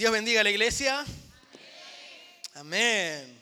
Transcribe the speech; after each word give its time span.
Dios 0.00 0.12
bendiga 0.12 0.40
a 0.40 0.44
la 0.44 0.48
iglesia. 0.48 1.04
Amén. 2.54 3.38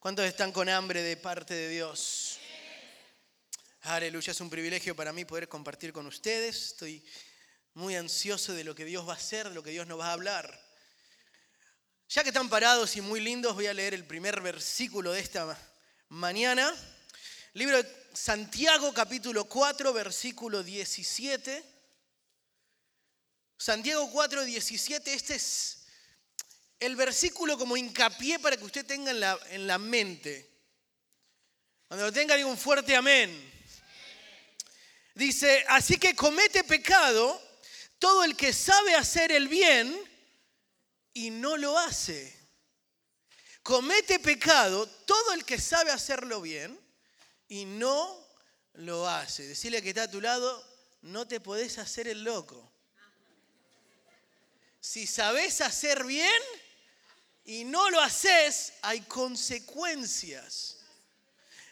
¿Cuántos 0.00 0.24
están 0.24 0.50
con 0.50 0.68
hambre 0.68 1.00
de 1.00 1.16
parte 1.16 1.54
de 1.54 1.68
Dios? 1.68 2.40
Aleluya, 3.82 4.32
es 4.32 4.40
un 4.40 4.50
privilegio 4.50 4.96
para 4.96 5.12
mí 5.12 5.24
poder 5.24 5.48
compartir 5.48 5.92
con 5.92 6.08
ustedes. 6.08 6.70
Estoy 6.70 7.06
muy 7.74 7.94
ansioso 7.94 8.52
de 8.52 8.64
lo 8.64 8.74
que 8.74 8.84
Dios 8.84 9.06
va 9.06 9.12
a 9.12 9.16
hacer, 9.16 9.48
de 9.48 9.54
lo 9.54 9.62
que 9.62 9.70
Dios 9.70 9.86
nos 9.86 10.00
va 10.00 10.08
a 10.08 10.14
hablar. 10.14 10.60
Ya 12.08 12.24
que 12.24 12.30
están 12.30 12.48
parados 12.48 12.96
y 12.96 13.00
muy 13.00 13.20
lindos, 13.20 13.54
voy 13.54 13.68
a 13.68 13.72
leer 13.72 13.94
el 13.94 14.04
primer 14.04 14.40
versículo 14.40 15.12
de 15.12 15.20
esta 15.20 15.56
mañana. 16.08 16.74
Libro 17.52 17.80
de 17.80 17.88
Santiago 18.12 18.92
capítulo 18.92 19.44
4, 19.44 19.92
versículo 19.92 20.64
17. 20.64 21.64
Santiago 23.56 24.10
4, 24.10 24.44
17, 24.44 25.14
este 25.14 25.36
es 25.36 25.81
el 26.82 26.96
versículo 26.96 27.56
como 27.56 27.76
hincapié 27.76 28.38
para 28.38 28.56
que 28.56 28.64
usted 28.64 28.84
tenga 28.84 29.12
en 29.12 29.20
la, 29.20 29.38
en 29.50 29.66
la 29.66 29.78
mente. 29.78 30.50
Cuando 31.86 32.06
lo 32.06 32.12
tenga, 32.12 32.34
diga 32.34 32.48
un 32.48 32.58
fuerte 32.58 32.96
amén. 32.96 33.50
Dice, 35.14 35.64
así 35.68 35.96
que 35.98 36.16
comete 36.16 36.64
pecado 36.64 37.40
todo 37.98 38.24
el 38.24 38.36
que 38.36 38.52
sabe 38.52 38.94
hacer 38.94 39.30
el 39.30 39.46
bien 39.46 39.96
y 41.14 41.30
no 41.30 41.56
lo 41.56 41.78
hace. 41.78 42.36
Comete 43.62 44.18
pecado 44.18 44.88
todo 44.88 45.34
el 45.34 45.44
que 45.44 45.60
sabe 45.60 45.92
hacerlo 45.92 46.40
bien 46.40 46.78
y 47.46 47.64
no 47.64 48.26
lo 48.74 49.08
hace. 49.08 49.46
Decirle 49.46 49.82
que 49.82 49.90
está 49.90 50.04
a 50.04 50.10
tu 50.10 50.20
lado, 50.20 50.66
no 51.02 51.28
te 51.28 51.38
podés 51.38 51.78
hacer 51.78 52.08
el 52.08 52.24
loco. 52.24 52.72
Si 54.80 55.06
sabes 55.06 55.60
hacer 55.60 56.04
bien 56.04 56.42
y 57.44 57.64
no 57.64 57.90
lo 57.90 58.00
haces, 58.00 58.72
hay 58.82 59.00
consecuencias. 59.02 60.78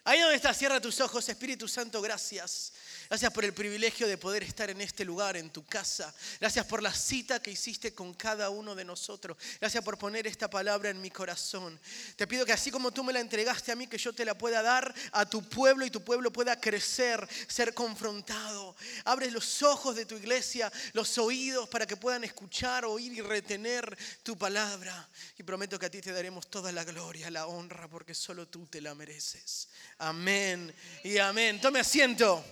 Ahí 0.04 0.20
donde 0.20 0.36
está, 0.36 0.52
cierra 0.54 0.80
tus 0.80 1.00
ojos, 1.00 1.28
Espíritu 1.28 1.68
Santo, 1.68 2.00
gracias. 2.00 2.72
Gracias 3.10 3.32
por 3.32 3.44
el 3.44 3.52
privilegio 3.52 4.06
de 4.06 4.16
poder 4.16 4.44
estar 4.44 4.70
en 4.70 4.80
este 4.80 5.04
lugar, 5.04 5.36
en 5.36 5.50
tu 5.50 5.66
casa. 5.66 6.14
Gracias 6.38 6.64
por 6.64 6.80
la 6.80 6.94
cita 6.94 7.42
que 7.42 7.50
hiciste 7.50 7.92
con 7.92 8.14
cada 8.14 8.50
uno 8.50 8.76
de 8.76 8.84
nosotros. 8.84 9.36
Gracias 9.58 9.82
por 9.82 9.98
poner 9.98 10.28
esta 10.28 10.48
palabra 10.48 10.90
en 10.90 11.00
mi 11.00 11.10
corazón. 11.10 11.76
Te 12.14 12.28
pido 12.28 12.46
que 12.46 12.52
así 12.52 12.70
como 12.70 12.92
tú 12.92 13.02
me 13.02 13.12
la 13.12 13.18
entregaste 13.18 13.72
a 13.72 13.74
mí, 13.74 13.88
que 13.88 13.98
yo 13.98 14.12
te 14.12 14.24
la 14.24 14.38
pueda 14.38 14.62
dar 14.62 14.94
a 15.10 15.28
tu 15.28 15.42
pueblo 15.42 15.84
y 15.84 15.90
tu 15.90 16.04
pueblo 16.04 16.32
pueda 16.32 16.60
crecer, 16.60 17.28
ser 17.48 17.74
confrontado. 17.74 18.76
Abre 19.04 19.28
los 19.32 19.60
ojos 19.64 19.96
de 19.96 20.06
tu 20.06 20.14
iglesia, 20.14 20.72
los 20.92 21.18
oídos 21.18 21.68
para 21.68 21.88
que 21.88 21.96
puedan 21.96 22.22
escuchar, 22.22 22.84
oír 22.84 23.12
y 23.12 23.22
retener 23.22 23.98
tu 24.22 24.38
palabra. 24.38 25.08
Y 25.36 25.42
prometo 25.42 25.80
que 25.80 25.86
a 25.86 25.90
ti 25.90 26.00
te 26.00 26.12
daremos 26.12 26.48
toda 26.48 26.70
la 26.70 26.84
gloria, 26.84 27.28
la 27.28 27.48
honra, 27.48 27.88
porque 27.88 28.14
solo 28.14 28.46
tú 28.46 28.68
te 28.68 28.80
la 28.80 28.94
mereces. 28.94 29.66
Amén 29.98 30.72
y 31.02 31.18
amén. 31.18 31.60
Tome 31.60 31.80
asiento. 31.80 32.44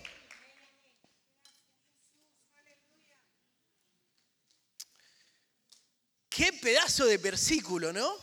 Qué 6.39 6.53
pedazo 6.53 7.05
de 7.05 7.19
versículo, 7.19 7.92
¿no? 7.92 8.17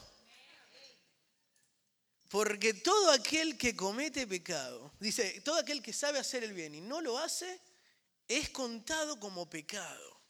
Porque 2.30 2.74
todo 2.74 3.12
aquel 3.12 3.58
que 3.58 3.76
comete 3.76 4.26
pecado, 4.26 4.94
dice, 5.02 5.42
todo 5.42 5.58
aquel 5.58 5.82
que 5.82 5.92
sabe 5.92 6.18
hacer 6.18 6.42
el 6.46 6.54
bien 6.54 6.76
y 6.76 6.80
no 6.80 7.02
lo 7.02 7.18
hace, 7.18 7.60
es 8.26 8.52
contado 8.52 9.20
como 9.20 9.50
pecado. 9.50 10.22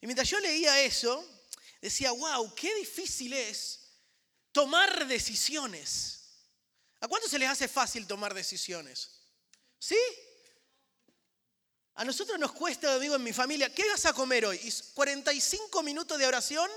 Y 0.00 0.06
mientras 0.06 0.28
yo 0.28 0.40
leía 0.40 0.80
eso, 0.80 1.24
decía, 1.80 2.10
wow, 2.10 2.52
qué 2.56 2.74
difícil 2.74 3.32
es 3.32 3.92
tomar 4.50 5.06
decisiones. 5.06 6.18
¿A 6.98 7.06
cuánto 7.06 7.28
se 7.28 7.38
les 7.38 7.48
hace 7.48 7.68
fácil 7.68 8.08
tomar 8.08 8.34
decisiones? 8.34 9.20
¿Sí? 9.78 10.00
A 11.94 12.04
nosotros 12.04 12.40
nos 12.40 12.50
cuesta, 12.50 12.98
digo 12.98 13.14
en 13.14 13.22
mi 13.22 13.32
familia, 13.32 13.72
¿qué 13.72 13.88
vas 13.88 14.04
a 14.04 14.12
comer 14.12 14.46
hoy? 14.46 14.58
Y 14.64 14.72
45 14.94 15.80
minutos 15.84 16.18
de 16.18 16.26
oración 16.26 16.68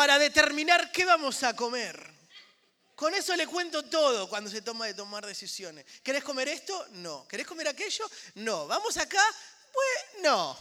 para 0.00 0.18
determinar 0.18 0.90
qué 0.90 1.04
vamos 1.04 1.42
a 1.42 1.54
comer. 1.54 2.02
Con 2.94 3.14
eso 3.14 3.36
le 3.36 3.46
cuento 3.46 3.82
todo 3.82 4.30
cuando 4.30 4.48
se 4.48 4.62
toma 4.62 4.86
de 4.86 4.94
tomar 4.94 5.26
decisiones. 5.26 5.84
¿Querés 6.02 6.24
comer 6.24 6.48
esto? 6.48 6.86
No. 6.92 7.28
¿Querés 7.28 7.46
comer 7.46 7.68
aquello? 7.68 8.10
No. 8.36 8.66
¿Vamos 8.66 8.96
acá? 8.96 9.22
Pues 9.70 10.22
no. 10.22 10.58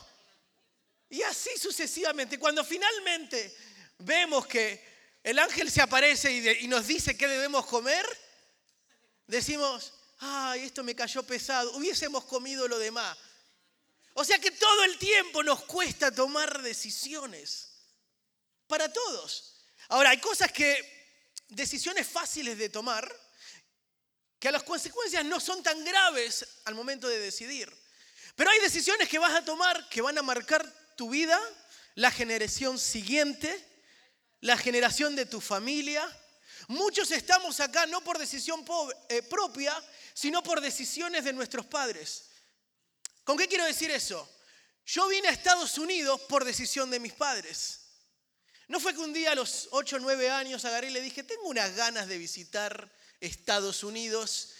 Y 1.09 1.21
así 1.21 1.51
sucesivamente. 1.57 2.37
Cuando 2.37 2.65
finalmente 2.65 3.55
vemos 3.99 4.45
que 4.45 5.17
el 5.23 5.39
ángel 5.39 5.71
se 5.71 5.81
aparece 5.81 6.59
y, 6.59 6.67
nos 6.67 6.85
dice 6.85 7.15
qué 7.15 7.29
debemos 7.29 7.65
comer, 7.65 8.05
decimos, 9.25 9.93
ay, 10.19 10.65
esto 10.65 10.83
me 10.83 10.97
cayó 10.97 11.23
pesado, 11.23 11.77
hubiésemos 11.77 12.25
comido 12.25 12.67
lo 12.67 12.77
demás. 12.77 13.17
O 14.15 14.25
sea 14.25 14.37
que 14.37 14.51
todo 14.51 14.83
el 14.83 14.97
tiempo 14.97 15.43
nos 15.43 15.63
cuesta 15.63 16.13
tomar 16.13 16.61
decisiones 16.61 17.68
para 18.69 18.93
todos. 18.93 19.55
Ahora, 19.89 20.11
hay 20.11 20.19
cosas 20.19 20.51
que, 20.53 20.97
decisiones 21.49 22.07
fáciles 22.07 22.57
de 22.57 22.69
tomar, 22.69 23.03
que 24.39 24.51
las 24.51 24.63
consecuencias 24.63 25.25
no 25.25 25.39
son 25.39 25.61
tan 25.61 25.83
graves 25.83 26.45
al 26.65 26.75
momento 26.75 27.09
de 27.09 27.19
decidir. 27.19 27.75
Pero 28.35 28.51
hay 28.51 28.59
decisiones 28.59 29.09
que 29.09 29.19
vas 29.19 29.33
a 29.33 29.43
tomar 29.43 29.89
que 29.89 30.01
van 30.01 30.17
a 30.17 30.21
marcar 30.21 30.63
tu 30.95 31.09
vida, 31.09 31.37
la 31.95 32.11
generación 32.11 32.79
siguiente, 32.79 33.51
la 34.39 34.55
generación 34.55 35.15
de 35.15 35.25
tu 35.25 35.41
familia. 35.41 36.07
Muchos 36.67 37.11
estamos 37.11 37.59
acá 37.59 37.87
no 37.87 38.01
por 38.01 38.17
decisión 38.19 38.63
eh, 39.09 39.23
propia, 39.23 39.75
sino 40.13 40.43
por 40.43 40.61
decisiones 40.61 41.23
de 41.23 41.33
nuestros 41.33 41.65
padres. 41.65 42.29
¿Con 43.23 43.35
qué 43.37 43.47
quiero 43.47 43.65
decir 43.65 43.89
eso? 43.91 44.29
Yo 44.85 45.07
vine 45.07 45.27
a 45.27 45.31
Estados 45.31 45.77
Unidos 45.77 46.21
por 46.21 46.45
decisión 46.45 46.89
de 46.91 46.99
mis 46.99 47.13
padres. 47.13 47.78
No 48.69 48.79
fue 48.79 48.93
que 48.93 49.01
un 49.01 49.11
día 49.11 49.31
a 49.31 49.35
los 49.35 49.67
8 49.71 49.95
o 49.95 49.99
9 49.99 50.29
años 50.29 50.63
agarré 50.63 50.89
y 50.89 50.93
le 50.93 51.01
dije, 51.01 51.23
tengo 51.23 51.47
unas 51.47 51.75
ganas 51.75 52.07
de 52.07 52.19
visitar 52.19 52.89
Estados 53.19 53.83
Unidos. 53.83 54.51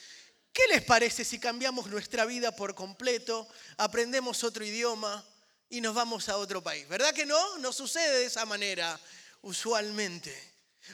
¿Qué 0.52 0.64
les 0.68 0.82
parece 0.82 1.24
si 1.24 1.40
cambiamos 1.40 1.86
nuestra 1.86 2.26
vida 2.26 2.56
por 2.56 2.74
completo, 2.74 3.48
aprendemos 3.78 4.44
otro 4.44 4.66
idioma 4.66 5.24
y 5.70 5.80
nos 5.80 5.94
vamos 5.94 6.28
a 6.28 6.38
otro 6.38 6.64
país? 6.64 6.88
¿Verdad 6.88 7.14
que 7.14 7.28
no? 7.28 7.60
No 7.60 7.72
sucede 7.72 8.18
de 8.18 8.26
esa 8.26 8.48
manera 8.48 9.00
usualmente. 9.44 10.36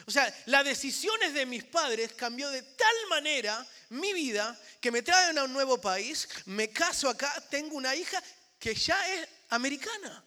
O 0.06 0.10
sea, 0.10 0.32
las 0.44 0.66
decisiones 0.66 1.32
de 1.32 1.46
mis 1.46 1.64
padres 1.64 2.12
cambió 2.12 2.50
de 2.50 2.60
tal 2.60 2.96
manera 3.08 3.66
mi 3.88 4.12
vida 4.12 4.60
que 4.78 4.90
me 4.90 5.00
traen 5.00 5.38
a 5.38 5.44
un 5.44 5.54
nuevo 5.54 5.80
país, 5.80 6.28
me 6.44 6.68
caso 6.68 7.08
acá, 7.08 7.32
tengo 7.48 7.76
una 7.76 7.96
hija 7.96 8.22
que 8.58 8.74
ya 8.74 9.14
es 9.14 9.26
americana. 9.48 10.22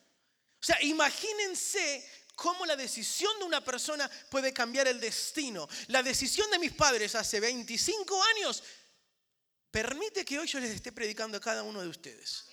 O 0.59 0.63
sea, 0.63 0.81
imagínense 0.81 2.03
cómo 2.39 2.65
la 2.65 2.77
decisión 2.77 3.37
de 3.37 3.43
una 3.43 3.61
persona 3.61 4.09
puede 4.29 4.53
cambiar 4.53 4.87
el 4.87 4.97
destino. 4.97 5.67
La 5.87 6.01
decisión 6.01 6.49
de 6.49 6.57
mis 6.57 6.71
padres 6.71 7.13
hace 7.15 7.41
25 7.41 8.23
años 8.23 8.63
permite 9.69 10.23
que 10.23 10.39
hoy 10.39 10.47
yo 10.47 10.61
les 10.61 10.71
esté 10.71 10.93
predicando 10.93 11.37
a 11.37 11.41
cada 11.41 11.63
uno 11.63 11.81
de 11.81 11.89
ustedes. 11.89 12.45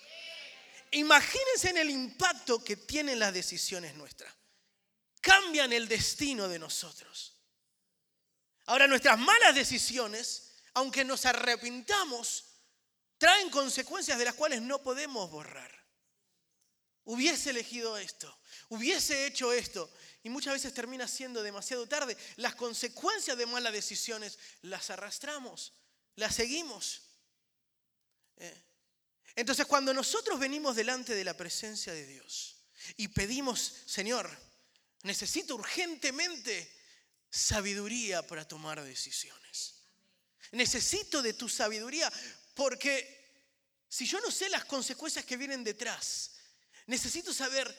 Imagínense 0.91 1.69
en 1.69 1.77
el 1.77 1.89
impacto 1.89 2.61
que 2.61 2.75
tienen 2.75 3.17
las 3.17 3.33
decisiones 3.33 3.95
nuestras. 3.95 4.33
Cambian 5.21 5.71
el 5.71 5.87
destino 5.87 6.49
de 6.49 6.59
nosotros. 6.59 7.37
Ahora 8.65 8.87
nuestras 8.87 9.17
malas 9.17 9.55
decisiones, 9.55 10.51
aunque 10.73 11.05
nos 11.05 11.25
arrepintamos, 11.25 12.43
traen 13.17 13.49
consecuencias 13.49 14.19
de 14.19 14.25
las 14.25 14.35
cuales 14.35 14.61
no 14.61 14.83
podemos 14.83 15.31
borrar. 15.31 15.73
Hubiese 17.05 17.51
elegido 17.51 17.97
esto, 17.97 18.37
hubiese 18.69 19.25
hecho 19.25 19.53
esto. 19.53 19.89
Y 20.23 20.29
muchas 20.29 20.53
veces 20.53 20.73
termina 20.73 21.07
siendo 21.07 21.41
demasiado 21.41 21.87
tarde. 21.87 22.17
Las 22.35 22.55
consecuencias 22.55 23.37
de 23.37 23.45
malas 23.45 23.73
decisiones 23.73 24.37
las 24.61 24.89
arrastramos, 24.89 25.73
las 26.15 26.35
seguimos. 26.35 27.01
Eh. 28.37 28.63
Entonces 29.35 29.65
cuando 29.65 29.93
nosotros 29.93 30.39
venimos 30.39 30.75
delante 30.75 31.13
de 31.13 31.23
la 31.23 31.35
presencia 31.35 31.93
de 31.93 32.05
Dios 32.05 32.55
y 32.97 33.07
pedimos, 33.07 33.73
Señor, 33.85 34.29
necesito 35.03 35.55
urgentemente 35.55 36.75
sabiduría 37.29 38.25
para 38.25 38.47
tomar 38.47 38.83
decisiones. 38.83 39.75
Necesito 40.51 41.21
de 41.21 41.33
tu 41.33 41.49
sabiduría 41.49 42.11
porque 42.55 43.17
si 43.87 44.05
yo 44.05 44.19
no 44.21 44.31
sé 44.31 44.49
las 44.49 44.65
consecuencias 44.65 45.23
que 45.25 45.37
vienen 45.37 45.63
detrás, 45.63 46.31
necesito 46.87 47.33
saber 47.33 47.75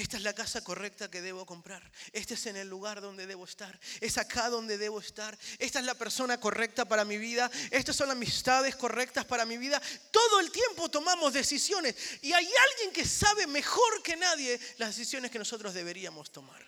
esta 0.00 0.16
es 0.16 0.22
la 0.22 0.34
casa 0.34 0.62
correcta 0.62 1.10
que 1.10 1.20
debo 1.20 1.44
comprar. 1.44 1.82
Este 2.12 2.34
es 2.34 2.46
en 2.46 2.56
el 2.56 2.68
lugar 2.68 3.00
donde 3.00 3.26
debo 3.26 3.44
estar. 3.44 3.78
Es 4.00 4.18
acá 4.18 4.48
donde 4.48 4.78
debo 4.78 5.00
estar. 5.00 5.38
Esta 5.58 5.78
es 5.78 5.84
la 5.84 5.94
persona 5.94 6.40
correcta 6.40 6.84
para 6.84 7.04
mi 7.04 7.18
vida. 7.18 7.50
Estas 7.70 7.96
son 7.96 8.08
las 8.08 8.16
amistades 8.16 8.76
correctas 8.76 9.24
para 9.24 9.44
mi 9.44 9.58
vida. 9.58 9.80
Todo 10.10 10.40
el 10.40 10.50
tiempo 10.50 10.88
tomamos 10.90 11.32
decisiones. 11.32 11.94
Y 12.22 12.32
hay 12.32 12.46
alguien 12.70 12.92
que 12.92 13.04
sabe 13.04 13.46
mejor 13.46 14.02
que 14.02 14.16
nadie 14.16 14.58
las 14.78 14.96
decisiones 14.96 15.30
que 15.30 15.38
nosotros 15.38 15.74
deberíamos 15.74 16.30
tomar. 16.32 16.66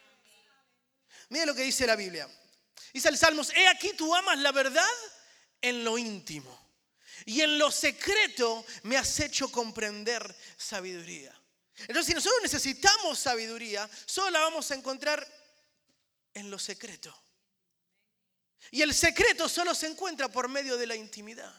Mira 1.30 1.46
lo 1.46 1.54
que 1.54 1.62
dice 1.62 1.86
la 1.86 1.96
Biblia. 1.96 2.28
Dice 2.92 3.08
el 3.08 3.16
Salmos, 3.16 3.50
he 3.54 3.66
aquí 3.68 3.92
tú 3.96 4.14
amas 4.14 4.38
la 4.38 4.52
verdad 4.52 4.84
en 5.60 5.84
lo 5.84 5.96
íntimo. 5.96 6.60
Y 7.24 7.40
en 7.40 7.58
lo 7.58 7.70
secreto 7.70 8.64
me 8.82 8.96
has 8.96 9.20
hecho 9.20 9.50
comprender 9.50 10.36
sabiduría. 10.56 11.34
Entonces, 11.80 12.06
si 12.06 12.14
nosotros 12.14 12.42
necesitamos 12.42 13.18
sabiduría, 13.18 13.88
solo 14.06 14.30
la 14.30 14.40
vamos 14.40 14.70
a 14.70 14.74
encontrar 14.74 15.26
en 16.34 16.50
lo 16.50 16.58
secreto. 16.58 17.16
Y 18.70 18.82
el 18.82 18.94
secreto 18.94 19.48
solo 19.48 19.74
se 19.74 19.86
encuentra 19.86 20.28
por 20.28 20.48
medio 20.48 20.76
de 20.76 20.86
la 20.86 20.94
intimidad. 20.94 21.52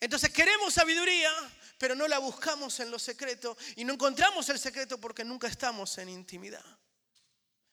Entonces 0.00 0.30
queremos 0.30 0.74
sabiduría, 0.74 1.30
pero 1.78 1.94
no 1.94 2.08
la 2.08 2.18
buscamos 2.18 2.78
en 2.80 2.90
lo 2.90 2.98
secreto 2.98 3.56
y 3.76 3.84
no 3.84 3.94
encontramos 3.94 4.48
el 4.48 4.58
secreto 4.58 4.98
porque 4.98 5.24
nunca 5.24 5.48
estamos 5.48 5.96
en 5.98 6.08
intimidad. 6.08 6.64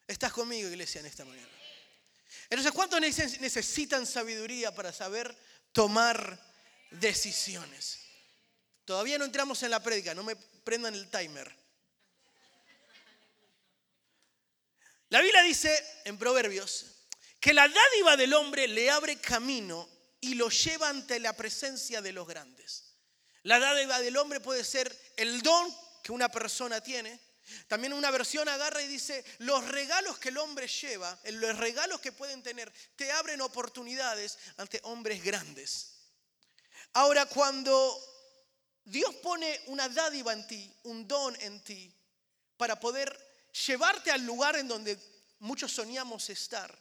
¿Estás 0.07 0.33
conmigo, 0.33 0.69
iglesia, 0.69 0.99
en 0.99 1.05
esta 1.05 1.25
mañana? 1.25 1.47
Entonces, 2.49 2.71
¿cuántos 2.71 2.99
necesitan 2.99 4.07
sabiduría 4.07 4.73
para 4.73 4.91
saber 4.91 5.37
tomar 5.71 6.39
decisiones? 6.89 7.98
Todavía 8.89 9.19
no 9.19 9.25
entramos 9.25 9.61
en 9.61 9.69
la 9.69 9.83
prédica, 9.83 10.15
no 10.15 10.23
me 10.23 10.35
prendan 10.35 10.95
el 10.95 11.11
timer. 11.11 11.55
La 15.09 15.21
Biblia 15.21 15.43
dice 15.43 15.71
en 16.05 16.17
Proverbios 16.17 16.87
que 17.39 17.53
la 17.53 17.67
dádiva 17.67 18.17
del 18.17 18.33
hombre 18.33 18.67
le 18.67 18.89
abre 18.89 19.21
camino 19.21 19.87
y 20.21 20.33
lo 20.33 20.49
lleva 20.49 20.89
ante 20.89 21.19
la 21.19 21.33
presencia 21.33 22.01
de 22.01 22.13
los 22.13 22.27
grandes. 22.27 22.95
La 23.43 23.59
dádiva 23.59 23.99
del 23.99 24.17
hombre 24.17 24.39
puede 24.39 24.63
ser 24.63 24.91
el 25.17 25.43
don 25.43 25.71
que 26.01 26.11
una 26.11 26.29
persona 26.29 26.81
tiene. 26.81 27.19
También 27.67 27.93
una 27.93 28.09
versión 28.09 28.49
agarra 28.49 28.81
y 28.81 28.87
dice, 28.87 29.23
los 29.37 29.67
regalos 29.67 30.17
que 30.17 30.29
el 30.29 30.39
hombre 30.39 30.67
lleva, 30.67 31.15
los 31.25 31.55
regalos 31.59 32.01
que 32.01 32.11
pueden 32.11 32.41
tener, 32.41 32.73
te 32.95 33.11
abren 33.11 33.41
oportunidades 33.41 34.39
ante 34.57 34.79
hombres 34.81 35.23
grandes. 35.23 35.93
Ahora, 36.93 37.27
cuando 37.27 38.17
Dios 38.89 39.13
pone 39.15 39.61
una 39.67 39.87
dádiva 39.87 40.33
en 40.33 40.47
ti, 40.47 40.73
un 40.83 41.07
don 41.07 41.35
en 41.41 41.63
ti, 41.63 41.93
para 42.57 42.79
poder 42.79 43.15
llevarte 43.67 44.09
al 44.09 44.25
lugar 44.25 44.55
en 44.55 44.67
donde 44.67 44.97
muchos 45.39 45.71
soñamos 45.71 46.29
estar, 46.31 46.75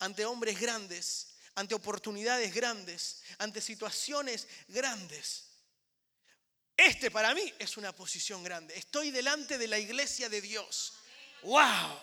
ante 0.00 0.26
hombres 0.26 0.60
grandes, 0.60 1.28
ante 1.54 1.74
oportunidades 1.74 2.52
grandes, 2.52 3.22
ante 3.38 3.62
situaciones 3.62 4.46
grandes. 4.68 5.46
Este 6.76 7.10
para 7.10 7.34
mí 7.34 7.54
es 7.58 7.78
una 7.78 7.94
posición 7.94 8.42
grande. 8.42 8.76
Estoy 8.76 9.10
delante 9.10 9.56
de 9.56 9.68
la 9.68 9.78
iglesia 9.78 10.28
de 10.28 10.42
Dios. 10.42 10.92
¡Wow! 11.42 12.00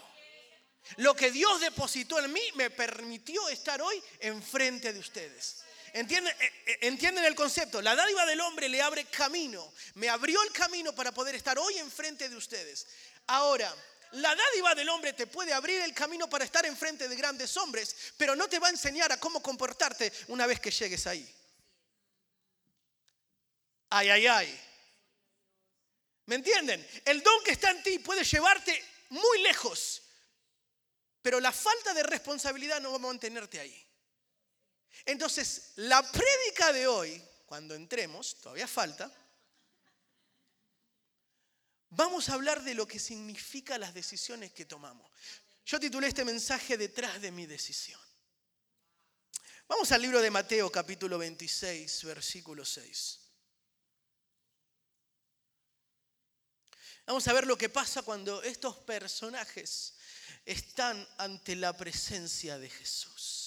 Lo 0.98 1.16
que 1.16 1.30
Dios 1.30 1.62
depositó 1.62 2.18
en 2.18 2.34
mí 2.34 2.42
me 2.56 2.72
permitió 2.72 3.50
estar 3.50 3.82
hoy 3.84 4.02
enfrente 4.20 4.94
de 4.94 5.00
ustedes. 5.00 5.64
¿Entienden, 5.94 6.34
eh, 6.40 6.64
eh, 6.66 6.78
¿Entienden 6.82 7.26
el 7.26 7.36
concepto? 7.36 7.82
La 7.82 7.96
dádiva 7.96 8.26
del 8.26 8.40
hombre 8.42 8.70
le 8.70 8.82
abre 8.82 9.06
camino. 9.06 9.74
Me 9.96 10.10
abrió 10.10 10.42
el 10.44 10.52
camino 10.52 10.94
para 10.94 11.12
poder 11.12 11.36
estar 11.36 11.58
hoy 11.60 11.78
enfrente 11.78 12.30
de 12.30 12.36
ustedes. 12.36 12.88
Ahora, 13.28 13.74
la 14.12 14.36
dádiva 14.36 14.76
del 14.76 14.90
hombre 14.90 15.14
te 15.14 15.28
puede 15.28 15.54
abrir 15.54 15.82
el 15.82 15.94
camino 15.94 16.30
para 16.30 16.46
estar 16.46 16.66
enfrente 16.66 17.08
de 17.08 17.16
grandes 17.16 17.56
hombres, 17.58 18.14
pero 18.18 18.36
no 18.36 18.48
te 18.48 18.60
va 18.60 18.68
a 18.68 18.72
enseñar 18.72 19.12
a 19.12 19.20
cómo 19.20 19.42
comportarte 19.42 20.12
una 20.28 20.46
vez 20.48 20.60
que 20.60 20.72
llegues 20.72 21.08
ahí. 21.08 21.28
Ay, 23.90 24.10
ay, 24.10 24.28
ay. 24.28 24.62
¿Me 26.26 26.36
entienden? 26.36 26.86
El 27.06 27.22
don 27.22 27.44
que 27.44 27.52
está 27.52 27.72
en 27.72 27.84
ti 27.84 28.00
puede 28.00 28.24
llevarte 28.24 28.84
muy 29.10 29.42
lejos, 29.42 30.02
pero 31.22 31.40
la 31.40 31.52
falta 31.52 31.94
de 31.94 32.04
responsabilidad 32.04 32.82
no 32.82 32.92
va 32.92 32.96
a 32.98 33.00
mantenerte 33.00 33.60
ahí. 33.60 33.91
Entonces, 35.06 35.74
la 35.76 36.02
prédica 36.12 36.74
de 36.74 36.88
hoy, 36.88 37.22
cuando 37.46 37.76
entremos, 37.76 38.36
todavía 38.42 38.68
falta, 38.68 39.12
vamos 41.90 42.30
a 42.30 42.34
hablar 42.34 42.64
de 42.64 42.74
lo 42.74 42.88
que 42.88 43.00
significa 43.00 43.78
las 43.78 43.94
decisiones 43.94 44.54
que 44.54 44.66
tomamos. 44.66 45.12
Yo 45.66 45.80
titulé 45.80 46.08
este 46.08 46.26
mensaje 46.26 46.78
Detrás 46.78 47.22
de 47.22 47.32
mi 47.32 47.46
decisión. 47.46 48.00
Vamos 49.68 49.92
al 49.92 50.02
libro 50.02 50.22
de 50.22 50.30
Mateo 50.30 50.70
capítulo 50.70 51.18
26, 51.18 52.04
versículo 52.04 52.66
6. 52.66 53.20
Vamos 57.06 57.28
a 57.28 57.34
ver 57.34 57.48
lo 57.48 57.58
que 57.58 57.70
pasa 57.70 58.04
cuando 58.04 58.44
estos 58.44 58.78
personajes 58.78 59.96
están 60.46 61.08
ante 61.18 61.56
la 61.56 61.76
presencia 61.76 62.58
de 62.58 62.70
Jesús. 62.70 63.41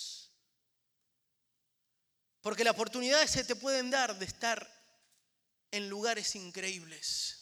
Porque 2.44 2.62
las 2.62 2.74
oportunidades 2.74 3.30
se 3.30 3.42
te 3.42 3.56
pueden 3.56 3.88
dar 3.88 4.18
de 4.18 4.26
estar 4.26 4.70
en 5.70 5.88
lugares 5.88 6.36
increíbles. 6.36 7.38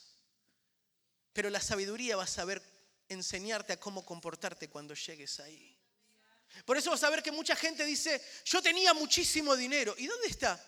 Pero 1.33 1.51
la 1.51 1.61
sabiduría 1.61 2.15
va 2.15 2.23
a 2.23 2.29
saber 2.29 2.63
enseñarte 3.09 3.73
a 3.73 3.81
cómo 3.81 4.07
comportarte 4.07 4.71
cuando 4.71 4.95
llegues 4.95 5.41
ahí. 5.41 5.77
Por 6.65 6.77
eso 6.77 6.93
vas 6.93 7.03
a 7.03 7.11
ver 7.11 7.21
que 7.21 7.33
mucha 7.33 7.57
gente 7.57 7.85
dice, 7.85 8.25
yo 8.45 8.63
tenía 8.63 8.95
muchísimo 8.95 9.57
dinero. 9.57 9.93
¿Y 9.99 10.07
dónde 10.07 10.29
está? 10.29 10.65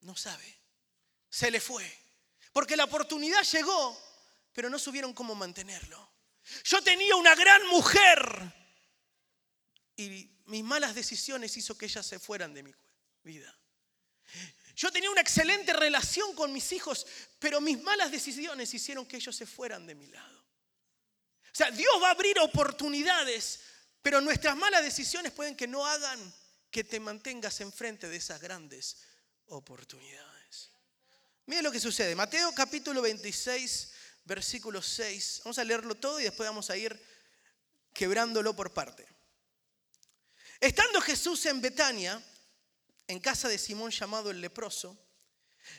No 0.00 0.16
sabe. 0.16 0.58
Se 1.28 1.50
le 1.50 1.60
fue. 1.60 1.86
Porque 2.54 2.78
la 2.78 2.84
oportunidad 2.84 3.42
llegó, 3.42 3.94
pero 4.54 4.70
no 4.70 4.78
supieron 4.78 5.12
cómo 5.12 5.34
mantenerlo. 5.34 6.12
Yo 6.64 6.80
tenía 6.80 7.14
una 7.14 7.34
gran 7.34 7.66
mujer. 7.66 8.54
Y 9.96 10.30
mis 10.46 10.64
malas 10.64 10.94
decisiones 10.94 11.54
hizo 11.58 11.76
que 11.76 11.84
ellas 11.84 12.06
se 12.06 12.18
fueran 12.18 12.54
de 12.54 12.62
mi 12.62 12.74
vida. 13.22 13.54
Yo 14.76 14.92
tenía 14.92 15.10
una 15.10 15.22
excelente 15.22 15.72
relación 15.72 16.34
con 16.34 16.52
mis 16.52 16.70
hijos, 16.72 17.06
pero 17.38 17.60
mis 17.60 17.82
malas 17.82 18.10
decisiones 18.10 18.74
hicieron 18.74 19.06
que 19.06 19.16
ellos 19.16 19.34
se 19.34 19.46
fueran 19.46 19.86
de 19.86 19.94
mi 19.94 20.06
lado. 20.06 20.38
O 20.38 21.54
sea, 21.56 21.70
Dios 21.70 21.94
va 22.02 22.08
a 22.08 22.10
abrir 22.10 22.38
oportunidades, 22.38 23.60
pero 24.02 24.20
nuestras 24.20 24.54
malas 24.56 24.82
decisiones 24.82 25.32
pueden 25.32 25.56
que 25.56 25.66
no 25.66 25.86
hagan 25.86 26.34
que 26.70 26.84
te 26.84 27.00
mantengas 27.00 27.60
enfrente 27.62 28.08
de 28.08 28.16
esas 28.16 28.38
grandes 28.38 28.98
oportunidades. 29.46 30.70
Miren 31.46 31.64
lo 31.64 31.72
que 31.72 31.80
sucede. 31.80 32.14
Mateo 32.14 32.52
capítulo 32.54 33.00
26, 33.00 33.92
versículo 34.24 34.82
6. 34.82 35.40
Vamos 35.44 35.58
a 35.58 35.64
leerlo 35.64 35.94
todo 35.94 36.20
y 36.20 36.24
después 36.24 36.46
vamos 36.46 36.68
a 36.68 36.76
ir 36.76 37.00
quebrándolo 37.94 38.54
por 38.54 38.74
parte. 38.74 39.06
Estando 40.60 41.00
Jesús 41.00 41.46
en 41.46 41.62
Betania, 41.62 42.22
en 43.08 43.20
casa 43.20 43.48
de 43.48 43.58
Simón 43.58 43.90
llamado 43.90 44.30
el 44.30 44.40
leproso, 44.40 44.96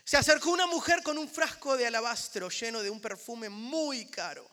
se 0.04 0.18
acercó 0.18 0.52
una 0.52 0.68
mujer 0.68 1.02
con 1.04 1.18
un 1.18 1.30
frasco 1.30 1.78
de 1.78 1.88
alabastro 1.88 2.50
lleno 2.50 2.82
de 2.82 2.90
un 2.90 3.00
perfume 3.00 3.50
muy 3.50 4.06
caro 4.08 4.50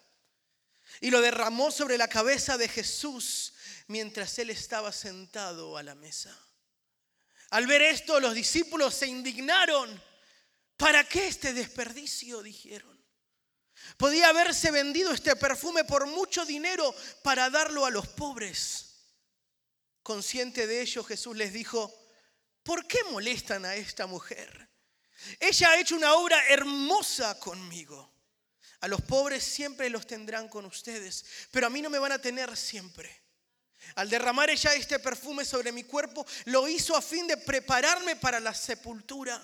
y 1.00 1.11
lo 1.11 1.21
derramó 1.21 1.71
sobre 1.71 1.99
la 1.99 2.09
cabeza 2.09 2.57
de 2.57 2.69
Jesús 2.69 3.54
mientras 3.88 4.38
él 4.38 4.50
estaba 4.50 4.93
sentado 4.93 5.76
a 5.76 5.83
la 5.83 5.95
mesa. 5.95 6.37
Al 7.50 7.66
ver 7.66 7.83
esto, 7.83 8.21
los 8.21 8.35
discípulos 8.35 8.95
se 8.95 9.07
indignaron. 9.07 10.02
¿Para 10.76 11.04
qué 11.04 11.28
este 11.28 11.52
desperdicio? 11.52 12.43
dijeron. 12.43 12.95
Podía 13.97 14.28
haberse 14.28 14.71
vendido 14.71 15.12
este 15.12 15.37
perfume 15.37 15.85
por 15.85 16.07
mucho 16.07 16.45
dinero 16.45 16.95
para 17.23 17.50
darlo 17.50 17.85
a 17.85 17.90
los 17.90 18.09
pobres. 18.09 18.95
Consciente 20.02 20.66
de 20.66 20.81
ello, 20.81 21.04
Jesús 21.04 21.37
les 21.37 21.52
dijo, 21.52 22.03
¿por 22.64 22.87
qué 22.88 22.99
molestan 23.04 23.64
a 23.64 23.76
esta 23.76 24.06
mujer? 24.06 24.68
Ella 25.38 25.71
ha 25.71 25.78
hecho 25.78 25.94
una 25.94 26.14
obra 26.14 26.49
hermosa 26.49 27.38
conmigo. 27.38 28.12
A 28.80 28.88
los 28.88 29.00
pobres 29.02 29.44
siempre 29.44 29.88
los 29.88 30.06
tendrán 30.06 30.49
con 30.49 30.66
ustedes, 30.66 31.25
pero 31.50 31.66
a 31.66 31.71
mí 31.71 31.80
no 31.80 31.88
me 31.88 31.99
van 31.99 32.12
a 32.12 32.21
tener 32.21 32.54
siempre. 32.56 33.23
Al 33.94 34.11
derramar 34.11 34.50
ella 34.50 34.75
este 34.75 34.99
perfume 34.99 35.44
sobre 35.44 35.73
mi 35.73 35.85
cuerpo, 35.85 36.26
lo 36.47 36.68
hizo 36.68 36.97
a 36.97 37.02
fin 37.02 37.26
de 37.26 37.37
prepararme 37.37 38.16
para 38.16 38.40
la 38.40 38.54
sepultura. 38.54 39.42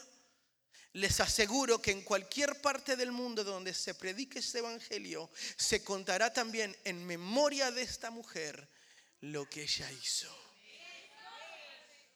Les 0.95 1.21
aseguro 1.21 1.81
que 1.81 1.93
en 1.93 2.03
cualquier 2.03 2.61
parte 2.61 2.97
del 2.97 3.13
mundo 3.13 3.45
donde 3.45 3.73
se 3.75 3.95
predique 3.95 4.41
este 4.41 4.59
evangelio, 4.59 5.31
se 5.57 5.85
contará 5.85 6.33
también 6.33 6.77
en 6.85 7.07
memoria 7.07 7.71
de 7.71 7.83
esta 7.83 8.11
mujer 8.11 8.69
lo 9.21 9.49
que 9.49 9.63
ella 9.63 9.91
hizo. 9.93 10.50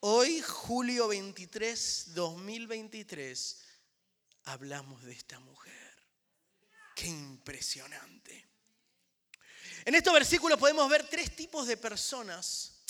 Hoy, 0.07 0.43
julio 0.43 1.09
23, 1.09 2.13
2023, 2.13 3.59
hablamos 4.43 5.03
de 5.03 5.15
esta 5.15 5.41
mujer. 5.41 5.95
Qué 6.95 7.07
impresionante. 7.07 8.47
En 9.87 9.95
estos 9.95 10.13
versículos 10.13 10.59
podemos 10.59 10.91
ver 10.91 11.09
tres 11.09 11.35
tipos 11.35 11.67
de 11.67 11.79
personas, 11.79 12.83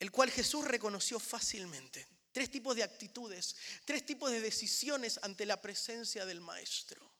el 0.00 0.10
cual 0.10 0.28
Jesús 0.28 0.64
reconoció 0.64 1.20
fácilmente. 1.20 2.04
Tres 2.32 2.50
tipos 2.50 2.74
de 2.74 2.82
actitudes, 2.82 3.54
tres 3.84 4.04
tipos 4.04 4.32
de 4.32 4.40
decisiones 4.40 5.20
ante 5.22 5.46
la 5.46 5.62
presencia 5.62 6.26
del 6.26 6.40
Maestro. 6.40 7.14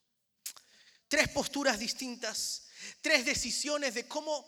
Tres 1.07 1.29
posturas 1.29 1.79
distintas, 1.79 2.67
tres 3.01 3.25
decisiones 3.25 3.95
de 3.95 4.09
cómo 4.09 4.45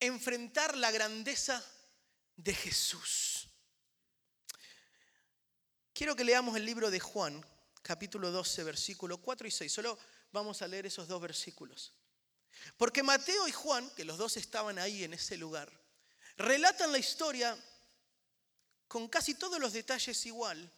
enfrentar 0.00 0.78
la 0.78 0.90
grandeza 0.90 1.62
de 2.36 2.54
Jesús. 2.54 3.37
Quiero 5.98 6.14
que 6.14 6.22
leamos 6.22 6.56
el 6.56 6.64
libro 6.64 6.92
de 6.92 7.00
Juan, 7.00 7.44
capítulo 7.82 8.30
12, 8.30 8.62
versículo 8.62 9.18
4 9.18 9.48
y 9.48 9.50
6. 9.50 9.72
Solo 9.72 9.98
vamos 10.30 10.62
a 10.62 10.68
leer 10.68 10.86
esos 10.86 11.08
dos 11.08 11.20
versículos. 11.20 11.92
Porque 12.76 13.02
Mateo 13.02 13.48
y 13.48 13.50
Juan, 13.50 13.90
que 13.96 14.04
los 14.04 14.16
dos 14.16 14.36
estaban 14.36 14.78
ahí 14.78 15.02
en 15.02 15.14
ese 15.14 15.36
lugar, 15.36 15.68
relatan 16.36 16.92
la 16.92 17.00
historia 17.00 17.58
con 18.86 19.08
casi 19.08 19.34
todos 19.34 19.58
los 19.58 19.72
detalles 19.72 20.24
igual. 20.24 20.70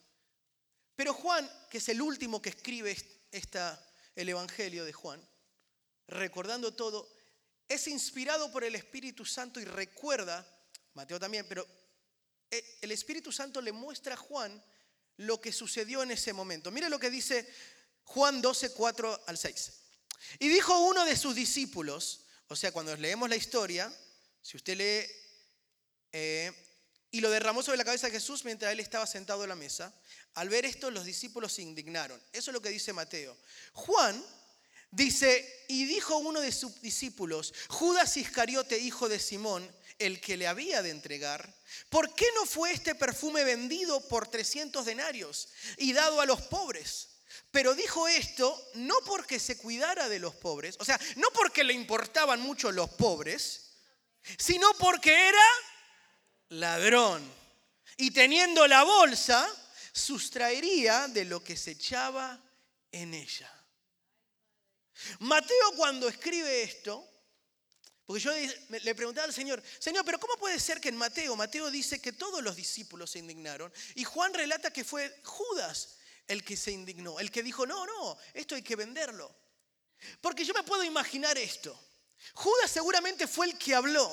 Pero 0.96 1.12
Juan, 1.12 1.46
que 1.70 1.76
es 1.76 1.88
el 1.90 2.00
último 2.00 2.40
que 2.40 2.48
escribe 2.48 2.96
esta, 3.30 3.78
el 4.16 4.30
Evangelio 4.30 4.86
de 4.86 4.94
Juan, 4.94 5.22
recordando 6.06 6.72
todo, 6.72 7.06
es 7.68 7.86
inspirado 7.88 8.50
por 8.50 8.64
el 8.64 8.74
Espíritu 8.74 9.26
Santo 9.26 9.60
y 9.60 9.66
recuerda, 9.66 10.46
Mateo 10.94 11.20
también, 11.20 11.44
pero 11.46 11.66
eh, 12.50 12.78
el 12.80 12.90
Espíritu 12.90 13.30
Santo 13.30 13.60
le 13.60 13.72
muestra 13.72 14.14
a 14.14 14.16
Juan 14.16 14.64
lo 15.20 15.40
que 15.40 15.52
sucedió 15.52 16.02
en 16.02 16.10
ese 16.10 16.32
momento. 16.32 16.70
Mire 16.70 16.88
lo 16.88 16.98
que 16.98 17.10
dice 17.10 17.46
Juan 18.04 18.40
12, 18.40 18.72
4 18.72 19.24
al 19.26 19.36
6. 19.36 19.72
Y 20.38 20.48
dijo 20.48 20.78
uno 20.80 21.04
de 21.04 21.16
sus 21.16 21.34
discípulos, 21.34 22.24
o 22.48 22.56
sea, 22.56 22.72
cuando 22.72 22.96
leemos 22.96 23.28
la 23.28 23.36
historia, 23.36 23.92
si 24.40 24.56
usted 24.56 24.76
lee, 24.76 25.06
eh, 26.12 26.52
y 27.10 27.20
lo 27.20 27.30
derramó 27.30 27.62
sobre 27.62 27.78
la 27.78 27.84
cabeza 27.84 28.06
de 28.06 28.14
Jesús 28.14 28.44
mientras 28.44 28.72
él 28.72 28.80
estaba 28.80 29.06
sentado 29.06 29.42
en 29.42 29.50
la 29.50 29.56
mesa, 29.56 29.92
al 30.34 30.48
ver 30.48 30.64
esto 30.64 30.90
los 30.90 31.04
discípulos 31.04 31.52
se 31.52 31.62
indignaron. 31.62 32.20
Eso 32.32 32.50
es 32.50 32.54
lo 32.54 32.62
que 32.62 32.70
dice 32.70 32.92
Mateo. 32.92 33.36
Juan 33.72 34.24
dice, 34.90 35.64
y 35.68 35.84
dijo 35.84 36.16
uno 36.16 36.40
de 36.40 36.52
sus 36.52 36.80
discípulos, 36.80 37.52
Judas 37.68 38.16
Iscariote, 38.16 38.78
hijo 38.78 39.08
de 39.08 39.18
Simón, 39.18 39.70
el 40.00 40.20
que 40.20 40.36
le 40.36 40.48
había 40.48 40.82
de 40.82 40.90
entregar, 40.90 41.54
¿por 41.90 42.14
qué 42.14 42.26
no 42.34 42.46
fue 42.46 42.72
este 42.72 42.94
perfume 42.94 43.44
vendido 43.44 44.00
por 44.08 44.26
300 44.26 44.84
denarios 44.84 45.48
y 45.76 45.92
dado 45.92 46.20
a 46.20 46.26
los 46.26 46.40
pobres? 46.42 47.08
Pero 47.50 47.74
dijo 47.74 48.08
esto 48.08 48.70
no 48.74 48.94
porque 49.06 49.38
se 49.38 49.58
cuidara 49.58 50.08
de 50.08 50.18
los 50.18 50.34
pobres, 50.34 50.76
o 50.80 50.84
sea, 50.84 50.98
no 51.16 51.28
porque 51.32 51.62
le 51.62 51.74
importaban 51.74 52.40
mucho 52.40 52.72
los 52.72 52.90
pobres, 52.90 53.72
sino 54.38 54.72
porque 54.78 55.28
era 55.28 55.44
ladrón. 56.48 57.22
Y 57.96 58.10
teniendo 58.12 58.66
la 58.66 58.82
bolsa, 58.82 59.48
sustraería 59.92 61.08
de 61.08 61.26
lo 61.26 61.44
que 61.44 61.56
se 61.56 61.72
echaba 61.72 62.40
en 62.90 63.12
ella. 63.14 63.52
Mateo 65.20 65.72
cuando 65.76 66.08
escribe 66.08 66.62
esto, 66.62 67.06
porque 68.10 68.24
yo 68.24 68.32
le 68.68 68.94
preguntaba 68.96 69.28
al 69.28 69.32
Señor, 69.32 69.62
Señor, 69.78 70.04
pero 70.04 70.18
¿cómo 70.18 70.34
puede 70.34 70.58
ser 70.58 70.80
que 70.80 70.88
en 70.88 70.96
Mateo, 70.96 71.36
Mateo 71.36 71.70
dice 71.70 72.00
que 72.00 72.12
todos 72.12 72.42
los 72.42 72.56
discípulos 72.56 73.12
se 73.12 73.20
indignaron 73.20 73.72
y 73.94 74.02
Juan 74.02 74.34
relata 74.34 74.72
que 74.72 74.82
fue 74.82 75.16
Judas 75.22 75.90
el 76.26 76.42
que 76.42 76.56
se 76.56 76.72
indignó, 76.72 77.20
el 77.20 77.30
que 77.30 77.44
dijo, 77.44 77.66
no, 77.66 77.86
no, 77.86 78.18
esto 78.34 78.56
hay 78.56 78.62
que 78.62 78.74
venderlo. 78.74 79.32
Porque 80.20 80.44
yo 80.44 80.52
me 80.54 80.64
puedo 80.64 80.82
imaginar 80.82 81.38
esto. 81.38 81.80
Judas 82.34 82.68
seguramente 82.72 83.28
fue 83.28 83.46
el 83.46 83.56
que 83.56 83.76
habló. 83.76 84.10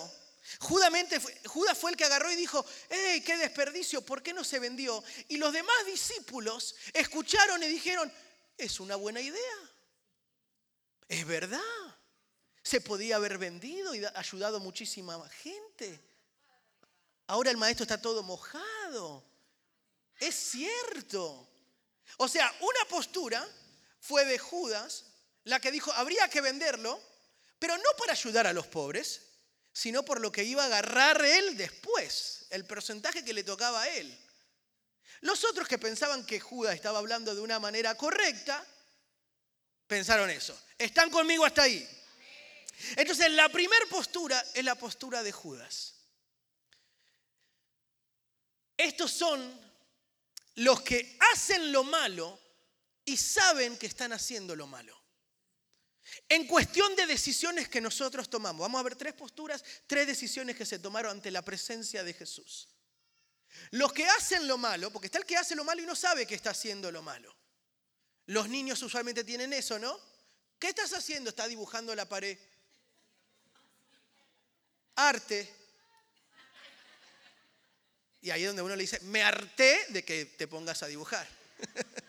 Judas 0.59 1.75
fue 1.75 1.89
el 1.89 1.97
que 1.97 2.05
agarró 2.05 2.31
y 2.31 2.35
dijo, 2.35 2.63
¡hey, 2.91 3.23
qué 3.25 3.35
desperdicio! 3.37 4.03
¿Por 4.03 4.21
qué 4.21 4.31
no 4.31 4.43
se 4.43 4.59
vendió? 4.59 5.03
Y 5.27 5.37
los 5.37 5.51
demás 5.51 5.87
discípulos 5.87 6.75
escucharon 6.93 7.63
y 7.63 7.67
dijeron, 7.67 8.13
es 8.59 8.79
una 8.79 8.95
buena 8.95 9.21
idea. 9.21 9.71
Es 11.07 11.25
verdad. 11.25 11.96
Se 12.67 12.81
podía 12.81 13.15
haber 13.15 13.37
vendido 13.37 13.95
y 13.95 14.03
ayudado 14.13 14.59
muchísima 14.59 15.17
gente. 15.29 16.01
Ahora 17.25 17.49
el 17.49 17.55
maestro 17.55 17.83
está 17.83 18.01
todo 18.01 18.23
mojado. 18.23 19.23
Es 20.19 20.35
cierto. 20.35 21.47
O 22.17 22.27
sea, 22.27 22.53
una 22.59 22.89
postura 22.89 23.47
fue 24.01 24.25
de 24.25 24.37
Judas, 24.37 25.05
la 25.45 25.61
que 25.61 25.71
dijo, 25.71 25.93
habría 25.93 26.27
que 26.27 26.41
venderlo, 26.41 27.01
pero 27.57 27.77
no 27.77 27.89
para 27.97 28.11
ayudar 28.11 28.47
a 28.47 28.51
los 28.51 28.67
pobres, 28.67 29.21
sino 29.71 30.03
por 30.03 30.19
lo 30.19 30.29
que 30.29 30.43
iba 30.43 30.63
a 30.63 30.65
agarrar 30.65 31.23
él 31.23 31.55
después, 31.55 32.47
el 32.49 32.65
porcentaje 32.65 33.23
que 33.23 33.31
le 33.31 33.45
tocaba 33.45 33.83
a 33.83 33.89
él. 33.95 34.13
Los 35.21 35.45
otros 35.45 35.69
que 35.69 35.77
pensaban 35.77 36.25
que 36.25 36.41
Judas 36.41 36.75
estaba 36.75 36.99
hablando 36.99 37.33
de 37.33 37.39
una 37.39 37.59
manera 37.59 37.95
correcta, 37.95 38.61
pensaron 39.87 40.29
eso. 40.29 40.61
Están 40.77 41.09
conmigo 41.09 41.45
hasta 41.45 41.61
ahí. 41.61 41.96
Entonces, 42.95 43.31
la 43.31 43.49
primera 43.49 43.85
postura 43.89 44.43
es 44.53 44.63
la 44.63 44.75
postura 44.75 45.23
de 45.23 45.31
Judas. 45.31 45.95
Estos 48.77 49.11
son 49.11 49.59
los 50.55 50.81
que 50.81 51.17
hacen 51.33 51.71
lo 51.71 51.83
malo 51.83 52.39
y 53.05 53.17
saben 53.17 53.77
que 53.77 53.87
están 53.87 54.13
haciendo 54.13 54.55
lo 54.55 54.67
malo. 54.67 54.95
En 56.29 56.47
cuestión 56.47 56.95
de 56.95 57.05
decisiones 57.05 57.67
que 57.67 57.81
nosotros 57.81 58.29
tomamos, 58.29 58.61
vamos 58.61 58.79
a 58.79 58.83
ver 58.83 58.95
tres 58.95 59.13
posturas, 59.13 59.63
tres 59.87 60.07
decisiones 60.07 60.55
que 60.55 60.65
se 60.65 60.79
tomaron 60.79 61.11
ante 61.11 61.31
la 61.31 61.41
presencia 61.41 62.03
de 62.03 62.13
Jesús. 62.13 62.69
Los 63.71 63.93
que 63.93 64.05
hacen 64.05 64.47
lo 64.47 64.57
malo, 64.57 64.91
porque 64.91 65.07
está 65.07 65.19
el 65.19 65.25
que 65.25 65.37
hace 65.37 65.55
lo 65.55 65.63
malo 65.63 65.81
y 65.81 65.85
no 65.85 65.95
sabe 65.95 66.25
que 66.25 66.35
está 66.35 66.51
haciendo 66.51 66.91
lo 66.91 67.01
malo. 67.01 67.35
Los 68.27 68.49
niños 68.49 68.81
usualmente 68.81 69.23
tienen 69.23 69.53
eso, 69.53 69.79
¿no? 69.79 69.99
¿Qué 70.59 70.69
estás 70.69 70.93
haciendo? 70.93 71.29
Está 71.29 71.47
dibujando 71.47 71.95
la 71.95 72.07
pared. 72.07 72.37
Arte. 74.97 75.53
Y 78.21 78.29
ahí 78.31 78.41
es 78.43 78.47
donde 78.47 78.63
uno 78.63 78.75
le 78.75 78.81
dice, 78.81 78.99
me 79.01 79.23
harté 79.23 79.85
de 79.89 80.03
que 80.03 80.25
te 80.25 80.47
pongas 80.47 80.83
a 80.83 80.87
dibujar. 80.87 81.27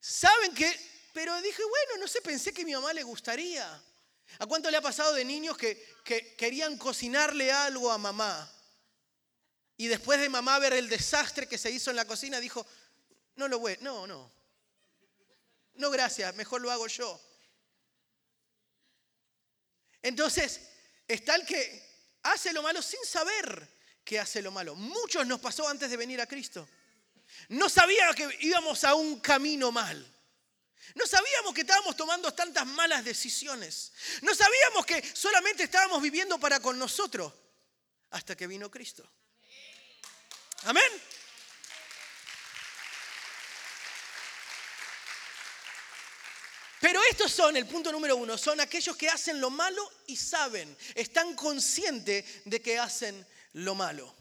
¿Saben 0.00 0.54
qué? 0.54 0.74
Pero 1.12 1.40
dije, 1.40 1.62
bueno, 1.62 2.00
no 2.00 2.08
sé, 2.08 2.20
pensé 2.20 2.52
que 2.52 2.62
a 2.62 2.64
mi 2.64 2.74
mamá 2.74 2.92
le 2.92 3.04
gustaría. 3.04 3.80
¿A 4.40 4.46
cuánto 4.46 4.70
le 4.70 4.76
ha 4.76 4.82
pasado 4.82 5.14
de 5.14 5.24
niños 5.24 5.56
que, 5.56 5.96
que 6.04 6.34
querían 6.34 6.76
cocinarle 6.76 7.52
algo 7.52 7.90
a 7.90 7.98
mamá? 7.98 8.52
Y 9.76 9.86
después 9.86 10.20
de 10.20 10.28
mamá 10.28 10.58
ver 10.58 10.72
el 10.72 10.88
desastre 10.88 11.46
que 11.46 11.58
se 11.58 11.70
hizo 11.70 11.90
en 11.90 11.96
la 11.96 12.04
cocina, 12.04 12.40
dijo, 12.40 12.66
no 13.36 13.46
lo 13.46 13.60
voy, 13.60 13.78
no, 13.80 14.06
no. 14.06 14.32
No, 15.74 15.90
gracias, 15.90 16.34
mejor 16.34 16.60
lo 16.60 16.72
hago 16.72 16.88
yo. 16.88 17.20
Entonces, 20.02 20.60
está 21.06 21.34
el 21.34 21.44
que 21.44 21.88
hace 22.22 22.52
lo 22.52 22.62
malo 22.62 22.82
sin 22.82 23.04
saber 23.04 23.68
que 24.04 24.18
hace 24.18 24.40
lo 24.40 24.50
malo. 24.50 24.74
Muchos 24.74 25.26
nos 25.26 25.40
pasó 25.40 25.68
antes 25.68 25.90
de 25.90 25.96
venir 25.96 26.20
a 26.20 26.26
Cristo. 26.26 26.68
No 27.48 27.68
sabíamos 27.68 28.16
que 28.16 28.38
íbamos 28.40 28.82
a 28.84 28.94
un 28.94 29.20
camino 29.20 29.70
mal. 29.70 30.14
No 30.94 31.06
sabíamos 31.06 31.52
que 31.52 31.60
estábamos 31.60 31.96
tomando 31.96 32.32
tantas 32.32 32.66
malas 32.66 33.04
decisiones. 33.04 33.92
No 34.22 34.34
sabíamos 34.34 34.86
que 34.86 35.02
solamente 35.14 35.64
estábamos 35.64 36.00
viviendo 36.00 36.38
para 36.40 36.60
con 36.60 36.78
nosotros 36.78 37.32
hasta 38.10 38.36
que 38.36 38.46
vino 38.46 38.70
Cristo. 38.70 39.06
Amén. 40.62 40.90
Pero 46.88 47.02
estos 47.10 47.30
son, 47.30 47.54
el 47.54 47.66
punto 47.66 47.92
número 47.92 48.16
uno, 48.16 48.38
son 48.38 48.60
aquellos 48.60 48.96
que 48.96 49.10
hacen 49.10 49.42
lo 49.42 49.50
malo 49.50 49.92
y 50.06 50.16
saben, 50.16 50.74
están 50.94 51.34
conscientes 51.34 52.24
de 52.46 52.62
que 52.62 52.78
hacen 52.78 53.26
lo 53.52 53.74
malo. 53.74 54.16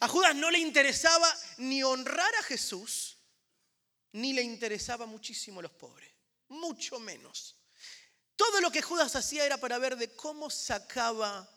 A 0.00 0.08
Judas 0.08 0.34
no 0.34 0.50
le 0.50 0.58
interesaba 0.58 1.34
ni 1.56 1.82
honrar 1.82 2.30
a 2.34 2.42
Jesús, 2.42 3.16
ni 4.12 4.34
le 4.34 4.42
interesaba 4.42 5.06
muchísimo 5.06 5.60
a 5.60 5.62
los 5.62 5.72
pobres, 5.72 6.12
mucho 6.48 7.00
menos. 7.00 7.56
Todo 8.36 8.60
lo 8.60 8.70
que 8.70 8.82
Judas 8.82 9.16
hacía 9.16 9.46
era 9.46 9.56
para 9.56 9.78
ver 9.78 9.96
de 9.96 10.14
cómo 10.14 10.50
sacaba 10.50 11.50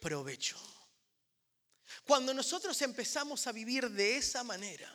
provecho. 0.00 0.56
Cuando 2.04 2.32
nosotros 2.32 2.80
empezamos 2.82 3.48
a 3.48 3.52
vivir 3.52 3.90
de 3.90 4.16
esa 4.16 4.44
manera, 4.44 4.92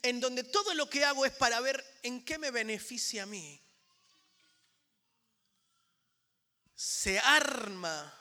en 0.00 0.18
donde 0.18 0.44
todo 0.44 0.72
lo 0.72 0.88
que 0.88 1.04
hago 1.04 1.26
es 1.26 1.32
para 1.32 1.60
ver 1.60 1.84
en 2.02 2.24
qué 2.24 2.38
me 2.38 2.50
beneficia 2.50 3.24
a 3.24 3.26
mí, 3.26 3.61
se 6.82 7.16
arma 7.20 8.12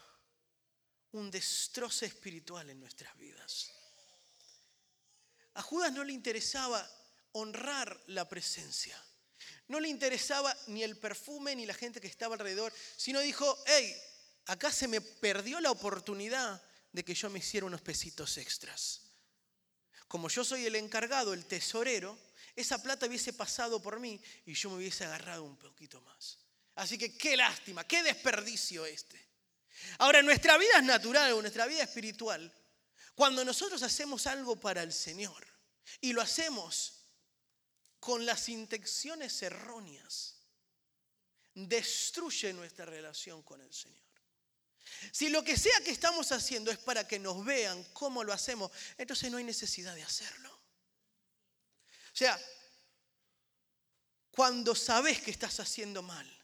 un 1.13 1.31
destrozo 1.31 2.05
espiritual 2.05 2.69
en 2.69 2.79
nuestras 2.79 3.17
vidas. 3.17 3.71
A 5.55 5.63
Judas 5.63 5.91
no 5.91 6.03
le 6.03 6.13
interesaba 6.13 6.87
honrar 7.31 7.99
la 8.05 8.29
presencia. 8.29 8.95
No 9.67 9.79
le 9.79 9.89
interesaba 9.89 10.55
ni 10.67 10.83
el 10.83 10.95
perfume 10.95 11.55
ni 11.55 11.65
la 11.65 11.73
gente 11.73 11.99
que 11.99 12.07
estaba 12.07 12.35
alrededor, 12.35 12.71
sino 12.97 13.19
dijo, 13.21 13.57
hey, 13.65 13.95
acá 14.45 14.71
se 14.71 14.87
me 14.87 15.01
perdió 15.01 15.59
la 15.59 15.71
oportunidad 15.71 16.61
de 16.91 17.03
que 17.03 17.15
yo 17.15 17.31
me 17.31 17.39
hiciera 17.39 17.65
unos 17.65 17.81
pesitos 17.81 18.37
extras. 18.37 19.01
Como 20.07 20.29
yo 20.29 20.43
soy 20.43 20.67
el 20.67 20.75
encargado, 20.75 21.33
el 21.33 21.47
tesorero, 21.47 22.15
esa 22.55 22.79
plata 22.83 23.07
hubiese 23.07 23.33
pasado 23.33 23.81
por 23.81 23.99
mí 23.99 24.21
y 24.45 24.53
yo 24.53 24.69
me 24.69 24.75
hubiese 24.75 25.03
agarrado 25.05 25.45
un 25.45 25.57
poquito 25.57 25.99
más. 26.01 26.37
Así 26.75 26.97
que 26.97 27.17
qué 27.17 27.35
lástima, 27.35 27.87
qué 27.87 28.03
desperdicio 28.03 28.85
este. 28.85 29.29
Ahora, 29.99 30.19
en 30.19 30.25
nuestra 30.25 30.57
vida 30.57 30.77
es 30.77 30.83
natural 30.83 31.33
o 31.33 31.41
nuestra 31.41 31.65
vida 31.65 31.83
espiritual, 31.83 32.51
cuando 33.15 33.43
nosotros 33.43 33.83
hacemos 33.83 34.27
algo 34.27 34.59
para 34.59 34.83
el 34.83 34.93
Señor 34.93 35.45
y 35.99 36.13
lo 36.13 36.21
hacemos 36.21 36.93
con 37.99 38.25
las 38.25 38.49
intenciones 38.49 39.41
erróneas, 39.43 40.37
destruye 41.53 42.53
nuestra 42.53 42.85
relación 42.85 43.43
con 43.43 43.61
el 43.61 43.73
Señor. 43.73 43.99
Si 45.11 45.29
lo 45.29 45.43
que 45.43 45.57
sea 45.57 45.79
que 45.83 45.91
estamos 45.91 46.31
haciendo 46.31 46.71
es 46.71 46.77
para 46.77 47.07
que 47.07 47.19
nos 47.19 47.43
vean 47.45 47.83
cómo 47.93 48.23
lo 48.23 48.33
hacemos, 48.33 48.71
entonces 48.97 49.29
no 49.31 49.37
hay 49.37 49.43
necesidad 49.43 49.95
de 49.95 50.03
hacerlo. 50.03 50.51
O 50.51 52.15
sea, 52.15 52.39
cuando 54.31 54.75
sabes 54.75 55.21
que 55.21 55.31
estás 55.31 55.59
haciendo 55.59 56.01
mal 56.01 56.40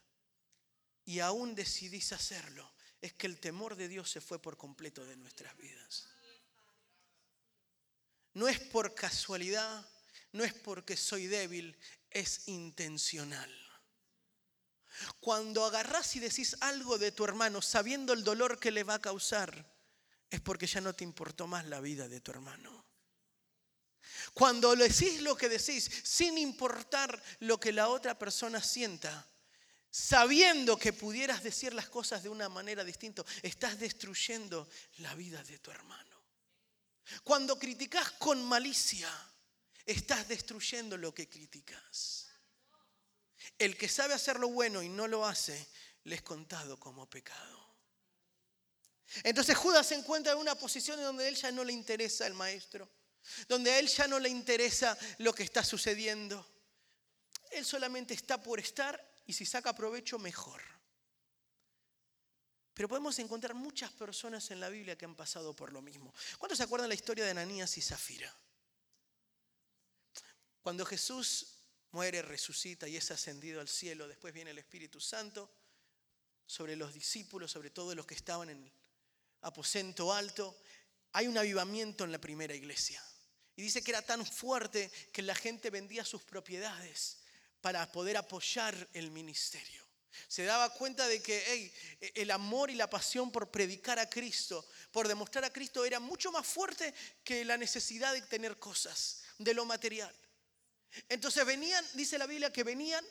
y 1.08 1.22
aún 1.22 1.56
decidís 1.56 2.12
hacerlo, 2.12 2.70
es 3.00 3.14
que 3.14 3.28
el 3.28 3.40
temor 3.40 3.78
de 3.78 3.88
Dios 3.88 4.12
se 4.12 4.20
fue 4.20 4.42
por 4.42 4.58
completo 4.58 5.06
de 5.06 5.16
nuestras 5.16 5.56
vidas. 5.56 6.06
No 8.34 8.50
es 8.50 8.60
por 8.60 8.94
casualidad, 8.94 9.90
no 10.34 10.44
es 10.44 10.54
porque 10.54 10.98
soy 10.98 11.28
débil, 11.28 11.78
es 12.12 12.50
intencional. 12.50 13.50
Cuando 15.22 15.64
agarrás 15.64 16.14
y 16.18 16.20
decís 16.20 16.58
algo 16.60 16.98
de 16.98 17.14
tu 17.14 17.24
hermano 17.24 17.62
sabiendo 17.62 18.12
el 18.12 18.26
dolor 18.26 18.60
que 18.60 18.72
le 18.72 18.84
va 18.84 18.96
a 18.96 19.02
causar, 19.02 19.66
es 20.30 20.42
porque 20.42 20.68
ya 20.68 20.82
no 20.82 20.94
te 20.94 21.06
importó 21.06 21.48
más 21.48 21.66
la 21.68 21.80
vida 21.80 22.10
de 22.10 22.20
tu 22.20 22.32
hermano. 22.32 22.86
Cuando 24.34 24.76
decís 24.76 25.22
lo 25.22 25.38
que 25.38 25.48
decís 25.48 25.90
sin 26.04 26.38
importar 26.38 27.24
lo 27.40 27.62
que 27.62 27.72
la 27.72 27.88
otra 27.88 28.20
persona 28.20 28.62
sienta, 28.62 29.26
sabiendo 29.98 30.77
que 30.77 30.94
pudieras 30.94 31.42
decir 31.42 31.74
las 31.74 31.89
cosas 31.89 32.22
de 32.22 32.30
una 32.30 32.50
manera 32.50 32.84
distinta, 32.84 33.25
estás 33.42 33.80
destruyendo 33.80 34.70
la 34.98 35.16
vida 35.16 35.44
de 35.44 35.58
tu 35.58 35.72
hermano. 35.72 36.22
Cuando 37.24 37.58
criticas 37.58 38.12
con 38.12 38.46
malicia, 38.46 39.10
estás 39.84 40.27
destruyendo 40.27 40.98
lo 40.98 41.16
que 41.16 41.27
criticas. 41.27 42.27
El 43.58 43.75
que 43.75 43.89
sabe 43.89 44.13
hacer 44.13 44.39
lo 44.39 44.50
bueno 44.50 44.84
y 44.84 44.89
no 44.89 45.08
lo 45.08 45.25
hace, 45.25 45.68
le 46.04 46.16
es 46.16 46.22
contado 46.22 46.80
como 46.80 47.10
pecado. 47.10 47.75
Entonces 49.24 49.58
Judas 49.58 49.88
se 49.88 49.96
encuentra 49.96 50.34
en 50.34 50.38
una 50.38 50.54
posición 50.54 51.00
en 51.00 51.06
donde 51.06 51.25
a 51.25 51.27
él 51.27 51.36
ya 51.36 51.51
no 51.51 51.63
le 51.63 51.74
interesa 51.74 52.27
el 52.27 52.36
maestro, 52.36 52.88
donde 53.48 53.72
a 53.72 53.80
él 53.80 53.88
ya 53.88 54.08
no 54.08 54.20
le 54.20 54.30
interesa 54.30 54.96
lo 55.18 55.34
que 55.34 55.44
está 55.44 55.63
sucediendo. 55.63 56.48
Él 57.50 57.66
solamente 57.66 58.13
está 58.13 58.39
por 58.44 58.60
estar 58.60 59.07
y 59.27 59.34
si 59.34 59.46
saca 59.46 59.75
provecho, 59.75 60.17
mejor. 60.17 60.63
Pero 62.74 62.88
podemos 62.88 63.19
encontrar 63.19 63.53
muchas 63.53 63.91
personas 63.91 64.50
en 64.51 64.60
la 64.60 64.69
Biblia 64.69 64.98
que 64.98 65.05
han 65.05 65.15
pasado 65.15 65.53
por 65.53 65.74
lo 65.74 65.81
mismo. 65.81 66.13
¿Cuántos 66.38 66.57
se 66.57 66.63
acuerdan 66.63 66.89
la 66.89 66.96
historia 66.96 67.25
de 67.25 67.31
Ananías 67.31 67.77
y 67.77 67.81
Zafira? 67.81 68.34
Cuando 70.62 70.86
Jesús 70.86 71.55
muere, 71.91 72.22
resucita 72.22 72.88
y 72.88 72.96
es 72.96 73.12
ascendido 73.12 73.60
al 73.60 73.67
cielo, 73.67 74.07
después 74.07 74.34
viene 74.34 74.51
el 74.51 74.60
Espíritu 74.60 75.01
Santo 75.01 75.51
sobre 76.46 76.75
los 76.75 76.93
discípulos, 76.93 77.51
sobre 77.51 77.69
todos 77.69 77.96
los 77.96 78.05
que 78.05 78.15
estaban 78.15 78.50
en 78.50 78.63
el 78.63 78.72
aposento 79.41 80.13
alto, 80.13 80.57
hay 81.12 81.27
un 81.27 81.38
avivamiento 81.38 82.05
en 82.05 82.12
la 82.12 82.22
primera 82.22 82.55
iglesia. 82.55 83.03
Y 83.55 83.63
dice 83.63 83.81
que 83.81 83.91
era 83.91 84.01
tan 84.01 84.25
fuerte 84.25 84.89
que 85.12 85.22
la 85.22 85.36
gente 85.36 85.69
vendía 85.69 86.05
sus 86.05 86.24
propiedades 86.24 87.17
para 87.67 87.91
poder 87.91 88.15
apoyar 88.15 88.88
el 88.93 89.12
ministerio. 89.12 89.83
Se 90.29 90.45
daba 90.45 90.74
cuenta 90.74 91.05
de 91.05 91.21
que 91.21 91.74
el 92.15 92.31
amor 92.31 92.71
y 92.71 92.75
la 92.75 92.89
pasión 92.89 93.29
por 93.29 93.51
predicar 93.51 94.00
a 94.00 94.09
Cristo, 94.09 94.65
por 94.89 95.05
demostrar 95.09 95.43
a 95.43 95.51
Cristo, 95.51 95.84
era 95.84 95.99
mucho 95.99 96.32
más 96.32 96.47
fuerte 96.47 96.93
que 97.25 97.43
la 97.43 97.58
necesidad 97.58 98.13
de 98.13 98.21
tener 98.21 98.58
cosas, 98.58 99.23
de 99.38 99.53
lo 99.53 99.65
material. 99.65 100.15
Entonces 101.10 101.45
venían, 101.45 101.86
dice 101.93 102.17
la 102.17 102.25
Biblia, 102.25 102.53
que 102.53 102.63
venían, 102.63 103.03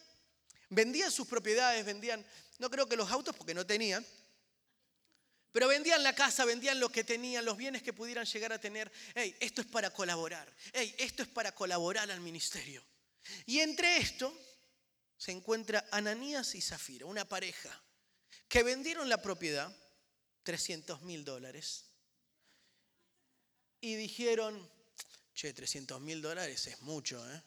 vendían 0.71 1.11
sus 1.11 1.27
propiedades, 1.27 1.85
vendían, 1.85 2.25
no 2.59 2.71
creo 2.71 2.88
que 2.88 2.97
los 2.97 3.11
autos 3.11 3.37
porque 3.37 3.53
no 3.53 3.66
tenían, 3.66 4.07
pero 5.53 5.69
vendían 5.69 6.03
la 6.03 6.14
casa, 6.14 6.47
vendían 6.47 6.81
lo 6.81 6.88
que 6.88 7.05
tenían, 7.05 7.45
los 7.45 7.59
bienes 7.59 7.83
que 7.83 7.92
pudieran 7.92 8.25
llegar 8.25 8.55
a 8.55 8.59
tener. 8.59 8.90
Hey, 9.14 9.37
esto 9.38 9.61
es 9.61 9.66
para 9.66 9.90
colaborar. 9.90 10.51
Hey, 10.73 10.95
esto 10.97 11.23
es 11.23 11.29
para 11.29 11.53
colaborar 11.53 12.11
al 12.11 12.23
ministerio. 12.23 12.83
Y 13.47 13.61
entre 13.61 13.99
esto 13.99 14.37
se 15.17 15.33
encuentra 15.33 15.87
Ananías 15.91 16.55
y 16.55 16.61
Zafira, 16.61 17.07
una 17.07 17.29
pareja, 17.29 17.83
que 18.49 18.62
vendieron 18.62 19.09
la 19.09 19.23
propiedad, 19.23 19.75
300 20.43 21.03
mil 21.03 21.25
dólares, 21.25 21.87
y 23.81 23.95
dijeron, 23.95 24.69
che, 25.35 25.53
300 25.53 26.01
mil 26.01 26.23
dólares 26.23 26.67
es 26.67 26.81
mucho, 26.83 27.23
¿eh? 27.33 27.43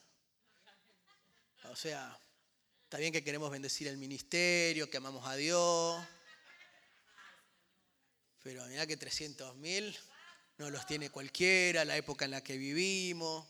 O 1.64 1.76
sea, 1.76 2.18
está 2.84 2.98
bien 2.98 3.12
que 3.12 3.22
queremos 3.22 3.50
bendecir 3.50 3.88
el 3.88 3.98
ministerio, 3.98 4.88
que 4.90 4.96
amamos 4.96 5.26
a 5.26 5.36
Dios, 5.36 6.02
pero 8.42 8.64
mira 8.66 8.86
que 8.86 8.96
300 8.96 9.56
mil 9.56 9.96
no 10.56 10.70
los 10.70 10.86
tiene 10.86 11.10
cualquiera, 11.10 11.84
la 11.84 11.96
época 11.96 12.24
en 12.24 12.32
la 12.32 12.42
que 12.42 12.56
vivimos 12.56 13.46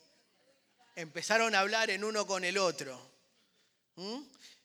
empezaron 0.96 1.54
a 1.54 1.60
hablar 1.60 1.90
en 1.90 2.04
uno 2.04 2.26
con 2.26 2.44
el 2.44 2.58
otro. 2.58 3.00
¿Mm? 3.96 4.20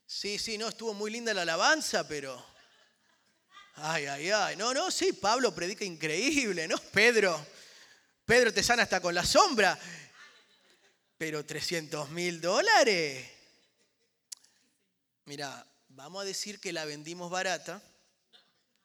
Sí, 0.05 0.37
sí, 0.37 0.57
no, 0.57 0.69
estuvo 0.69 0.93
muy 0.93 1.11
linda 1.11 1.33
la 1.33 1.43
alabanza, 1.43 2.07
pero... 2.07 2.43
Ay, 3.75 4.05
ay, 4.05 4.31
ay. 4.31 4.55
No, 4.55 4.73
no, 4.73 4.89
sí, 4.89 5.11
Pablo 5.13 5.53
predica 5.53 5.83
increíble, 5.83 6.67
¿no? 6.67 6.77
Pedro, 6.77 7.45
Pedro 8.25 8.53
te 8.53 8.63
sana 8.63 8.83
hasta 8.83 9.01
con 9.01 9.13
la 9.13 9.25
sombra. 9.25 9.77
Pero 11.17 11.45
300 11.45 12.09
mil 12.09 12.39
dólares. 12.39 13.29
Mira, 15.25 15.65
vamos 15.89 16.21
a 16.21 16.25
decir 16.25 16.59
que 16.59 16.71
la 16.71 16.85
vendimos 16.85 17.31
barata, 17.31 17.81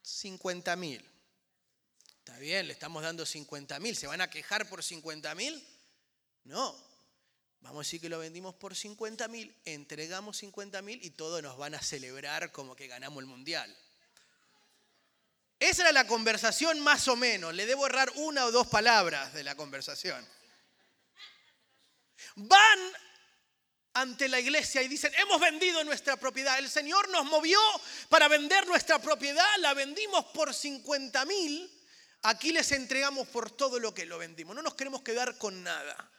50 0.02 0.74
mil. 0.76 1.04
Está 2.18 2.38
bien, 2.38 2.66
le 2.66 2.72
estamos 2.72 3.02
dando 3.02 3.26
50 3.26 3.78
mil. 3.78 3.96
¿Se 3.96 4.06
van 4.06 4.20
a 4.20 4.30
quejar 4.30 4.68
por 4.68 4.82
50 4.82 5.34
mil? 5.34 5.62
No, 6.44 6.89
Vamos 7.60 7.78
a 7.78 7.86
decir 7.86 8.00
que 8.00 8.08
lo 8.08 8.18
vendimos 8.18 8.54
por 8.54 8.74
50 8.74 9.28
mil, 9.28 9.54
entregamos 9.64 10.38
50 10.38 10.80
mil 10.82 10.98
y 11.04 11.10
todos 11.10 11.42
nos 11.42 11.56
van 11.56 11.74
a 11.74 11.82
celebrar 11.82 12.52
como 12.52 12.74
que 12.74 12.86
ganamos 12.86 13.20
el 13.20 13.26
mundial. 13.26 13.76
Esa 15.58 15.82
era 15.82 15.92
la 15.92 16.06
conversación 16.06 16.80
más 16.80 17.06
o 17.08 17.16
menos. 17.16 17.54
Le 17.54 17.66
debo 17.66 17.86
errar 17.86 18.10
una 18.16 18.46
o 18.46 18.50
dos 18.50 18.66
palabras 18.66 19.34
de 19.34 19.44
la 19.44 19.54
conversación. 19.56 20.26
Van 22.36 22.78
ante 23.92 24.28
la 24.28 24.40
iglesia 24.40 24.82
y 24.82 24.88
dicen, 24.88 25.12
hemos 25.16 25.38
vendido 25.38 25.84
nuestra 25.84 26.16
propiedad. 26.16 26.58
El 26.58 26.70
Señor 26.70 27.10
nos 27.10 27.26
movió 27.26 27.58
para 28.08 28.28
vender 28.28 28.66
nuestra 28.66 28.98
propiedad, 29.00 29.46
la 29.58 29.74
vendimos 29.74 30.24
por 30.26 30.54
50 30.54 31.26
mil. 31.26 31.70
Aquí 32.22 32.52
les 32.52 32.72
entregamos 32.72 33.28
por 33.28 33.50
todo 33.50 33.78
lo 33.78 33.92
que 33.92 34.06
lo 34.06 34.16
vendimos. 34.18 34.56
No 34.56 34.62
nos 34.62 34.74
queremos 34.74 35.02
quedar 35.02 35.36
con 35.36 35.62
nada. 35.62 36.10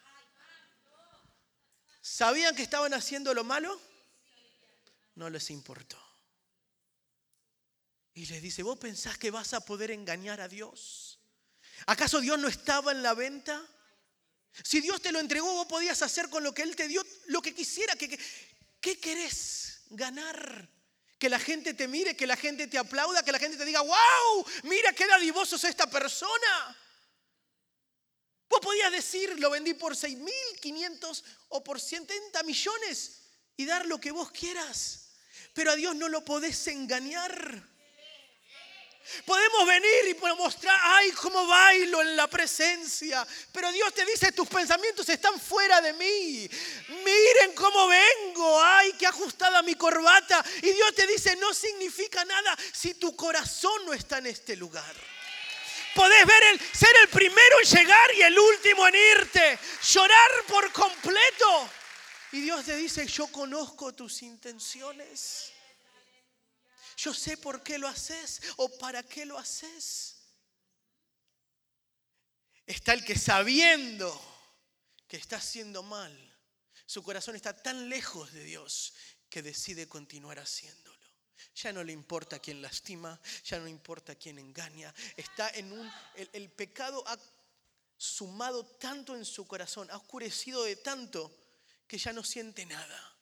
¿Sabían 2.01 2.55
que 2.55 2.63
estaban 2.63 2.93
haciendo 2.93 3.33
lo 3.33 3.43
malo? 3.43 3.79
No 5.15 5.29
les 5.29 5.49
importó. 5.51 6.01
Y 8.13 8.25
les 8.25 8.41
dice, 8.41 8.63
¿vos 8.63 8.77
pensás 8.77 9.17
que 9.17 9.31
vas 9.31 9.53
a 9.53 9.61
poder 9.61 9.91
engañar 9.91 10.41
a 10.41 10.47
Dios? 10.47 11.19
¿Acaso 11.85 12.19
Dios 12.19 12.37
no 12.39 12.47
estaba 12.47 12.91
en 12.91 13.03
la 13.03 13.13
venta? 13.13 13.61
Si 14.63 14.81
Dios 14.81 15.01
te 15.01 15.11
lo 15.11 15.19
entregó, 15.19 15.53
vos 15.53 15.67
podías 15.67 16.01
hacer 16.01 16.29
con 16.29 16.43
lo 16.43 16.53
que 16.53 16.63
Él 16.63 16.75
te 16.75 16.87
dio 16.87 17.05
lo 17.27 17.41
que 17.41 17.53
quisiera. 17.53 17.95
¿Qué, 17.95 18.99
querés 18.99 19.83
ganar? 19.91 20.67
Que 21.17 21.29
la 21.29 21.39
gente 21.39 21.73
te 21.73 21.87
mire, 21.87 22.17
que 22.17 22.27
la 22.27 22.35
gente 22.35 22.67
te 22.67 22.77
aplauda, 22.77 23.23
que 23.23 23.31
la 23.31 23.39
gente 23.39 23.57
te 23.57 23.63
diga, 23.63 23.81
wow, 23.81 24.45
mira 24.63 24.91
qué 24.93 25.07
dadivoso 25.07 25.55
es 25.55 25.63
esta 25.63 25.89
persona. 25.89 26.77
Vos 28.51 28.59
podías 28.59 28.91
decir, 28.91 29.39
lo 29.39 29.49
vendí 29.49 29.73
por 29.73 29.95
6.500 29.95 31.23
o 31.49 31.63
por 31.63 31.79
70 31.79 32.43
millones 32.43 33.21
y 33.55 33.65
dar 33.65 33.85
lo 33.85 33.97
que 33.97 34.11
vos 34.11 34.29
quieras. 34.31 35.11
Pero 35.53 35.71
a 35.71 35.75
Dios 35.77 35.95
no 35.95 36.09
lo 36.09 36.25
podés 36.25 36.67
engañar. 36.67 37.71
Podemos 39.25 39.65
venir 39.65 40.09
y 40.09 40.35
mostrar, 40.35 40.77
ay, 40.83 41.11
cómo 41.11 41.47
bailo 41.47 42.01
en 42.01 42.17
la 42.17 42.27
presencia. 42.27 43.25
Pero 43.53 43.71
Dios 43.71 43.93
te 43.93 44.05
dice, 44.05 44.33
tus 44.33 44.49
pensamientos 44.49 45.07
están 45.07 45.39
fuera 45.39 45.79
de 45.79 45.93
mí. 45.93 46.49
Miren 46.89 47.55
cómo 47.55 47.87
vengo, 47.87 48.61
ay, 48.61 48.91
qué 48.99 49.07
ajustada 49.07 49.61
mi 49.61 49.75
corbata. 49.75 50.43
Y 50.61 50.73
Dios 50.73 50.93
te 50.93 51.07
dice, 51.07 51.37
no 51.37 51.53
significa 51.53 52.25
nada 52.25 52.57
si 52.73 52.95
tu 52.95 53.15
corazón 53.15 53.85
no 53.85 53.93
está 53.93 54.17
en 54.17 54.27
este 54.27 54.57
lugar. 54.57 55.10
Podés 55.93 56.25
ver 56.25 56.43
el, 56.51 56.59
ser 56.59 56.95
el 57.01 57.09
primero 57.09 57.59
en 57.61 57.69
llegar 57.69 58.15
y 58.15 58.21
el 58.21 58.37
último 58.37 58.87
en 58.87 58.95
irte. 58.95 59.59
Llorar 59.89 60.31
por 60.47 60.71
completo. 60.71 61.69
Y 62.31 62.41
Dios 62.41 62.65
te 62.65 62.75
dice, 62.75 63.05
yo 63.07 63.27
conozco 63.27 63.93
tus 63.93 64.21
intenciones. 64.21 65.51
Yo 66.97 67.13
sé 67.13 67.37
por 67.37 67.63
qué 67.63 67.77
lo 67.77 67.87
haces 67.87 68.41
o 68.57 68.69
para 68.77 69.03
qué 69.03 69.25
lo 69.25 69.37
haces. 69.37 70.17
Está 72.65 72.93
el 72.93 73.03
que 73.03 73.17
sabiendo 73.17 74.09
que 75.07 75.17
está 75.17 75.37
haciendo 75.37 75.83
mal, 75.83 76.31
su 76.85 77.03
corazón 77.03 77.35
está 77.35 77.61
tan 77.61 77.89
lejos 77.89 78.31
de 78.31 78.43
Dios 78.43 78.93
que 79.29 79.41
decide 79.41 79.87
continuar 79.89 80.39
haciéndolo. 80.39 80.80
Ya 81.55 81.73
no 81.73 81.83
le 81.83 81.93
importa 81.93 82.39
quién 82.39 82.61
lastima, 82.61 83.19
ya 83.43 83.57
no 83.57 83.65
le 83.65 83.71
importa 83.71 84.15
quién 84.15 84.39
engaña. 84.39 84.93
Está 85.15 85.49
en 85.49 85.71
un. 85.71 85.91
El, 86.15 86.29
el 86.33 86.49
pecado 86.49 87.03
ha 87.07 87.17
sumado 87.97 88.65
tanto 88.65 89.15
en 89.15 89.25
su 89.25 89.45
corazón, 89.45 89.89
ha 89.91 89.97
oscurecido 89.97 90.63
de 90.63 90.75
tanto 90.77 91.37
que 91.87 91.97
ya 91.97 92.13
no 92.13 92.23
siente 92.23 92.65
nada. 92.65 93.17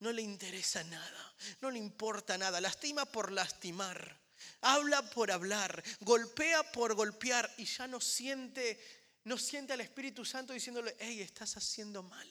No 0.00 0.12
le 0.12 0.22
interesa 0.22 0.82
nada, 0.84 1.34
no 1.60 1.70
le 1.70 1.78
importa 1.78 2.36
nada. 2.36 2.60
Lastima 2.60 3.06
por 3.06 3.32
lastimar, 3.32 4.20
habla 4.60 5.08
por 5.10 5.30
hablar, 5.30 5.82
golpea 6.00 6.62
por 6.72 6.94
golpear 6.94 7.52
y 7.58 7.64
ya 7.64 7.86
no 7.86 8.00
siente, 8.00 8.78
no 9.24 9.38
siente 9.38 9.72
al 9.72 9.80
Espíritu 9.80 10.24
Santo 10.24 10.52
diciéndole, 10.52 10.96
hey, 10.98 11.20
estás 11.20 11.56
haciendo 11.56 12.02
mal. 12.02 12.28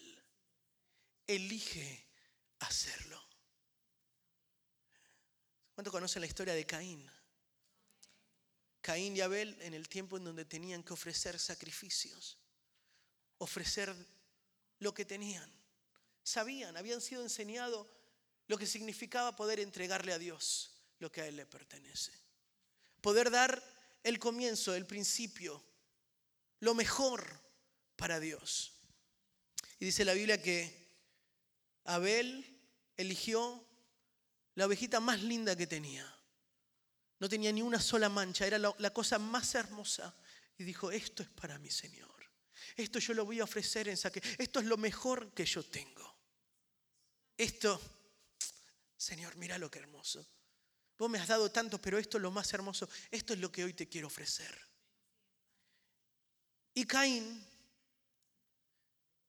Elige 1.25 2.07
hacerlo. 2.59 3.21
¿Cuánto 5.73 5.91
conocen 5.91 6.21
la 6.21 6.27
historia 6.27 6.53
de 6.53 6.65
Caín? 6.65 7.09
Caín 8.81 9.15
y 9.15 9.21
Abel 9.21 9.57
en 9.61 9.73
el 9.73 9.87
tiempo 9.87 10.17
en 10.17 10.25
donde 10.25 10.45
tenían 10.45 10.83
que 10.83 10.93
ofrecer 10.93 11.39
sacrificios, 11.39 12.37
ofrecer 13.37 13.95
lo 14.79 14.93
que 14.93 15.05
tenían. 15.05 15.49
Sabían, 16.21 16.77
habían 16.77 17.01
sido 17.01 17.23
enseñados 17.23 17.87
lo 18.47 18.57
que 18.57 18.67
significaba 18.67 19.35
poder 19.35 19.59
entregarle 19.59 20.13
a 20.13 20.19
Dios 20.19 20.73
lo 20.99 21.11
que 21.11 21.21
a 21.21 21.27
Él 21.27 21.35
le 21.35 21.45
pertenece. 21.45 22.13
Poder 23.01 23.29
dar 23.29 23.61
el 24.03 24.19
comienzo, 24.19 24.73
el 24.73 24.85
principio, 24.85 25.61
lo 26.59 26.73
mejor 26.73 27.41
para 27.97 28.19
Dios. 28.19 28.73
Y 29.79 29.85
dice 29.85 30.05
la 30.05 30.13
Biblia 30.13 30.41
que 30.41 30.87
Abel 31.83 32.61
eligió 32.95 33.65
la 34.55 34.65
ovejita 34.65 34.99
más 34.99 35.21
linda 35.21 35.55
que 35.55 35.67
tenía. 35.67 36.05
No 37.19 37.29
tenía 37.29 37.51
ni 37.51 37.61
una 37.61 37.79
sola 37.79 38.09
mancha, 38.09 38.45
era 38.45 38.57
la, 38.57 38.93
cosa 38.93 39.17
más 39.17 39.55
hermosa. 39.55 40.15
Y 40.57 40.63
dijo, 40.63 40.91
esto 40.91 41.23
es 41.23 41.29
para 41.29 41.57
mi 41.57 41.69
Señor. 41.69 42.11
Esto 42.75 42.99
yo 42.99 43.13
lo 43.13 43.25
voy 43.25 43.39
a 43.39 43.45
ofrecer 43.45 43.87
en 43.87 43.97
saque. 43.97 44.21
Esto 44.37 44.59
es 44.59 44.65
lo 44.65 44.77
mejor 44.77 45.33
que 45.33 45.45
yo 45.45 45.63
tengo. 45.63 46.17
Esto, 47.37 47.79
Señor, 48.97 49.35
mira 49.37 49.57
lo 49.57 49.71
que 49.71 49.79
hermoso. 49.79 50.27
Vos 50.97 51.09
me 51.09 51.17
has 51.17 51.27
dado 51.27 51.51
tanto, 51.51 51.81
pero 51.81 51.97
esto 51.97 52.17
es 52.17 52.21
lo 52.21 52.31
más 52.31 52.53
hermoso. 52.53 52.87
Esto 53.09 53.33
es 53.33 53.39
lo 53.39 53.51
que 53.51 53.63
hoy 53.63 53.73
te 53.73 53.87
quiero 53.87 54.07
ofrecer. 54.07 54.55
Y 56.75 56.85
Caín, 56.85 57.45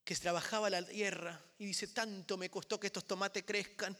que 0.04 0.16
trabajaba 0.16 0.68
la 0.68 0.86
tierra 0.86 1.42
y 1.58 1.66
dice, 1.66 1.88
tanto 1.88 2.36
me 2.36 2.50
costó 2.50 2.78
que 2.78 2.88
estos 2.88 3.06
tomates 3.06 3.44
crezcan 3.44 3.96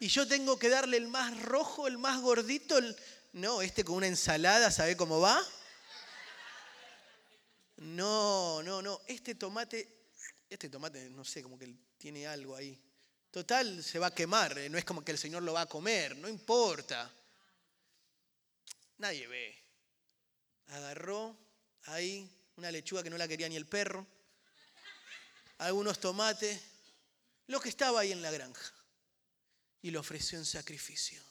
y 0.00 0.08
yo 0.08 0.26
tengo 0.26 0.58
que 0.58 0.70
darle 0.70 0.96
el 0.96 1.08
más 1.08 1.42
rojo, 1.42 1.86
el 1.86 1.98
más 1.98 2.22
gordito. 2.22 2.80
No, 3.34 3.60
este 3.60 3.84
con 3.84 3.96
una 3.96 4.06
ensalada, 4.06 4.70
¿sabe 4.70 4.96
cómo 4.96 5.20
va? 5.20 5.38
No, 7.76 8.62
no, 8.62 8.80
no. 8.80 9.02
Este 9.06 9.34
tomate, 9.34 10.08
este 10.48 10.70
tomate, 10.70 11.10
no 11.10 11.22
sé, 11.22 11.42
como 11.42 11.58
que 11.58 11.74
tiene 11.98 12.26
algo 12.26 12.56
ahí. 12.56 12.80
Total, 13.30 13.84
se 13.84 13.98
va 13.98 14.06
a 14.06 14.14
quemar. 14.14 14.58
Eh, 14.58 14.70
no 14.70 14.78
es 14.78 14.86
como 14.86 15.04
que 15.04 15.12
el 15.12 15.18
Señor 15.18 15.42
lo 15.42 15.52
va 15.52 15.62
a 15.62 15.66
comer, 15.66 16.16
no 16.16 16.30
importa. 16.30 17.12
Nadie 18.96 19.26
ve. 19.26 19.54
Agarró 20.68 21.36
ahí 21.84 22.26
una 22.56 22.70
lechuga 22.70 23.02
que 23.02 23.10
no 23.10 23.18
la 23.18 23.28
quería 23.28 23.50
ni 23.50 23.56
el 23.56 23.66
perro, 23.66 24.06
algunos 25.58 26.00
tomates, 26.00 26.58
lo 27.48 27.60
que 27.60 27.68
estaba 27.68 28.00
ahí 28.00 28.12
en 28.12 28.22
la 28.22 28.30
granja 28.30 28.79
y 29.82 29.90
lo 29.90 30.00
ofreció 30.00 30.38
en 30.38 30.44
sacrificio. 30.44 31.22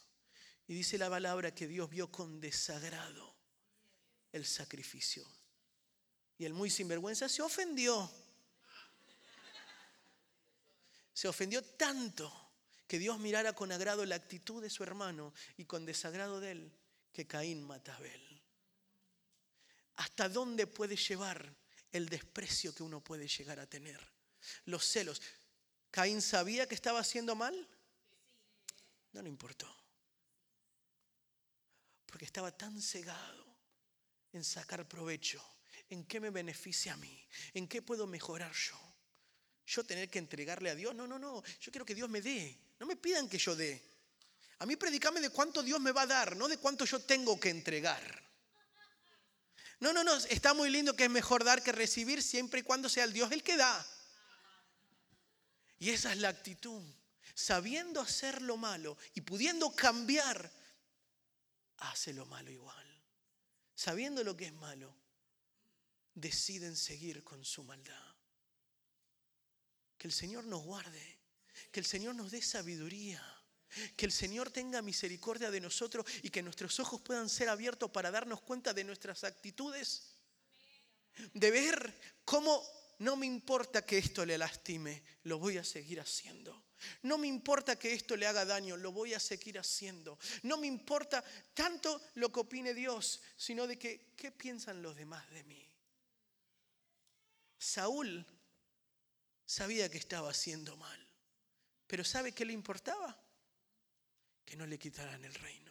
Y 0.67 0.73
dice 0.73 0.97
la 0.97 1.09
palabra 1.09 1.53
que 1.53 1.67
Dios 1.67 1.89
vio 1.89 2.11
con 2.11 2.39
desagrado 2.39 3.35
el 4.31 4.45
sacrificio. 4.45 5.25
Y 6.37 6.45
el 6.45 6.53
muy 6.53 6.69
sinvergüenza 6.69 7.27
se 7.27 7.41
ofendió. 7.41 8.11
Se 11.13 11.27
ofendió 11.27 11.63
tanto 11.63 12.31
que 12.87 12.97
Dios 12.97 13.19
mirara 13.19 13.53
con 13.53 13.71
agrado 13.71 14.05
la 14.05 14.15
actitud 14.15 14.61
de 14.61 14.69
su 14.69 14.83
hermano 14.83 15.33
y 15.57 15.65
con 15.65 15.85
desagrado 15.85 16.39
de 16.39 16.51
él 16.51 16.71
que 17.11 17.27
Caín 17.27 17.63
mata 17.63 17.93
a 17.93 17.97
Abel. 17.97 18.41
¿Hasta 19.97 20.29
dónde 20.29 20.65
puede 20.65 20.95
llevar 20.95 21.53
el 21.91 22.07
desprecio 22.07 22.73
que 22.73 22.83
uno 22.83 23.03
puede 23.03 23.27
llegar 23.27 23.59
a 23.59 23.67
tener? 23.67 23.99
Los 24.65 24.85
celos. 24.85 25.21
¿Caín 25.91 26.21
sabía 26.21 26.67
que 26.67 26.75
estaba 26.75 26.99
haciendo 26.99 27.35
mal? 27.35 27.67
No 29.21 29.27
importó. 29.27 29.67
Porque 32.05 32.25
estaba 32.25 32.55
tan 32.55 32.81
cegado 32.81 33.45
en 34.31 34.43
sacar 34.43 34.87
provecho, 34.87 35.43
en 35.89 36.05
qué 36.05 36.19
me 36.19 36.29
beneficia 36.29 36.93
a 36.93 36.97
mí, 36.97 37.27
en 37.53 37.67
qué 37.67 37.81
puedo 37.81 38.07
mejorar 38.07 38.53
yo. 38.53 38.79
Yo 39.65 39.83
tener 39.83 40.09
que 40.09 40.19
entregarle 40.19 40.69
a 40.69 40.75
Dios, 40.75 40.95
no, 40.95 41.05
no, 41.05 41.19
no, 41.19 41.43
yo 41.43 41.71
quiero 41.71 41.85
que 41.85 41.93
Dios 41.93 42.09
me 42.09 42.21
dé. 42.21 42.57
No 42.79 42.87
me 42.87 42.95
pidan 42.95 43.29
que 43.29 43.37
yo 43.37 43.55
dé. 43.55 43.83
A 44.59 44.65
mí 44.65 44.75
predicame 44.75 45.19
de 45.19 45.29
cuánto 45.29 45.61
Dios 45.61 45.79
me 45.79 45.91
va 45.91 46.03
a 46.03 46.07
dar, 46.07 46.35
no 46.35 46.47
de 46.47 46.57
cuánto 46.57 46.85
yo 46.85 46.99
tengo 47.01 47.39
que 47.39 47.49
entregar. 47.49 48.23
No, 49.79 49.93
no, 49.93 50.03
no, 50.03 50.15
está 50.15 50.53
muy 50.53 50.69
lindo 50.69 50.95
que 50.95 51.05
es 51.05 51.09
mejor 51.09 51.43
dar 51.43 51.61
que 51.61 51.71
recibir 51.71 52.23
siempre 52.23 52.61
y 52.61 52.63
cuando 52.63 52.89
sea 52.89 53.03
el 53.03 53.13
Dios 53.13 53.31
el 53.31 53.43
que 53.43 53.57
da. 53.57 53.85
Y 55.77 55.91
esa 55.91 56.11
es 56.11 56.17
la 56.17 56.29
actitud 56.29 56.83
sabiendo 57.39 58.01
hacer 58.01 58.41
lo 58.41 58.57
malo 58.57 58.97
y 59.13 59.21
pudiendo 59.21 59.73
cambiar, 59.73 60.51
hace 61.77 62.13
lo 62.13 62.25
malo 62.25 62.51
igual. 62.51 62.85
Sabiendo 63.73 64.25
lo 64.25 64.35
que 64.35 64.47
es 64.47 64.53
malo, 64.53 64.93
deciden 66.13 66.75
seguir 66.75 67.23
con 67.23 67.45
su 67.45 67.63
maldad. 67.63 68.15
Que 69.97 70.07
el 70.07 70.13
Señor 70.13 70.43
nos 70.43 70.63
guarde, 70.63 71.19
que 71.71 71.79
el 71.79 71.85
Señor 71.85 72.13
nos 72.15 72.31
dé 72.31 72.41
sabiduría, 72.41 73.23
que 73.95 74.05
el 74.05 74.11
Señor 74.11 74.51
tenga 74.51 74.81
misericordia 74.81 75.49
de 75.49 75.61
nosotros 75.61 76.05
y 76.21 76.29
que 76.31 76.43
nuestros 76.43 76.77
ojos 76.81 76.99
puedan 76.99 77.29
ser 77.29 77.47
abiertos 77.47 77.89
para 77.89 78.11
darnos 78.11 78.41
cuenta 78.41 78.73
de 78.73 78.83
nuestras 78.83 79.23
actitudes, 79.23 80.13
de 81.33 81.51
ver 81.51 82.17
cómo 82.25 82.61
no 82.99 83.15
me 83.15 83.25
importa 83.25 83.85
que 83.85 83.97
esto 83.97 84.25
le 84.25 84.37
lastime, 84.37 85.03
lo 85.23 85.39
voy 85.39 85.57
a 85.57 85.63
seguir 85.63 85.99
haciendo. 85.99 86.65
No 87.03 87.17
me 87.17 87.27
importa 87.27 87.77
que 87.77 87.93
esto 87.93 88.15
le 88.15 88.27
haga 88.27 88.45
daño, 88.45 88.77
lo 88.77 88.91
voy 88.91 89.13
a 89.13 89.19
seguir 89.19 89.59
haciendo. 89.59 90.17
No 90.43 90.57
me 90.57 90.67
importa 90.67 91.23
tanto 91.53 92.01
lo 92.15 92.31
que 92.31 92.41
opine 92.41 92.73
Dios, 92.73 93.21
sino 93.37 93.67
de 93.67 93.77
que, 93.77 94.13
¿qué 94.15 94.31
piensan 94.31 94.81
los 94.81 94.95
demás 94.95 95.29
de 95.31 95.43
mí? 95.43 95.65
Saúl 97.57 98.25
sabía 99.45 99.89
que 99.89 99.97
estaba 99.97 100.29
haciendo 100.29 100.77
mal, 100.77 101.07
pero 101.87 102.03
¿sabe 102.03 102.33
qué 102.33 102.45
le 102.45 102.53
importaba? 102.53 103.17
Que 104.45 104.55
no 104.55 104.65
le 104.65 104.77
quitaran 104.77 105.23
el 105.23 105.33
reino. 105.33 105.69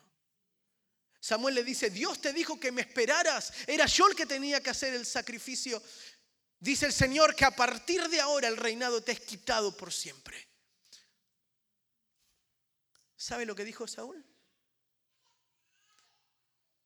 Samuel 1.21 1.57
le 1.57 1.65
dice, 1.65 1.91
Dios 1.91 2.21
te 2.21 2.33
dijo 2.33 2.61
que 2.61 2.73
me 2.73 2.83
esperaras, 2.83 3.53
era 3.67 3.87
yo 3.87 4.09
el 4.09 4.15
que 4.15 4.25
tenía 4.25 4.63
que 4.63 4.71
hacer 4.71 4.95
el 4.95 5.05
sacrificio. 5.05 5.83
Dice 6.61 6.87
el 6.87 6.93
Señor 6.93 7.37
que 7.37 7.45
a 7.45 7.55
partir 7.55 8.09
de 8.09 8.21
ahora 8.21 8.49
el 8.49 8.57
reinado 8.57 9.03
te 9.03 9.13
es 9.13 9.21
quitado 9.21 9.77
por 9.77 9.93
siempre. 9.93 10.49
¿Sabe 13.17 13.47
lo 13.47 13.55
que 13.55 13.65
dijo 13.65 13.87
Saúl? 13.87 14.25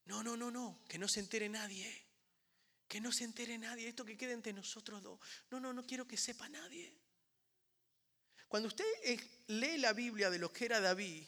No, 0.04 0.22
no, 0.22 0.36
no, 0.36 0.50
no, 0.50 0.82
que 0.88 0.98
no 0.98 1.08
se 1.08 1.20
entere 1.20 1.48
nadie. 1.48 2.06
Que 2.86 3.00
no 3.00 3.12
se 3.12 3.24
entere 3.24 3.56
nadie. 3.56 3.88
Esto 3.88 4.04
que 4.04 4.16
quede 4.16 4.32
entre 4.32 4.52
nosotros 4.52 5.02
dos. 5.02 5.20
No, 5.50 5.60
no, 5.60 5.72
no 5.72 5.86
quiero 5.86 6.06
que 6.06 6.16
sepa 6.16 6.48
nadie. 6.48 6.98
Cuando 8.48 8.68
usted 8.68 8.84
eh, 9.04 9.44
lee 9.46 9.78
la 9.78 9.94
Biblia 9.94 10.28
de 10.28 10.38
lo 10.38 10.52
que 10.52 10.66
era 10.66 10.80
David 10.80 11.26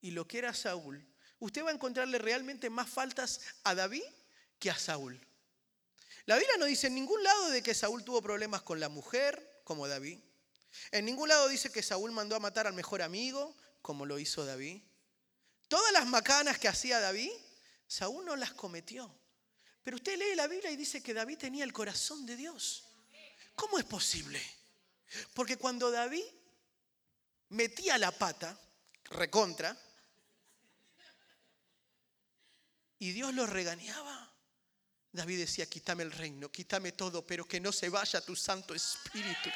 y 0.00 0.12
lo 0.12 0.28
que 0.28 0.38
era 0.38 0.54
Saúl, 0.54 1.04
usted 1.40 1.64
va 1.64 1.70
a 1.70 1.74
encontrarle 1.74 2.18
realmente 2.18 2.70
más 2.70 2.88
faltas 2.88 3.40
a 3.64 3.74
David 3.74 4.04
que 4.60 4.70
a 4.70 4.78
Saúl. 4.78 5.20
La 6.26 6.36
Biblia 6.36 6.56
no 6.58 6.66
dice 6.66 6.88
en 6.88 6.94
ningún 6.94 7.22
lado 7.22 7.50
de 7.50 7.62
que 7.62 7.74
Saúl 7.74 8.04
tuvo 8.04 8.22
problemas 8.22 8.62
con 8.62 8.80
la 8.80 8.88
mujer, 8.88 9.62
como 9.64 9.88
David. 9.88 10.18
En 10.92 11.04
ningún 11.04 11.28
lado 11.28 11.48
dice 11.48 11.72
que 11.72 11.82
Saúl 11.82 12.12
mandó 12.12 12.36
a 12.36 12.40
matar 12.40 12.66
al 12.66 12.74
mejor 12.74 13.02
amigo, 13.02 13.56
como 13.82 14.06
lo 14.06 14.18
hizo 14.18 14.44
David. 14.44 14.82
Todas 15.68 15.92
las 15.92 16.06
macanas 16.06 16.58
que 16.58 16.68
hacía 16.68 17.00
David, 17.00 17.30
Saúl 17.86 18.24
no 18.24 18.36
las 18.36 18.52
cometió. 18.52 19.14
Pero 19.82 19.96
usted 19.96 20.18
lee 20.18 20.34
la 20.34 20.46
Biblia 20.46 20.70
y 20.70 20.76
dice 20.76 21.02
que 21.02 21.14
David 21.14 21.38
tenía 21.38 21.64
el 21.64 21.72
corazón 21.72 22.26
de 22.26 22.36
Dios. 22.36 22.84
¿Cómo 23.54 23.78
es 23.78 23.84
posible? 23.84 24.40
Porque 25.34 25.56
cuando 25.56 25.90
David 25.90 26.24
metía 27.50 27.98
la 27.98 28.12
pata, 28.12 28.58
recontra. 29.04 29.76
Y 32.98 33.12
Dios 33.12 33.34
los 33.34 33.48
regañaba. 33.48 34.29
David 35.12 35.40
decía, 35.40 35.66
quítame 35.66 36.04
el 36.04 36.12
reino, 36.12 36.50
quítame 36.50 36.92
todo, 36.92 37.26
pero 37.26 37.44
que 37.46 37.60
no 37.60 37.72
se 37.72 37.88
vaya 37.88 38.20
tu 38.20 38.36
Santo 38.36 38.74
Espíritu. 38.74 39.50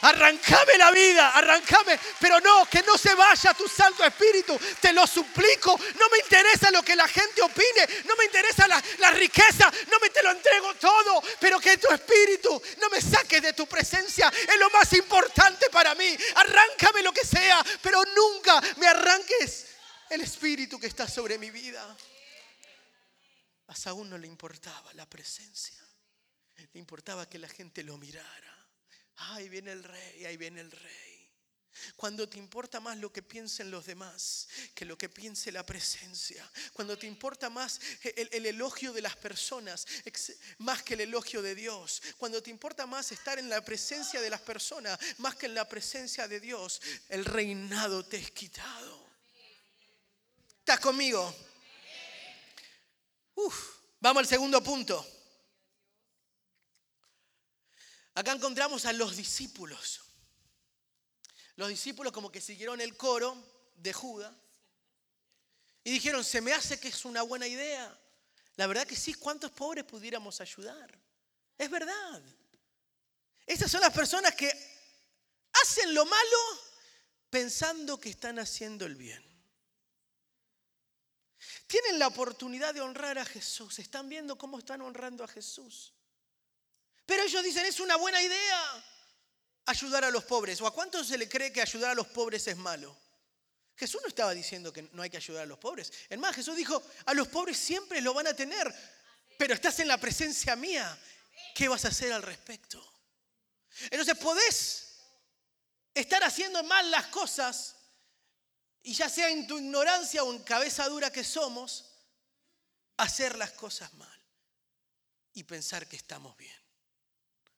Arrancame 0.00 0.78
la 0.78 0.90
vida, 0.90 1.30
arrancame, 1.30 1.98
pero 2.18 2.40
no, 2.40 2.64
que 2.66 2.82
no 2.82 2.96
se 2.96 3.14
vaya 3.14 3.52
tu 3.52 3.68
Santo 3.68 4.02
Espíritu, 4.02 4.58
te 4.80 4.92
lo 4.92 5.06
suplico. 5.06 5.78
No 5.98 6.08
me 6.08 6.18
interesa 6.18 6.70
lo 6.70 6.82
que 6.82 6.96
la 6.96 7.06
gente 7.06 7.42
opine, 7.42 7.86
no 8.06 8.16
me 8.16 8.24
interesa 8.24 8.66
la, 8.66 9.10
riqueza, 9.10 9.70
no 9.90 9.98
me 10.00 10.08
te 10.08 10.22
lo 10.22 10.30
entrego 10.30 10.74
todo, 10.76 11.22
pero 11.38 11.60
que 11.60 11.76
tu 11.76 11.92
Espíritu 11.92 12.60
no 12.80 12.88
me 12.88 13.02
saques 13.02 13.42
de 13.42 13.52
tu 13.52 13.66
presencia, 13.66 14.28
es 14.28 14.58
lo 14.58 14.70
más 14.70 14.90
importante 14.94 15.68
para 15.70 15.94
mí. 15.94 16.16
Arráncame 16.36 17.02
lo 17.02 17.12
que 17.12 17.26
sea, 17.26 17.62
pero 17.82 18.02
nunca 18.16 18.62
me 18.76 18.86
arranques 18.86 19.66
el 20.08 20.22
Espíritu 20.22 20.78
que 20.80 20.86
está 20.86 21.06
sobre 21.06 21.36
mi 21.36 21.50
vida. 21.50 21.94
A 23.66 23.74
Saúl 23.74 24.08
no 24.08 24.18
le 24.18 24.26
importaba 24.26 24.92
la 24.94 25.08
presencia, 25.08 25.82
le 26.72 26.80
importaba 26.80 27.28
que 27.28 27.38
la 27.38 27.48
gente 27.48 27.82
lo 27.82 27.96
mirara. 27.96 28.68
Ahí 29.16 29.48
viene 29.48 29.72
el 29.72 29.84
rey, 29.84 30.24
ahí 30.26 30.36
viene 30.36 30.60
el 30.60 30.70
rey. 30.70 31.14
Cuando 31.96 32.28
te 32.28 32.38
importa 32.38 32.78
más 32.78 32.98
lo 32.98 33.12
que 33.12 33.22
piensen 33.22 33.70
los 33.70 33.86
demás 33.86 34.48
que 34.74 34.84
lo 34.84 34.96
que 34.96 35.08
piense 35.08 35.50
la 35.50 35.66
presencia. 35.66 36.48
Cuando 36.72 36.96
te 36.96 37.06
importa 37.06 37.50
más 37.50 37.80
el, 38.02 38.28
el, 38.32 38.46
elogio 38.46 38.92
de 38.92 39.02
las 39.02 39.16
personas 39.16 39.86
más 40.58 40.82
que 40.82 40.94
el 40.94 41.00
elogio 41.00 41.42
de 41.42 41.54
Dios. 41.54 42.02
Cuando 42.16 42.42
te 42.42 42.50
importa 42.50 42.86
más 42.86 43.10
estar 43.12 43.38
en 43.38 43.48
la 43.48 43.64
presencia 43.64 44.20
de 44.20 44.30
las 44.30 44.40
personas 44.40 44.98
más 45.18 45.34
que 45.34 45.46
en 45.46 45.54
la 45.54 45.68
presencia 45.68 46.28
de 46.28 46.40
Dios. 46.40 46.80
El 47.08 47.24
reinado 47.24 48.04
te 48.04 48.18
es 48.18 48.30
quitado. 48.30 49.04
¿Estás 50.60 50.80
conmigo? 50.80 51.34
Vamos 54.00 54.20
al 54.20 54.26
segundo 54.26 54.62
punto. 54.62 55.04
Acá 58.14 58.32
encontramos 58.32 58.84
a 58.84 58.92
los 58.92 59.16
discípulos. 59.16 60.02
Los 61.56 61.68
discípulos 61.68 62.12
como 62.12 62.30
que 62.30 62.40
siguieron 62.40 62.80
el 62.80 62.96
coro 62.96 63.36
de 63.76 63.92
Judas 63.92 64.34
y 65.84 65.90
dijeron, 65.92 66.24
se 66.24 66.40
me 66.40 66.52
hace 66.52 66.80
que 66.80 66.88
es 66.88 67.04
una 67.04 67.22
buena 67.22 67.46
idea. 67.46 67.98
La 68.56 68.66
verdad 68.66 68.86
que 68.86 68.96
sí, 68.96 69.14
¿cuántos 69.14 69.50
pobres 69.50 69.84
pudiéramos 69.84 70.40
ayudar? 70.40 70.98
Es 71.58 71.70
verdad. 71.70 72.22
Estas 73.46 73.70
son 73.70 73.80
las 73.80 73.92
personas 73.92 74.34
que 74.34 74.50
hacen 75.62 75.92
lo 75.92 76.06
malo 76.06 76.38
pensando 77.30 77.98
que 77.98 78.10
están 78.10 78.38
haciendo 78.38 78.86
el 78.86 78.96
bien. 78.96 79.33
Tienen 81.74 81.98
la 81.98 82.06
oportunidad 82.06 82.72
de 82.72 82.80
honrar 82.80 83.18
a 83.18 83.24
Jesús. 83.24 83.80
Están 83.80 84.08
viendo 84.08 84.38
cómo 84.38 84.60
están 84.60 84.80
honrando 84.80 85.24
a 85.24 85.26
Jesús. 85.26 85.92
Pero 87.04 87.24
ellos 87.24 87.42
dicen, 87.42 87.66
es 87.66 87.80
una 87.80 87.96
buena 87.96 88.22
idea 88.22 88.84
ayudar 89.66 90.04
a 90.04 90.10
los 90.12 90.22
pobres. 90.22 90.60
¿O 90.60 90.68
a 90.68 90.72
cuántos 90.72 91.08
se 91.08 91.18
le 91.18 91.28
cree 91.28 91.52
que 91.52 91.60
ayudar 91.60 91.90
a 91.90 91.94
los 91.96 92.06
pobres 92.06 92.46
es 92.46 92.56
malo? 92.56 92.96
Jesús 93.74 94.00
no 94.02 94.06
estaba 94.06 94.32
diciendo 94.34 94.72
que 94.72 94.82
no 94.92 95.02
hay 95.02 95.10
que 95.10 95.16
ayudar 95.16 95.42
a 95.42 95.46
los 95.46 95.58
pobres. 95.58 95.92
Es 96.08 96.16
más, 96.16 96.36
Jesús 96.36 96.54
dijo, 96.54 96.80
a 97.06 97.12
los 97.12 97.26
pobres 97.26 97.58
siempre 97.58 98.00
lo 98.00 98.14
van 98.14 98.28
a 98.28 98.34
tener, 98.34 98.72
pero 99.36 99.52
estás 99.52 99.80
en 99.80 99.88
la 99.88 99.98
presencia 99.98 100.54
mía. 100.54 100.96
¿Qué 101.56 101.66
vas 101.66 101.84
a 101.86 101.88
hacer 101.88 102.12
al 102.12 102.22
respecto? 102.22 102.80
Entonces 103.90 104.16
podés 104.18 104.94
estar 105.92 106.22
haciendo 106.22 106.62
mal 106.62 106.88
las 106.92 107.06
cosas 107.06 107.74
y 108.84 108.92
ya 108.92 109.08
sea 109.08 109.30
en 109.30 109.46
tu 109.46 109.58
ignorancia 109.58 110.22
o 110.22 110.32
en 110.32 110.42
cabeza 110.42 110.86
dura 110.88 111.10
que 111.10 111.24
somos, 111.24 111.86
hacer 112.98 113.36
las 113.38 113.52
cosas 113.52 113.92
mal 113.94 114.22
y 115.32 115.42
pensar 115.42 115.88
que 115.88 115.96
estamos 115.96 116.36
bien. 116.36 116.54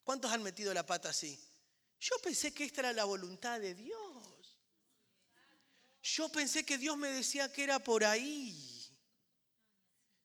¿Cuántos 0.04 0.30
han 0.30 0.44
metido 0.44 0.72
la 0.72 0.86
pata 0.86 1.08
así? 1.08 1.38
Yo 1.98 2.16
pensé 2.22 2.54
que 2.54 2.64
esta 2.64 2.82
era 2.82 2.92
la 2.92 3.04
voluntad 3.04 3.58
de 3.58 3.74
Dios. 3.74 4.56
Yo 6.00 6.28
pensé 6.28 6.64
que 6.64 6.78
Dios 6.78 6.96
me 6.96 7.08
decía 7.08 7.52
que 7.52 7.64
era 7.64 7.80
por 7.80 8.04
ahí. 8.04 8.86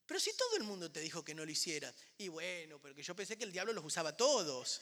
Pero 0.05 0.19
si 0.19 0.33
todo 0.37 0.55
el 0.57 0.63
mundo 0.63 0.91
te 0.91 0.99
dijo 0.99 1.25
que 1.25 1.33
no 1.33 1.43
lo 1.43 1.51
hiciera. 1.51 1.91
Y 2.19 2.27
bueno, 2.27 2.79
porque 2.79 3.01
yo 3.01 3.15
pensé 3.15 3.39
que 3.39 3.43
el 3.43 3.51
diablo 3.51 3.73
los 3.73 3.83
usaba 3.83 4.15
todos. 4.15 4.81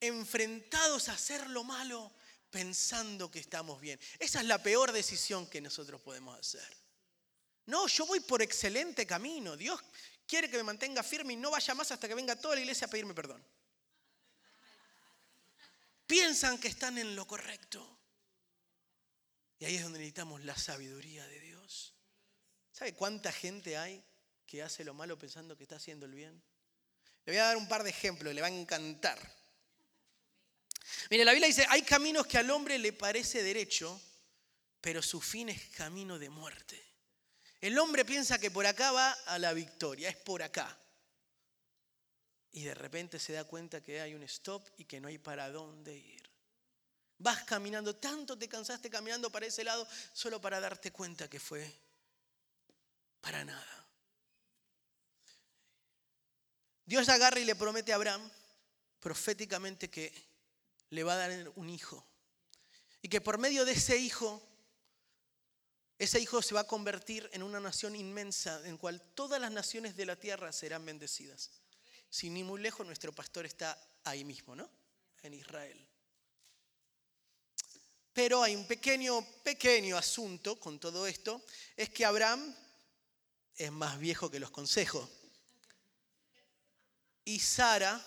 Enfrentados 0.00 1.10
a 1.10 1.12
hacer 1.12 1.50
lo 1.50 1.62
malo, 1.62 2.10
pensando 2.52 3.30
que 3.30 3.40
estamos 3.40 3.80
bien. 3.80 3.98
Esa 4.20 4.40
es 4.40 4.46
la 4.46 4.62
peor 4.62 4.92
decisión 4.92 5.46
que 5.48 5.60
nosotros 5.60 6.00
podemos 6.00 6.38
hacer. 6.38 6.76
No, 7.66 7.88
yo 7.88 8.06
voy 8.06 8.20
por 8.20 8.42
excelente 8.42 9.06
camino. 9.06 9.56
Dios 9.56 9.80
quiere 10.26 10.48
que 10.48 10.58
me 10.58 10.62
mantenga 10.62 11.02
firme 11.02 11.32
y 11.32 11.36
no 11.36 11.50
vaya 11.50 11.74
más 11.74 11.90
hasta 11.90 12.06
que 12.06 12.14
venga 12.14 12.36
toda 12.36 12.54
la 12.54 12.60
iglesia 12.60 12.86
a 12.86 12.90
pedirme 12.90 13.14
perdón. 13.14 13.42
Piensan 16.06 16.58
que 16.58 16.68
están 16.68 16.98
en 16.98 17.16
lo 17.16 17.26
correcto. 17.26 17.98
Y 19.58 19.64
ahí 19.64 19.76
es 19.76 19.82
donde 19.82 20.00
necesitamos 20.00 20.44
la 20.44 20.56
sabiduría 20.56 21.26
de 21.26 21.40
Dios. 21.40 21.94
¿Sabe 22.70 22.94
cuánta 22.94 23.32
gente 23.32 23.78
hay 23.78 24.04
que 24.44 24.62
hace 24.62 24.84
lo 24.84 24.92
malo 24.92 25.18
pensando 25.18 25.56
que 25.56 25.62
está 25.62 25.76
haciendo 25.76 26.04
el 26.04 26.14
bien? 26.14 26.42
Le 27.24 27.32
voy 27.32 27.38
a 27.38 27.44
dar 27.44 27.56
un 27.56 27.68
par 27.68 27.82
de 27.82 27.90
ejemplos, 27.90 28.34
le 28.34 28.40
va 28.42 28.48
a 28.48 28.50
encantar. 28.50 29.18
Mire, 31.10 31.24
la 31.24 31.32
Biblia 31.32 31.48
dice, 31.48 31.66
hay 31.68 31.82
caminos 31.82 32.26
que 32.26 32.38
al 32.38 32.50
hombre 32.50 32.78
le 32.78 32.92
parece 32.92 33.42
derecho, 33.42 34.00
pero 34.80 35.02
su 35.02 35.20
fin 35.20 35.48
es 35.48 35.68
camino 35.70 36.18
de 36.18 36.30
muerte. 36.30 36.82
El 37.60 37.78
hombre 37.78 38.04
piensa 38.04 38.38
que 38.38 38.50
por 38.50 38.66
acá 38.66 38.90
va 38.90 39.12
a 39.12 39.38
la 39.38 39.52
victoria, 39.52 40.08
es 40.08 40.16
por 40.16 40.42
acá. 40.42 40.76
Y 42.50 42.64
de 42.64 42.74
repente 42.74 43.18
se 43.18 43.32
da 43.32 43.44
cuenta 43.44 43.82
que 43.82 44.00
hay 44.00 44.14
un 44.14 44.24
stop 44.24 44.68
y 44.76 44.84
que 44.84 45.00
no 45.00 45.08
hay 45.08 45.18
para 45.18 45.50
dónde 45.50 45.96
ir. 45.96 46.22
Vas 47.18 47.44
caminando, 47.44 47.94
tanto 47.94 48.36
te 48.36 48.48
cansaste 48.48 48.90
caminando 48.90 49.30
para 49.30 49.46
ese 49.46 49.62
lado 49.62 49.86
solo 50.12 50.40
para 50.40 50.58
darte 50.58 50.90
cuenta 50.90 51.30
que 51.30 51.38
fue 51.38 51.72
para 53.20 53.44
nada. 53.44 53.86
Dios 56.84 57.08
agarra 57.08 57.38
y 57.38 57.44
le 57.44 57.54
promete 57.54 57.92
a 57.92 57.94
Abraham 57.94 58.28
proféticamente 58.98 59.88
que 59.88 60.31
le 60.92 61.04
va 61.04 61.14
a 61.14 61.16
dar 61.16 61.52
un 61.56 61.70
hijo. 61.70 62.06
Y 63.00 63.08
que 63.08 63.22
por 63.22 63.38
medio 63.38 63.64
de 63.64 63.72
ese 63.72 63.96
hijo, 63.96 64.42
ese 65.98 66.20
hijo 66.20 66.42
se 66.42 66.54
va 66.54 66.60
a 66.60 66.66
convertir 66.66 67.30
en 67.32 67.42
una 67.42 67.60
nación 67.60 67.96
inmensa 67.96 68.60
en 68.68 68.76
cual 68.76 69.00
todas 69.14 69.40
las 69.40 69.50
naciones 69.50 69.96
de 69.96 70.04
la 70.04 70.16
tierra 70.16 70.52
serán 70.52 70.84
bendecidas. 70.84 71.50
Sin 72.10 72.34
ni 72.34 72.44
muy 72.44 72.60
lejos, 72.60 72.86
nuestro 72.86 73.10
pastor 73.10 73.46
está 73.46 73.78
ahí 74.04 74.22
mismo, 74.22 74.54
¿no? 74.54 74.68
En 75.22 75.32
Israel. 75.32 75.82
Pero 78.12 78.42
hay 78.42 78.54
un 78.54 78.66
pequeño, 78.66 79.26
pequeño 79.42 79.96
asunto 79.96 80.60
con 80.60 80.78
todo 80.78 81.06
esto, 81.06 81.42
es 81.74 81.88
que 81.88 82.04
Abraham 82.04 82.54
es 83.56 83.72
más 83.72 83.98
viejo 83.98 84.30
que 84.30 84.40
los 84.40 84.50
consejos. 84.50 85.08
Y 87.24 87.40
Sara, 87.40 87.98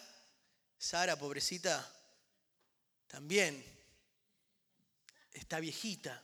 Sara, 0.78 1.18
pobrecita, 1.18 1.95
también 3.16 3.64
está 5.32 5.62
viejita. 5.62 6.22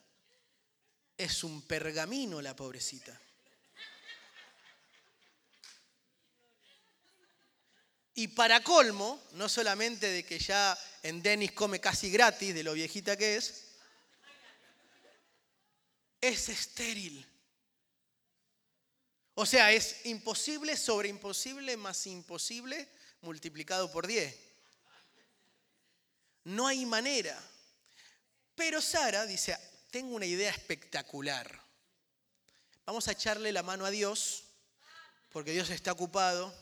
Es 1.15 1.41
un 1.45 1.62
pergamino 1.62 2.41
la 2.41 2.54
pobrecita. 2.54 3.17
Y 8.13 8.27
para 8.27 8.62
colmo, 8.62 9.23
no 9.32 9.47
solamente 9.47 10.08
de 10.08 10.25
que 10.25 10.38
ya 10.38 10.77
en 11.01 11.23
Denis 11.23 11.54
come 11.54 11.80
casi 11.80 12.12
gratis 12.12 12.54
de 12.54 12.62
lo 12.62 12.73
viejita 12.73 13.15
que 13.15 13.38
es, 13.38 13.77
es 16.19 16.49
estéril. 16.49 17.25
O 19.36 19.45
sea, 19.45 19.71
es 19.71 20.06
imposible 20.08 20.75
sobre 20.75 21.08
imposible 21.08 21.77
más 21.77 22.06
imposible 22.06 22.86
multiplicado 23.21 23.89
por 23.89 24.08
10. 24.08 24.51
No 26.43 26.67
hay 26.67 26.86
manera. 26.86 27.38
Pero 28.56 28.82
Sara 28.82 29.25
dice, 29.25 29.58
tengo 29.89 30.15
una 30.15 30.25
idea 30.25 30.49
espectacular. 30.49 31.62
Vamos 32.86 33.08
a 33.08 33.12
echarle 33.12 33.51
la 33.51 33.63
mano 33.63 33.86
a 33.86 33.91
Dios, 33.91 34.43
porque 35.32 35.51
Dios 35.51 35.69
está 35.69 35.91
ocupado. 35.91 36.54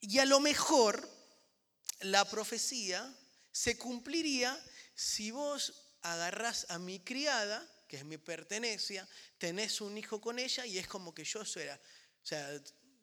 Y 0.00 0.18
a 0.18 0.24
lo 0.24 0.40
mejor 0.40 1.08
la 2.00 2.24
profecía 2.24 3.14
se 3.52 3.76
cumpliría 3.76 4.58
si 4.94 5.30
vos 5.30 5.72
agarrás 6.02 6.66
a 6.70 6.78
mi 6.78 7.00
criada, 7.00 7.66
que 7.88 7.96
es 7.98 8.04
mi 8.04 8.18
pertenencia, 8.18 9.08
tenés 9.38 9.80
un 9.80 9.96
hijo 9.98 10.20
con 10.20 10.38
ella 10.38 10.66
y 10.66 10.78
es 10.78 10.86
como 10.86 11.14
que 11.14 11.24
yo 11.24 11.42
era. 11.56 11.80
O 12.22 12.26
sea, 12.26 12.48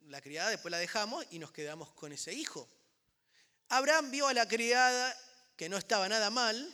la 0.08 0.22
criada 0.22 0.50
después 0.50 0.72
la 0.72 0.78
dejamos 0.78 1.26
y 1.32 1.40
nos 1.40 1.52
quedamos 1.52 1.92
con 1.94 2.14
ese 2.14 2.34
hijo. 2.34 2.70
Abraham 3.70 4.12
vio 4.12 4.28
a 4.28 4.34
la 4.34 4.48
criada 4.48 5.18
que 5.58 5.70
no 5.70 5.78
estaba 5.78 6.10
nada 6.10 6.30
mal, 6.30 6.74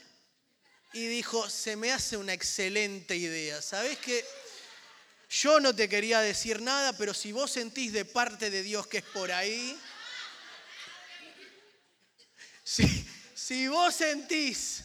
y 0.94 1.08
dijo, 1.08 1.50
se 1.50 1.76
me 1.76 1.92
hace 1.92 2.18
una 2.18 2.34
excelente 2.34 3.16
idea. 3.16 3.62
¿Sabes 3.62 3.98
qué? 4.00 4.26
Yo 5.30 5.60
no 5.60 5.74
te 5.74 5.88
quería 5.88 6.20
decir 6.20 6.62
nada, 6.62 6.92
pero 6.98 7.14
si 7.14 7.32
vos 7.32 7.52
sentís 7.52 7.94
de 7.94 8.04
parte 8.04 8.50
de 8.50 8.64
Dios 8.64 8.88
que 8.88 8.98
es 8.98 9.06
por 9.06 9.32
ahí, 9.32 9.80
si, 12.64 13.08
si 13.34 13.68
vos 13.70 13.96
sentís 13.96 14.84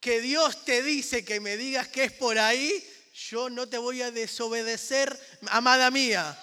que 0.00 0.20
Dios 0.20 0.64
te 0.64 0.82
dice 0.82 1.24
que 1.24 1.38
me 1.38 1.56
digas 1.56 1.86
que 1.86 2.04
es 2.04 2.12
por 2.12 2.38
ahí, 2.38 2.84
yo 3.14 3.50
no 3.50 3.68
te 3.68 3.78
voy 3.78 4.02
a 4.02 4.10
desobedecer, 4.10 5.18
amada 5.48 5.90
mía. 5.90 6.36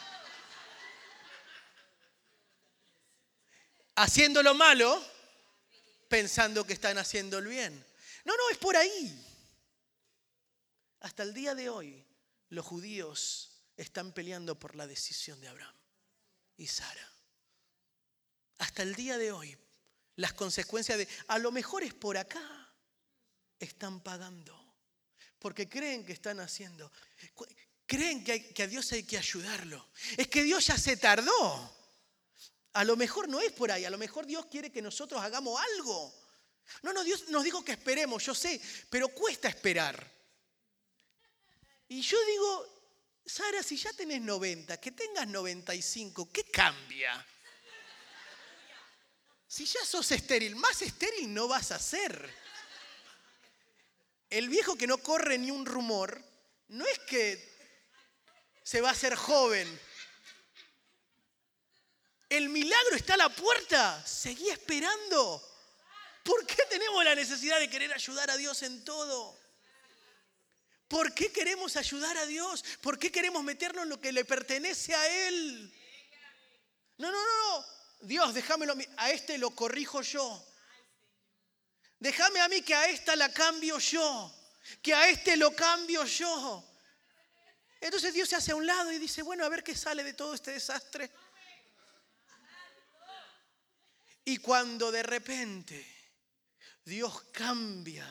Haciendo 4.00 4.44
lo 4.44 4.54
malo, 4.54 5.04
pensando 6.08 6.64
que 6.64 6.74
están 6.74 7.00
haciendo 7.00 7.40
el 7.40 7.48
bien. 7.48 7.74
No, 8.26 8.38
no, 8.38 8.50
es 8.52 8.58
por 8.58 8.78
ahí. 8.78 9.26
Hasta 11.00 11.24
el 11.24 11.34
día 11.34 11.56
de 11.56 11.70
hoy, 11.70 12.06
los 12.50 12.64
judíos 12.64 13.64
están 13.76 14.12
peleando 14.12 14.60
por 14.60 14.76
la 14.76 14.86
decisión 14.86 15.42
de 15.42 15.48
Abraham 15.48 15.74
y 16.58 16.68
Sara. 16.68 17.12
Hasta 18.60 18.84
el 18.84 18.94
día 18.94 19.18
de 19.18 19.32
hoy, 19.32 19.58
las 20.18 20.34
consecuencias 20.34 21.00
de, 21.00 21.08
a 21.28 21.40
lo 21.40 21.52
mejor 21.52 21.82
es 21.82 21.96
por 21.96 22.18
acá, 22.18 22.72
están 23.60 24.02
pagando. 24.02 24.56
Porque 25.40 25.68
creen 25.68 26.06
que 26.06 26.14
están 26.14 26.40
haciendo. 26.40 26.92
Creen 27.88 28.24
que, 28.24 28.54
que 28.54 28.62
a 28.62 28.68
Dios 28.68 28.92
hay 28.92 29.04
que 29.04 29.18
ayudarlo. 29.18 29.90
Es 30.18 30.28
que 30.28 30.44
Dios 30.44 30.68
ya 30.68 30.78
se 30.78 30.98
tardó. 30.98 31.77
A 32.78 32.84
lo 32.84 32.96
mejor 32.96 33.28
no 33.28 33.42
es 33.42 33.52
por 33.54 33.72
ahí, 33.72 33.86
a 33.86 33.90
lo 33.90 33.98
mejor 33.98 34.28
Dios 34.28 34.46
quiere 34.46 34.72
que 34.72 34.84
nosotros 34.84 35.20
hagamos 35.20 35.60
algo. 35.74 36.14
No, 36.84 36.94
no, 36.94 37.04
Dios 37.04 37.28
nos 37.30 37.44
dijo 37.44 37.66
que 37.66 37.72
esperemos, 37.72 38.24
yo 38.24 38.36
sé, 38.36 38.62
pero 38.88 39.08
cuesta 39.10 39.48
esperar. 39.48 40.08
Y 41.88 42.02
yo 42.02 42.24
digo, 42.26 43.22
Sara, 43.26 43.64
si 43.64 43.78
ya 43.78 43.92
tenés 43.94 44.22
90, 44.22 44.80
que 44.80 44.92
tengas 44.92 45.28
95, 45.28 46.32
¿qué 46.32 46.44
cambia? 46.52 47.26
Si 49.48 49.66
ya 49.66 49.84
sos 49.84 50.12
estéril, 50.12 50.56
más 50.56 50.80
estéril 50.84 51.34
no 51.34 51.48
vas 51.48 51.72
a 51.72 51.80
ser. 51.80 52.32
El 54.30 54.50
viejo 54.50 54.76
que 54.76 54.86
no 54.86 55.00
corre 55.00 55.40
ni 55.40 55.50
un 55.50 55.66
rumor, 55.66 56.24
no 56.68 56.86
es 56.86 57.00
que 57.00 57.58
se 58.62 58.82
va 58.82 58.90
a 58.90 58.92
hacer 58.92 59.16
joven. 59.16 59.68
El 62.30 62.50
milagro 62.50 62.96
está 62.96 63.14
a 63.14 63.18
la 63.18 63.30
puerta. 63.30 64.06
Seguí 64.06 64.50
esperando. 64.50 65.44
¿Por 66.24 66.46
qué 66.46 66.64
tenemos 66.70 67.04
la 67.06 67.16
necesidad 67.16 67.60
de 67.60 67.70
querer 67.70 67.94
ayudar 67.94 68.30
a 68.30 68.38
Dios 68.38 68.62
en 68.64 68.84
todo? 68.84 69.40
¿Por 70.88 71.14
qué 71.14 71.32
queremos 71.32 71.76
ayudar 71.78 72.18
a 72.18 72.26
Dios? 72.26 72.64
¿Por 72.82 72.98
qué 72.98 73.12
queremos 73.12 73.44
meternos 73.44 73.84
en 73.84 73.90
lo 73.90 74.00
que 74.00 74.12
le 74.12 74.26
pertenece 74.26 74.94
a 74.94 75.28
Él? 75.28 75.74
No, 76.98 77.12
no, 77.12 77.18
no, 77.18 77.60
no. 77.60 77.66
Dios, 78.02 78.34
déjamelo 78.34 78.76
a 78.98 79.12
este 79.12 79.38
lo 79.38 79.52
corrijo 79.52 80.02
yo. 80.02 80.46
Déjame 82.00 82.40
a 82.42 82.48
mí 82.48 82.62
que 82.62 82.76
a 82.76 82.90
esta 82.90 83.16
la 83.16 83.32
cambio 83.34 83.80
yo. 83.80 84.34
Que 84.82 84.94
a 84.94 85.10
este 85.10 85.38
lo 85.38 85.56
cambio 85.56 86.04
yo. 86.06 86.64
Entonces 87.80 88.14
Dios 88.14 88.30
se 88.30 88.36
hace 88.36 88.52
a 88.52 88.56
un 88.56 88.66
lado 88.66 88.92
y 88.92 88.98
dice, 88.98 89.22
bueno, 89.22 89.46
a 89.46 89.50
ver 89.50 89.64
qué 89.64 89.76
sale 89.76 90.04
de 90.04 90.14
todo 90.14 90.34
este 90.34 90.52
desastre. 90.52 91.10
Y 94.28 94.40
cuando 94.40 94.92
de 94.92 95.04
repente 95.04 96.12
Dios 96.84 97.24
cambia 97.32 98.06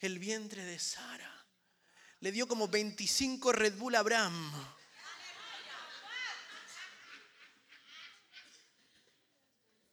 el 0.00 0.18
vientre 0.18 0.62
de 0.62 0.78
Sara. 0.78 1.46
Le 2.20 2.32
dio 2.32 2.46
como 2.46 2.68
25 2.68 3.50
Red 3.50 3.78
Bull 3.78 3.94
a 3.94 4.00
Abraham. 4.00 4.52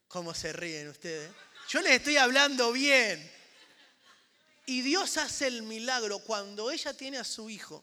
¿Cómo 0.08 0.34
se 0.34 0.52
ríen 0.52 0.88
ustedes? 0.88 1.32
Yo 1.70 1.80
les 1.80 1.92
estoy 1.92 2.18
hablando 2.18 2.70
bien. 2.70 3.32
Y 4.66 4.82
Dios 4.82 5.16
hace 5.16 5.46
el 5.46 5.62
milagro 5.62 6.18
cuando 6.18 6.70
ella 6.70 6.94
tiene 6.94 7.16
a 7.16 7.24
su 7.24 7.48
hijo. 7.48 7.82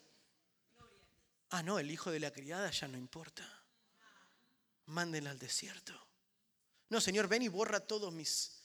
Ah, 1.49 1.63
no, 1.63 1.79
el 1.79 1.89
hijo 1.89 2.11
de 2.11 2.19
la 2.19 2.29
criada 2.29 2.69
ya 2.69 2.87
no 2.87 2.99
importa. 2.99 3.51
Mándenla 4.85 5.31
al 5.31 5.39
desierto. 5.39 6.08
No, 6.89 6.99
Señor, 6.99 7.27
ven 7.27 7.43
y 7.43 7.47
borra 7.47 7.79
todos 7.79 8.11
mis 8.11 8.59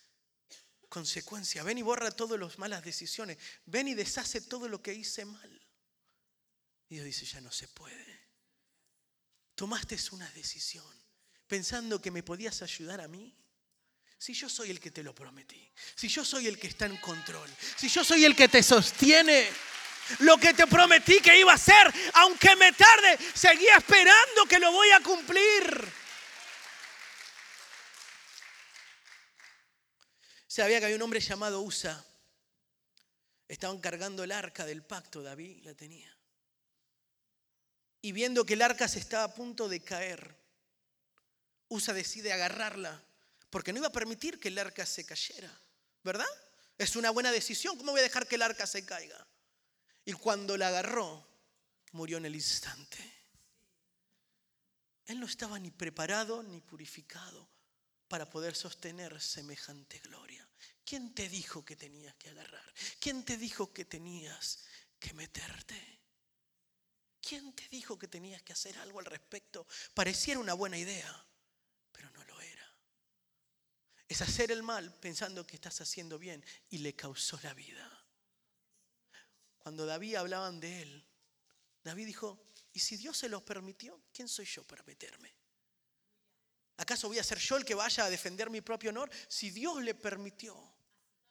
consecuencia. 0.95 1.65
Ven 1.65 1.79
y 1.79 1.83
borra 1.83 2.13
todas 2.13 2.39
las 2.39 2.57
malas 2.57 2.85
decisiones. 2.85 3.37
Ven 3.67 3.89
y 3.89 3.95
deshace 3.95 4.41
todo 4.41 4.69
lo 4.69 4.81
que 4.81 4.95
hice 4.95 5.25
mal. 5.25 5.67
Y 6.89 6.95
Dios 6.95 7.07
dice, 7.07 7.27
ya 7.27 7.41
no 7.41 7.51
se 7.51 7.67
puede. 7.67 8.29
Tomaste 9.57 9.97
una 10.13 10.31
decisión 10.31 10.87
pensando 11.49 12.01
que 12.01 12.13
me 12.13 12.23
podías 12.23 12.63
ayudar 12.63 13.01
a 13.01 13.09
mí. 13.09 13.37
Si 14.17 14.35
yo 14.35 14.49
soy 14.49 14.71
el 14.71 14.79
que 14.79 14.93
te 14.93 15.03
lo 15.03 15.15
prometí, 15.15 15.73
si 15.97 16.07
yo 16.07 16.25
soy 16.25 16.47
el 16.47 16.59
que 16.59 16.69
está 16.69 16.87
en 16.87 16.97
control, 16.99 17.51
si 17.77 17.89
yo 17.89 18.05
soy 18.05 18.25
el 18.25 18.37
que 18.37 18.49
te 18.49 18.63
sostiene, 18.63 19.49
lo 20.21 20.39
que 20.39 20.55
te 20.55 20.67
prometí 20.69 21.21
que 21.21 21.39
iba 21.39 21.53
a 21.53 21.57
hacer, 21.57 21.93
aunque 22.15 22.55
me 22.55 22.73
tarde, 22.73 23.19
seguía 23.35 23.77
esperando 23.79 24.47
que 24.49 24.61
lo 24.61 24.71
voy 24.71 24.91
a 24.93 25.01
cumplir. 25.01 26.04
Sabía 30.55 30.79
que 30.79 30.85
había 30.85 30.95
un 30.95 31.03
hombre 31.03 31.19
llamado 31.19 31.63
Usa. 31.63 32.01
Estaban 33.49 33.81
cargando 33.81 34.23
el 34.23 34.31
arca 34.31 34.65
del 34.65 34.85
pacto, 34.85 35.21
David 35.21 35.65
la 35.65 35.75
tenía. 35.75 36.17
Y 38.01 38.13
viendo 38.13 38.47
que 38.47 38.55
el 38.55 38.63
arca 38.63 38.87
se 38.87 39.01
estaba 39.01 39.25
a 39.25 39.35
punto 39.35 39.69
de 39.69 39.83
caer, 39.83 40.39
Usa 41.67 41.93
decide 41.93 42.33
agarrarla, 42.33 43.03
porque 43.51 43.73
no 43.73 43.81
iba 43.81 43.89
a 43.89 43.93
permitir 43.93 44.39
que 44.39 44.47
el 44.47 44.57
arca 44.57 44.87
se 44.87 45.05
cayera, 45.05 45.51
¿verdad? 46.05 46.25
Es 46.79 46.95
una 46.95 47.11
buena 47.11 47.33
decisión, 47.33 47.77
¿cómo 47.77 47.91
voy 47.91 47.99
a 47.99 48.05
dejar 48.05 48.29
que 48.29 48.37
el 48.37 48.43
arca 48.43 48.65
se 48.65 48.87
caiga? 48.87 49.27
Y 50.05 50.13
cuando 50.13 50.57
la 50.57 50.69
agarró, 50.69 51.27
murió 51.91 52.19
en 52.19 52.27
el 52.27 52.37
instante. 52.37 52.99
Él 55.07 55.19
no 55.19 55.27
estaba 55.27 55.59
ni 55.59 55.73
preparado 55.73 56.45
ni 56.45 56.61
purificado 56.61 57.54
para 58.15 58.31
poder 58.31 58.55
sostener 58.55 59.21
semejante 59.21 59.99
gloria. 59.99 60.49
¿Quién 60.85 61.13
te 61.17 61.29
dijo 61.29 61.65
que 61.65 61.75
tenías 61.75 62.15
que 62.15 62.31
agarrar? 62.31 62.73
¿Quién 63.01 63.25
te 63.25 63.37
dijo 63.37 63.73
que 63.73 63.87
tenías 63.87 64.61
que 65.01 65.13
meterte? 65.15 66.01
¿Quién 67.21 67.53
te 67.57 67.69
dijo 67.71 67.99
que 67.99 68.07
tenías 68.07 68.41
que 68.43 68.53
hacer 68.53 68.79
algo 68.79 69.01
al 69.01 69.07
respecto? 69.07 69.67
Pareciera 69.95 70.39
una 70.39 70.55
buena 70.55 70.79
idea, 70.79 71.27
pero 71.91 72.09
no 72.11 72.23
lo 72.23 72.41
era. 72.41 72.77
Es 74.07 74.23
hacer 74.23 74.53
el 74.53 74.63
mal 74.63 74.95
pensando 75.01 75.45
que 75.45 75.57
estás 75.57 75.81
haciendo 75.81 76.17
bien 76.17 76.45
y 76.71 76.79
le 76.79 76.95
causó 76.95 77.37
la 77.43 77.53
vida. 77.53 78.07
Cuando 79.59 79.87
David 79.87 80.15
hablaban 80.15 80.61
de 80.61 80.83
él, 80.83 81.05
David 81.83 82.07
dijo, 82.07 82.47
¿y 82.73 82.79
si 82.79 82.97
Dios 82.97 83.19
se 83.19 83.29
los 83.29 83.43
permitió? 83.43 84.05
¿Quién 84.13 84.29
soy 84.29 84.45
yo 84.45 84.63
para 84.63 84.85
meterme? 84.85 85.35
¿Acaso 86.77 87.09
voy 87.09 87.19
a 87.19 87.25
ser 87.25 87.39
yo 87.39 87.57
el 87.57 87.65
que 87.65 87.75
vaya 87.75 88.05
a 88.05 88.11
defender 88.11 88.51
mi 88.51 88.61
propio 88.61 88.91
honor? 88.91 89.11
Si 89.29 89.51
Dios 89.51 89.83
le 89.83 89.95
permitió, 89.95 90.57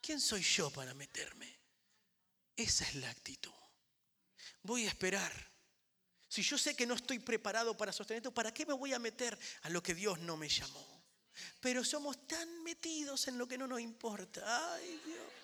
¿quién 0.02 0.22
soy 0.22 0.42
yo 0.42 0.70
para 0.70 0.94
meterme? 0.94 1.60
Esa 2.56 2.86
es 2.86 2.96
la 2.96 3.10
actitud. 3.10 3.52
Voy 4.62 4.86
a 4.86 4.90
esperar. 4.90 5.34
Si 6.30 6.42
yo 6.42 6.58
sé 6.58 6.76
que 6.76 6.88
no 6.88 6.96
estoy 6.96 7.20
preparado 7.20 7.76
para 7.76 7.92
sostener 7.92 8.20
esto, 8.20 8.34
¿para 8.34 8.54
qué 8.54 8.66
me 8.66 8.74
voy 8.74 8.94
a 8.94 9.00
meter 9.00 9.38
a 9.64 9.70
lo 9.70 9.84
que 9.84 9.94
Dios 9.94 10.20
no 10.20 10.38
me 10.38 10.50
llamó? 10.50 11.04
Pero 11.60 11.84
somos 11.84 12.26
tan 12.28 12.64
metidos 12.64 13.28
en 13.28 13.38
lo 13.38 13.48
que 13.48 13.58
no 13.58 13.68
nos 13.68 13.82
importa. 13.82 14.74
Ay, 14.74 15.02
Dios. 15.06 15.44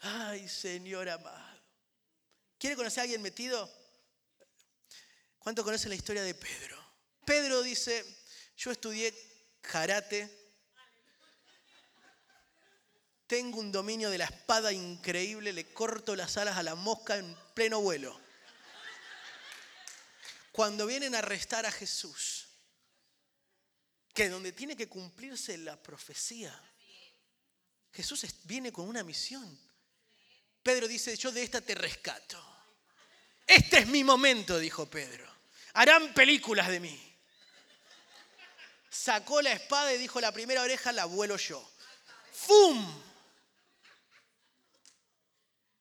Ay, 0.00 0.48
Señor 0.48 1.08
amado. 1.08 1.60
¿Quiere 2.58 2.76
conocer 2.76 3.00
a 3.00 3.02
alguien 3.02 3.22
metido? 3.22 3.70
¿Cuánto 5.38 5.64
conoce 5.64 5.88
la 5.88 5.94
historia 5.94 6.22
de 6.22 6.34
Pedro? 6.34 6.79
Pedro 7.30 7.62
dice, 7.62 8.04
yo 8.56 8.72
estudié 8.72 9.14
karate, 9.60 10.28
tengo 13.28 13.60
un 13.60 13.70
dominio 13.70 14.10
de 14.10 14.18
la 14.18 14.24
espada 14.24 14.72
increíble, 14.72 15.52
le 15.52 15.72
corto 15.72 16.16
las 16.16 16.36
alas 16.38 16.56
a 16.56 16.64
la 16.64 16.74
mosca 16.74 17.18
en 17.18 17.36
pleno 17.54 17.80
vuelo. 17.80 18.20
Cuando 20.50 20.88
vienen 20.88 21.14
a 21.14 21.18
arrestar 21.18 21.66
a 21.66 21.70
Jesús, 21.70 22.48
que 24.12 24.28
donde 24.28 24.50
tiene 24.50 24.76
que 24.76 24.88
cumplirse 24.88 25.56
la 25.56 25.80
profecía, 25.80 26.52
Jesús 27.92 28.26
viene 28.42 28.72
con 28.72 28.88
una 28.88 29.04
misión. 29.04 29.56
Pedro 30.64 30.88
dice, 30.88 31.16
yo 31.16 31.30
de 31.30 31.44
esta 31.44 31.60
te 31.60 31.76
rescato. 31.76 32.44
Este 33.46 33.78
es 33.78 33.86
mi 33.86 34.02
momento, 34.02 34.58
dijo 34.58 34.90
Pedro. 34.90 35.32
Harán 35.74 36.12
películas 36.12 36.66
de 36.66 36.80
mí 36.80 37.09
sacó 38.90 39.40
la 39.40 39.52
espada 39.52 39.94
y 39.94 39.98
dijo, 39.98 40.20
la 40.20 40.32
primera 40.32 40.62
oreja 40.62 40.92
la 40.92 41.04
vuelo 41.04 41.36
yo. 41.36 41.66
¡Fum! 42.32 43.02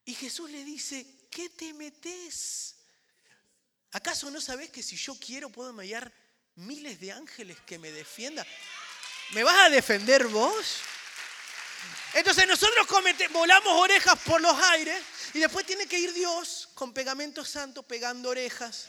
Y 0.05 0.13
Jesús 0.13 0.49
le 0.49 0.63
dice, 0.63 1.05
¿qué 1.29 1.49
te 1.49 1.73
metes? 1.73 2.75
¿Acaso 3.91 4.29
no 4.29 4.39
sabes 4.39 4.69
que 4.69 4.83
si 4.83 4.95
yo 4.95 5.15
quiero 5.19 5.49
puedo 5.49 5.71
enviar 5.71 6.11
miles 6.55 6.99
de 6.99 7.11
ángeles 7.11 7.57
que 7.65 7.79
me 7.79 7.91
defiendan? 7.91 8.45
¿Me 9.31 9.43
vas 9.43 9.67
a 9.67 9.69
defender 9.69 10.27
vos? 10.27 10.77
Entonces 12.13 12.47
nosotros 12.47 12.87
volamos 13.31 13.73
orejas 13.73 14.19
por 14.19 14.41
los 14.41 14.55
aires 14.71 15.01
y 15.33 15.39
después 15.39 15.65
tiene 15.65 15.87
que 15.87 15.99
ir 15.99 16.13
Dios 16.13 16.69
con 16.73 16.93
pegamento 16.93 17.45
santo 17.45 17.83
pegando 17.83 18.29
orejas 18.29 18.87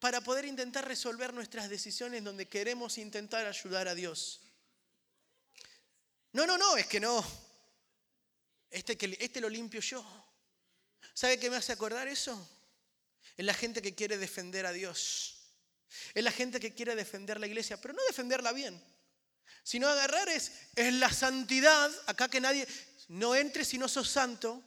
para 0.00 0.22
poder 0.22 0.46
intentar 0.46 0.88
resolver 0.88 1.32
nuestras 1.34 1.68
decisiones 1.68 2.24
donde 2.24 2.48
queremos 2.48 2.96
intentar 2.96 3.46
ayudar 3.46 3.86
a 3.86 3.94
Dios. 3.94 4.40
No, 6.32 6.46
no, 6.46 6.56
no, 6.56 6.76
es 6.76 6.86
que 6.86 6.98
no. 6.98 7.24
Este, 8.70 8.96
este 9.22 9.40
lo 9.40 9.48
limpio 9.50 9.80
yo. 9.80 10.04
¿Sabe 11.12 11.38
qué 11.38 11.50
me 11.50 11.56
hace 11.56 11.72
acordar 11.72 12.08
eso? 12.08 12.48
Es 13.36 13.44
la 13.44 13.52
gente 13.52 13.82
que 13.82 13.94
quiere 13.94 14.16
defender 14.16 14.64
a 14.64 14.72
Dios. 14.72 15.36
Es 16.14 16.24
la 16.24 16.32
gente 16.32 16.60
que 16.60 16.72
quiere 16.72 16.94
defender 16.94 17.38
la 17.38 17.46
iglesia, 17.46 17.78
pero 17.78 17.92
no 17.92 18.02
defenderla 18.06 18.52
bien. 18.52 18.82
Sino 19.62 19.86
agarrar 19.88 20.28
es, 20.30 20.52
es 20.76 20.94
la 20.94 21.12
santidad, 21.12 21.90
acá 22.06 22.28
que 22.28 22.40
nadie, 22.40 22.66
no 23.08 23.34
entre 23.34 23.66
si 23.66 23.76
no 23.76 23.88
sos 23.88 24.08
santo. 24.08 24.62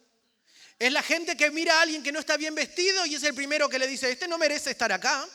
Es 0.80 0.92
la 0.92 1.02
gente 1.02 1.38
que 1.38 1.52
mira 1.52 1.78
a 1.78 1.82
alguien 1.84 2.04
que 2.04 2.12
no 2.12 2.20
está 2.20 2.38
bien 2.38 2.56
vestido 2.56 3.06
y 3.06 3.16
es 3.16 3.24
el 3.24 3.34
primero 3.34 3.70
que 3.70 3.80
le 3.80 3.88
dice, 3.88 4.12
este 4.12 4.28
no 4.28 4.38
merece 4.38 4.72
estar 4.72 4.92
acá. 4.92 5.28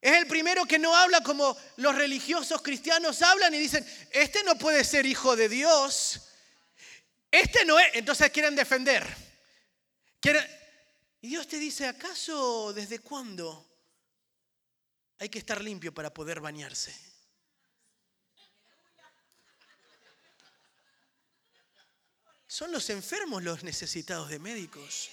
Es 0.00 0.12
el 0.12 0.26
primero 0.26 0.66
que 0.66 0.78
no 0.78 0.94
habla 0.94 1.22
como 1.22 1.56
los 1.76 1.94
religiosos 1.94 2.60
cristianos 2.60 3.22
hablan 3.22 3.54
y 3.54 3.58
dicen, 3.58 3.86
este 4.10 4.42
no 4.44 4.56
puede 4.56 4.84
ser 4.84 5.06
hijo 5.06 5.34
de 5.34 5.48
Dios. 5.48 6.28
Este 7.30 7.64
no 7.64 7.78
es. 7.78 7.86
Entonces 7.94 8.30
quieren 8.30 8.54
defender. 8.54 9.04
Y 11.20 11.28
Dios 11.28 11.48
te 11.48 11.58
dice, 11.58 11.86
¿acaso 11.86 12.72
desde 12.72 12.98
cuándo 12.98 13.66
hay 15.18 15.28
que 15.28 15.38
estar 15.38 15.60
limpio 15.60 15.92
para 15.92 16.12
poder 16.12 16.40
bañarse? 16.40 17.13
Son 22.54 22.70
los 22.70 22.88
enfermos 22.88 23.42
los 23.42 23.64
necesitados 23.64 24.28
de 24.28 24.38
médicos. 24.38 25.10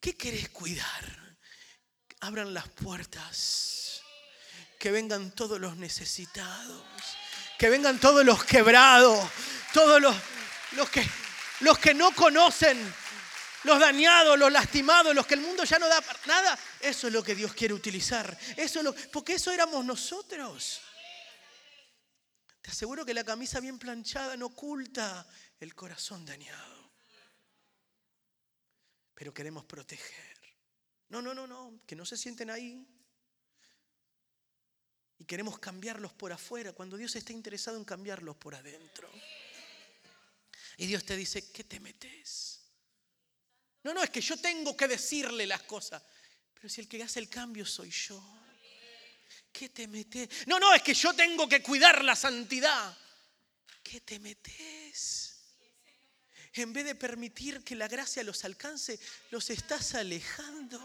¿Qué 0.00 0.16
querés 0.16 0.48
cuidar? 0.48 1.20
abran 2.20 2.54
las 2.54 2.66
puertas, 2.68 4.00
que 4.78 4.90
vengan 4.90 5.32
todos 5.32 5.60
los 5.60 5.76
necesitados, 5.76 6.82
que 7.58 7.68
vengan 7.68 7.98
todos 7.98 8.24
los 8.24 8.42
quebrados, 8.42 9.22
todos 9.74 10.00
los, 10.00 10.16
los, 10.72 10.88
que, 10.88 11.06
los 11.60 11.78
que 11.78 11.92
no 11.92 12.10
conocen, 12.12 12.78
los 13.64 13.78
dañados, 13.78 14.38
los 14.38 14.50
lastimados, 14.50 15.14
los 15.14 15.26
que 15.26 15.34
el 15.34 15.40
mundo 15.40 15.64
ya 15.64 15.78
no 15.78 15.88
da 15.88 16.00
para 16.00 16.20
nada. 16.24 16.58
Eso 16.80 17.08
es 17.08 17.12
lo 17.12 17.22
que 17.22 17.34
Dios 17.34 17.52
quiere 17.52 17.74
utilizar. 17.74 18.34
Eso 18.56 18.82
lo, 18.82 18.94
porque 18.94 19.34
eso 19.34 19.52
éramos 19.52 19.84
nosotros. 19.84 20.80
Te 22.60 22.70
aseguro 22.70 23.04
que 23.04 23.14
la 23.14 23.24
camisa 23.24 23.60
bien 23.60 23.78
planchada 23.78 24.36
no 24.36 24.46
oculta 24.46 25.26
el 25.58 25.74
corazón 25.74 26.24
dañado. 26.26 26.92
Pero 29.14 29.32
queremos 29.32 29.64
proteger. 29.64 30.38
No, 31.08 31.20
no, 31.20 31.34
no, 31.34 31.46
no, 31.46 31.80
que 31.86 31.96
no 31.96 32.04
se 32.04 32.16
sienten 32.16 32.50
ahí. 32.50 32.86
Y 35.18 35.24
queremos 35.24 35.58
cambiarlos 35.58 36.12
por 36.14 36.32
afuera, 36.32 36.72
cuando 36.72 36.96
Dios 36.96 37.14
está 37.16 37.32
interesado 37.32 37.76
en 37.76 37.84
cambiarlos 37.84 38.36
por 38.36 38.54
adentro. 38.54 39.10
Y 40.78 40.86
Dios 40.86 41.04
te 41.04 41.16
dice, 41.16 41.50
¿qué 41.52 41.64
te 41.64 41.78
metes? 41.80 42.60
No, 43.82 43.92
no, 43.92 44.02
es 44.02 44.10
que 44.10 44.20
yo 44.20 44.38
tengo 44.38 44.76
que 44.76 44.88
decirle 44.88 45.46
las 45.46 45.62
cosas. 45.62 46.02
Pero 46.54 46.68
si 46.68 46.80
el 46.80 46.88
que 46.88 47.02
hace 47.02 47.20
el 47.20 47.28
cambio 47.28 47.66
soy 47.66 47.90
yo. 47.90 48.39
¿Qué 49.52 49.68
te 49.68 49.88
metes? 49.88 50.28
No, 50.46 50.58
no, 50.58 50.72
es 50.74 50.82
que 50.82 50.94
yo 50.94 51.12
tengo 51.12 51.48
que 51.48 51.62
cuidar 51.62 52.04
la 52.04 52.16
santidad. 52.16 52.96
¿Qué 53.82 54.00
te 54.00 54.18
metes? 54.18 55.36
En 56.52 56.72
vez 56.72 56.84
de 56.84 56.94
permitir 56.94 57.62
que 57.62 57.76
la 57.76 57.88
gracia 57.88 58.22
los 58.22 58.44
alcance, 58.44 58.98
los 59.30 59.50
estás 59.50 59.94
alejando. 59.94 60.84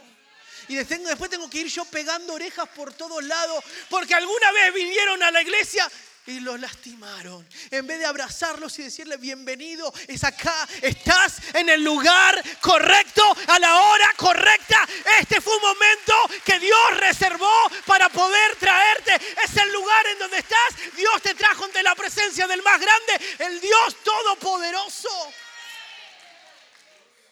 Y 0.68 0.76
después 0.76 1.30
tengo 1.30 1.50
que 1.50 1.60
ir 1.60 1.68
yo 1.68 1.86
pegando 1.86 2.34
orejas 2.34 2.68
por 2.70 2.94
todos 2.94 3.24
lados, 3.24 3.64
porque 3.90 4.14
alguna 4.14 4.52
vez 4.52 4.74
vinieron 4.74 5.22
a 5.22 5.32
la 5.32 5.42
iglesia 5.42 5.90
y 6.28 6.40
los 6.40 6.60
lastimaron. 6.60 7.48
En 7.72 7.86
vez 7.86 8.00
de 8.00 8.06
abrazarlos 8.06 8.78
y 8.80 8.84
decirles 8.84 9.20
bienvenido, 9.20 9.94
es 10.08 10.24
acá, 10.24 10.68
estás 10.82 11.38
en 11.54 11.70
el 11.70 11.84
lugar 11.84 12.42
correcto, 12.62 13.24
a 13.48 13.60
la 13.60 13.76
hora 13.82 14.12
correcta. 14.18 14.88
Este 15.20 15.42
fue 15.42 15.56
un 15.56 15.64
momento 15.64 16.14
que 16.44 16.60
Dios 16.60 16.98
reservó 16.98 17.54
para 17.86 18.10
poder 18.10 18.56
traerte. 18.56 19.16
Es 19.44 19.56
el 19.58 19.72
lugar 19.72 20.06
en 20.08 20.20
donde 20.20 20.38
estás. 20.38 20.96
Dios 20.96 21.22
te 21.22 21.34
trajo 21.36 21.66
ante 21.66 21.84
la 21.84 21.96
presencia 21.96 22.48
del 22.48 22.62
más 22.64 22.80
grande, 22.80 23.20
el 23.40 23.62
Dios 23.62 23.98
todopoderoso 24.04 25.10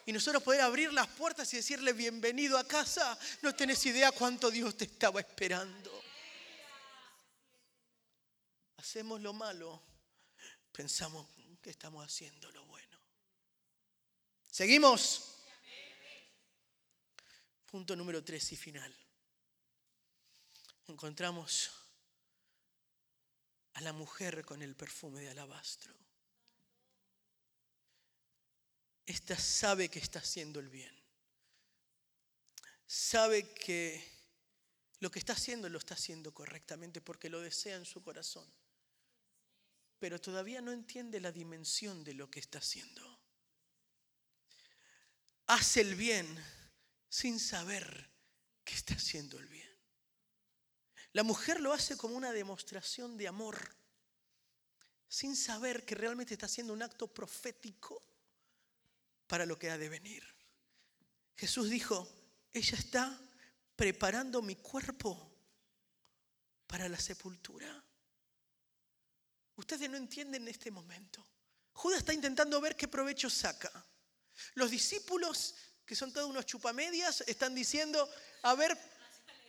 y 0.06 0.12
nosotros 0.12 0.44
poder 0.44 0.62
abrir 0.62 0.92
las 0.92 1.08
puertas 1.08 1.54
y 1.54 1.58
decirle 1.58 1.94
bienvenido 1.94 2.58
a 2.58 2.68
casa, 2.68 3.18
no 3.42 3.56
tenés 3.56 3.86
idea 3.86 4.12
cuánto 4.12 4.52
Dios 4.52 4.76
te 4.76 4.86
estaba 4.86 5.20
esperando. 5.22 5.93
Hacemos 8.84 9.22
lo 9.22 9.32
malo, 9.32 9.82
pensamos 10.74 11.26
que 11.62 11.70
estamos 11.70 12.06
haciendo 12.06 12.52
lo 12.52 12.66
bueno. 12.66 13.00
Seguimos. 14.52 15.38
Punto 17.66 17.96
número 17.96 18.22
tres 18.26 18.52
y 18.52 18.58
final. 18.58 18.94
Encontramos 20.90 21.72
a 23.76 23.80
la 23.80 23.94
mujer 23.94 24.44
con 24.44 24.62
el 24.62 24.76
perfume 24.76 25.22
de 25.22 25.30
alabastro. 25.30 25.96
esta 29.06 29.38
sabe 29.38 29.88
que 29.88 30.00
está 30.00 30.20
haciendo 30.20 30.60
el 30.60 30.68
bien. 30.68 30.94
Sabe 32.86 33.54
que 33.54 34.06
lo 35.00 35.10
que 35.10 35.20
está 35.20 35.32
haciendo 35.32 35.70
lo 35.70 35.78
está 35.78 35.94
haciendo 35.94 36.34
correctamente 36.34 37.00
porque 37.00 37.30
lo 37.30 37.40
desea 37.40 37.78
en 37.78 37.86
su 37.86 38.04
corazón. 38.04 38.46
Pero 40.04 40.20
todavía 40.20 40.60
no 40.60 40.74
entiende 40.74 41.22
la 41.22 41.32
dimensión 41.32 42.04
de 42.04 42.14
lo 42.14 42.30
que 42.30 42.42
está 42.42 42.58
haciendo. 42.58 43.22
Hace 45.46 45.80
el 45.80 45.96
bien 45.96 46.28
sin 47.08 47.40
saber 47.40 48.12
que 48.66 48.74
está 48.74 48.96
haciendo 48.96 49.40
el 49.40 49.48
bien. 49.48 49.70
La 51.14 51.24
mujer 51.24 51.62
lo 51.62 51.72
hace 51.72 51.96
como 51.96 52.18
una 52.18 52.34
demostración 52.34 53.16
de 53.16 53.30
amor, 53.30 53.78
sin 55.08 55.38
saber 55.38 55.86
que 55.86 55.96
realmente 55.96 56.34
está 56.34 56.48
haciendo 56.48 56.74
un 56.74 56.82
acto 56.82 57.08
profético 57.08 58.04
para 59.26 59.46
lo 59.46 59.58
que 59.58 59.70
ha 59.70 59.78
de 59.78 59.88
venir. 59.88 60.22
Jesús 61.38 61.70
dijo, 61.70 62.06
ella 62.52 62.78
está 62.78 63.18
preparando 63.78 64.42
mi 64.42 64.58
cuerpo 64.58 65.32
para 66.68 66.90
la 66.90 67.00
sepultura. 67.00 67.82
Ustedes 69.56 69.90
no 69.90 69.98
entienden 69.98 70.44
en 70.44 70.48
este 70.50 70.72
momento. 70.72 71.26
Judas 71.74 72.00
está 72.00 72.14
intentando 72.14 72.60
ver 72.62 72.76
qué 72.76 72.88
provecho 72.88 73.30
saca. 73.30 73.72
Los 74.56 74.72
discípulos, 74.72 75.56
que 75.86 75.96
son 75.96 76.12
todos 76.12 76.30
unos 76.30 76.46
chupamedias, 76.46 77.22
están 77.28 77.54
diciendo, 77.54 78.10
a 78.44 78.56
ver 78.56 78.78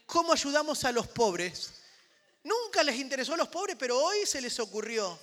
cómo 0.06 0.32
ayudamos 0.32 0.84
a 0.84 0.92
los 0.92 1.06
pobres. 1.08 1.72
Nunca 2.42 2.82
les 2.82 2.96
interesó 2.96 3.34
a 3.34 3.38
los 3.38 3.48
pobres, 3.48 3.76
pero 3.78 3.98
hoy 3.98 4.26
se 4.26 4.40
les 4.40 4.58
ocurrió. 4.60 5.18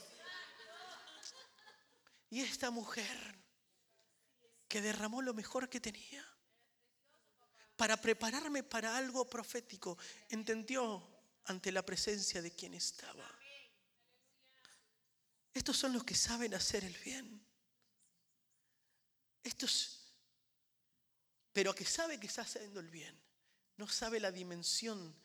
Y 2.30 2.42
esta 2.42 2.72
mujer 2.72 3.42
que 4.68 4.82
derramó 4.82 5.22
lo 5.22 5.34
mejor 5.34 5.70
que 5.70 5.82
tenía 5.82 6.26
para 7.76 7.98
prepararme 7.98 8.64
para 8.64 8.96
algo 8.96 9.30
profético. 9.30 9.98
Entendió 10.30 11.04
ante 11.46 11.72
la 11.72 11.84
presencia 11.84 12.42
de 12.42 12.52
quien 12.52 12.76
estaba. 12.76 13.41
Estos 15.54 15.78
son 15.78 15.94
los 15.94 16.04
que 16.04 16.16
saben 16.16 16.54
hacer 16.54 16.84
el 16.84 16.98
bien. 17.00 17.46
Estos, 19.44 20.16
pero 21.52 21.74
que 21.74 21.86
sabe 21.86 22.20
que 22.20 22.28
está 22.28 22.44
haciendo 22.44 22.80
el 22.80 22.90
bien, 22.90 23.20
no 23.78 23.88
sabe 23.88 24.20
la 24.20 24.32
dimensión 24.32 25.16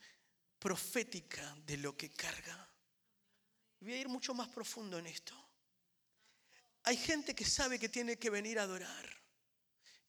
profética 0.59 1.55
de 1.65 1.77
lo 1.77 1.95
que 1.95 2.09
carga. 2.11 2.67
Voy 3.79 3.93
a 3.93 3.99
ir 3.99 4.09
mucho 4.09 4.33
más 4.33 4.49
profundo 4.49 4.97
en 4.97 5.07
esto. 5.07 5.35
Hay 6.83 6.97
gente 6.97 7.35
que 7.35 7.45
sabe 7.45 7.77
que 7.77 7.89
tiene 7.89 8.17
que 8.17 8.29
venir 8.29 8.59
a 8.59 8.63
adorar 8.63 9.17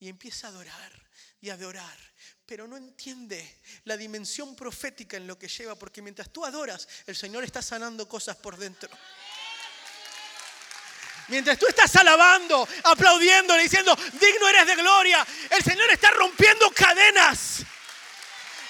y 0.01 0.09
empieza 0.09 0.47
a 0.47 0.51
adorar 0.51 1.09
y 1.41 1.51
a 1.51 1.55
adorar, 1.55 1.99
pero 2.47 2.66
no 2.66 2.77
entiende 2.77 3.61
la 3.85 3.97
dimensión 3.97 4.57
profética 4.57 5.16
en 5.16 5.27
lo 5.27 5.39
que 5.39 5.49
lleva, 5.49 5.75
porque 5.75 6.03
mientras 6.03 6.33
tú 6.33 6.45
adoras, 6.45 6.89
el 7.07 7.16
Señor 7.16 7.45
está 7.45 7.62
sanando 7.62 8.09
cosas 8.09 8.37
por 8.37 8.57
dentro. 8.57 8.89
Mientras 11.29 11.59
tú 11.59 11.66
estás 11.66 11.95
alabando, 11.97 12.66
aplaudiendo, 12.85 13.55
diciendo, 13.57 13.97
digno 14.12 14.49
eres 14.49 14.66
de 14.66 14.76
gloria, 14.76 15.26
el 15.51 15.62
Señor 15.62 15.91
está 15.91 16.11
rompiendo 16.11 16.70
cadenas. 16.70 17.62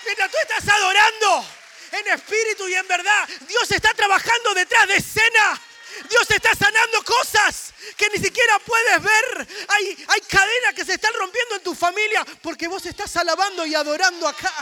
Mientras 0.05 0.31
tú 0.31 0.37
estás 0.43 0.69
adorando 0.75 1.47
en 1.93 2.09
espíritu 2.09 2.69
y 2.69 2.75
en 2.75 2.89
verdad, 2.89 3.29
Dios 3.47 3.71
está 3.71 3.95
trabajando 3.95 4.55
detrás 4.55 4.89
de 4.89 4.97
escena. 4.97 5.61
Dios 6.09 6.31
está 6.31 6.55
sanando 6.55 7.03
cosas 7.03 7.73
que 7.97 8.09
ni 8.11 8.23
siquiera 8.23 8.59
puedes 8.61 9.03
ver. 9.03 9.49
Hay, 9.69 10.07
hay 10.09 10.21
cadenas 10.23 10.75
que 10.75 10.85
se 10.85 10.95
están 10.95 11.13
rompiendo 11.15 11.57
en 11.57 11.63
tu 11.63 11.75
familia 11.75 12.25
porque 12.43 12.69
vos 12.69 12.85
estás 12.87 13.17
alabando 13.17 13.67
y 13.67 13.75
adorando 13.75 14.27
acá. 14.29 14.53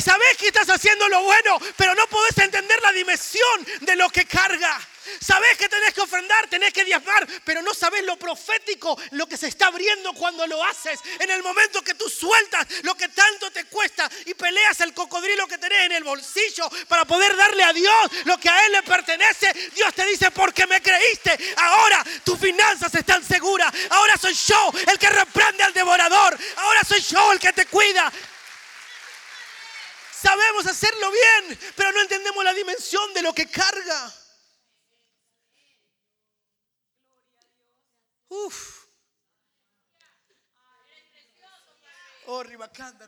Sabes 0.00 0.36
que 0.38 0.48
estás 0.48 0.68
haciendo 0.70 1.08
lo 1.08 1.22
bueno, 1.22 1.58
pero 1.76 1.94
no 1.94 2.06
podés 2.06 2.38
entender 2.38 2.80
la 2.82 2.92
dimensión 2.92 3.66
de 3.80 3.96
lo 3.96 4.08
que 4.10 4.26
carga. 4.26 4.80
Sabes 5.20 5.58
que 5.58 5.68
tenés 5.68 5.92
que 5.92 6.00
ofrendar, 6.00 6.46
tenés 6.48 6.72
que 6.72 6.84
diezmar, 6.84 7.26
pero 7.44 7.60
no 7.62 7.74
sabes 7.74 8.02
lo 8.04 8.16
profético, 8.16 8.98
lo 9.10 9.26
que 9.26 9.36
se 9.36 9.48
está 9.48 9.66
abriendo 9.66 10.12
cuando 10.14 10.46
lo 10.46 10.62
haces. 10.64 10.98
En 11.18 11.30
el 11.30 11.42
momento 11.42 11.82
que 11.82 11.94
tú 11.94 12.08
sueltas 12.08 12.66
lo 12.82 12.94
que 12.94 13.08
tanto 13.08 13.50
te 13.50 13.64
cuesta 13.64 14.10
y 14.26 14.34
peleas 14.34 14.80
el 14.80 14.94
cocodrilo 14.94 15.46
que 15.46 15.58
tenés 15.58 15.86
en 15.86 15.92
el 15.92 16.04
bolsillo 16.04 16.68
para 16.88 17.04
poder 17.04 17.36
darle 17.36 17.62
a 17.64 17.72
Dios 17.72 18.10
lo 18.24 18.38
que 18.38 18.48
a 18.48 18.66
Él 18.66 18.72
le 18.72 18.82
pertenece, 18.82 19.52
Dios 19.74 19.92
te 19.94 20.06
dice, 20.06 20.30
porque 20.30 20.66
me 20.66 20.80
creíste, 20.80 21.38
ahora 21.56 22.04
tus 22.24 22.38
finanzas 22.38 22.94
están 22.94 23.22
seguras. 23.22 23.72
Ahora 23.90 24.16
soy 24.16 24.34
yo 24.34 24.72
el 24.90 24.98
que 24.98 25.10
reprende 25.10 25.64
al 25.64 25.72
devorador. 25.72 26.38
Ahora 26.56 26.80
soy 26.86 27.00
yo 27.02 27.32
el 27.32 27.38
que 27.38 27.52
te 27.52 27.66
cuida. 27.66 28.10
Sabemos 30.24 30.66
hacerlo 30.66 31.10
bien, 31.10 31.58
pero 31.76 31.92
no 31.92 32.00
entendemos 32.00 32.42
la 32.42 32.54
dimensión 32.54 33.12
de 33.12 33.20
lo 33.20 33.34
que 33.34 33.46
carga. 33.46 34.14
Uf. 38.28 38.86
Oh, 42.24 42.42
ribacanda, 42.42 43.06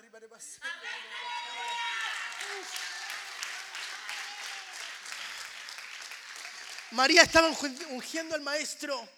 María 6.91 7.23
estaba 7.23 7.49
ungiendo 7.89 8.35
al 8.35 8.43
maestro 8.43 9.09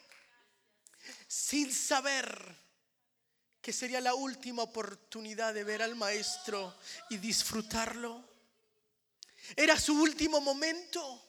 sin 1.26 1.74
saber 1.74 2.67
que 3.60 3.72
sería 3.72 4.00
la 4.00 4.14
última 4.14 4.62
oportunidad 4.62 5.52
de 5.54 5.64
ver 5.64 5.82
al 5.82 5.96
maestro 5.96 6.74
y 7.10 7.18
disfrutarlo. 7.18 8.24
Era 9.56 9.78
su 9.78 10.00
último 10.00 10.40
momento. 10.40 11.24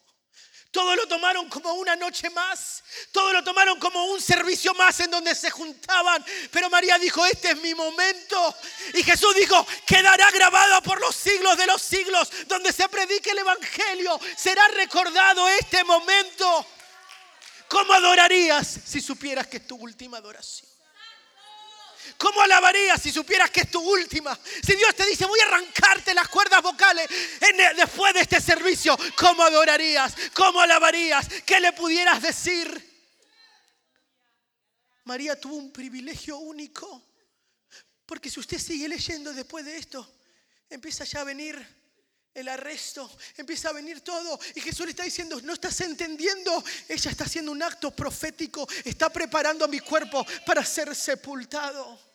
Todo 0.71 0.95
lo 0.95 1.07
tomaron 1.07 1.49
como 1.49 1.73
una 1.73 1.95
noche 1.95 2.29
más. 2.29 2.83
Todo 3.11 3.33
lo 3.33 3.43
tomaron 3.43 3.79
como 3.79 4.05
un 4.05 4.21
servicio 4.21 4.73
más 4.75 4.99
en 4.99 5.09
donde 5.09 5.33
se 5.33 5.49
juntaban. 5.49 6.23
Pero 6.51 6.69
María 6.69 6.99
dijo, 6.99 7.25
este 7.25 7.51
es 7.51 7.61
mi 7.61 7.73
momento. 7.73 8.55
Y 8.93 9.03
Jesús 9.03 9.33
dijo, 9.35 9.65
quedará 9.87 10.29
grabado 10.29 10.81
por 10.83 11.01
los 11.01 11.15
siglos 11.15 11.57
de 11.57 11.65
los 11.65 11.81
siglos. 11.81 12.29
Donde 12.47 12.71
se 12.71 12.87
predique 12.87 13.31
el 13.31 13.39
Evangelio. 13.39 14.19
Será 14.37 14.67
recordado 14.69 15.47
este 15.49 15.83
momento. 15.83 16.65
¿Cómo 17.67 17.93
adorarías 17.93 18.79
si 18.85 19.01
supieras 19.01 19.47
que 19.47 19.57
es 19.57 19.67
tu 19.67 19.75
última 19.75 20.17
adoración? 20.17 20.69
¿Cómo 22.17 22.41
alabarías 22.41 23.01
si 23.01 23.11
supieras 23.11 23.49
que 23.51 23.61
es 23.61 23.71
tu 23.71 23.79
última? 23.79 24.37
Si 24.65 24.75
Dios 24.75 24.95
te 24.95 25.05
dice, 25.05 25.25
voy 25.25 25.39
a 25.39 25.45
arrancarte 25.45 26.13
las 26.13 26.27
cuerdas 26.27 26.61
vocales 26.61 27.09
después 27.75 28.13
de 28.13 28.21
este 28.21 28.41
servicio, 28.41 28.97
¿cómo 29.17 29.43
adorarías? 29.43 30.15
¿Cómo 30.33 30.61
alabarías? 30.61 31.27
¿Qué 31.45 31.59
le 31.59 31.73
pudieras 31.73 32.21
decir? 32.21 32.89
María 35.05 35.39
tuvo 35.39 35.55
un 35.55 35.71
privilegio 35.71 36.37
único. 36.37 37.05
Porque 38.05 38.29
si 38.29 38.39
usted 38.39 38.57
sigue 38.57 38.89
leyendo 38.89 39.33
después 39.33 39.63
de 39.65 39.77
esto, 39.77 40.19
empieza 40.69 41.03
ya 41.03 41.21
a 41.21 41.23
venir 41.23 41.78
el 42.33 42.47
arresto, 42.47 43.09
empieza 43.37 43.69
a 43.69 43.73
venir 43.73 44.01
todo. 44.01 44.39
Y 44.55 44.61
Jesús 44.61 44.85
le 44.85 44.91
está 44.91 45.03
diciendo, 45.03 45.39
no 45.43 45.53
estás 45.53 45.81
entendiendo, 45.81 46.63
ella 46.87 47.11
está 47.11 47.25
haciendo 47.25 47.51
un 47.51 47.63
acto 47.63 47.91
profético, 47.91 48.67
está 48.83 49.09
preparando 49.09 49.65
a 49.65 49.67
mi 49.67 49.79
cuerpo 49.79 50.25
para 50.45 50.63
ser 50.63 50.95
sepultado. 50.95 52.09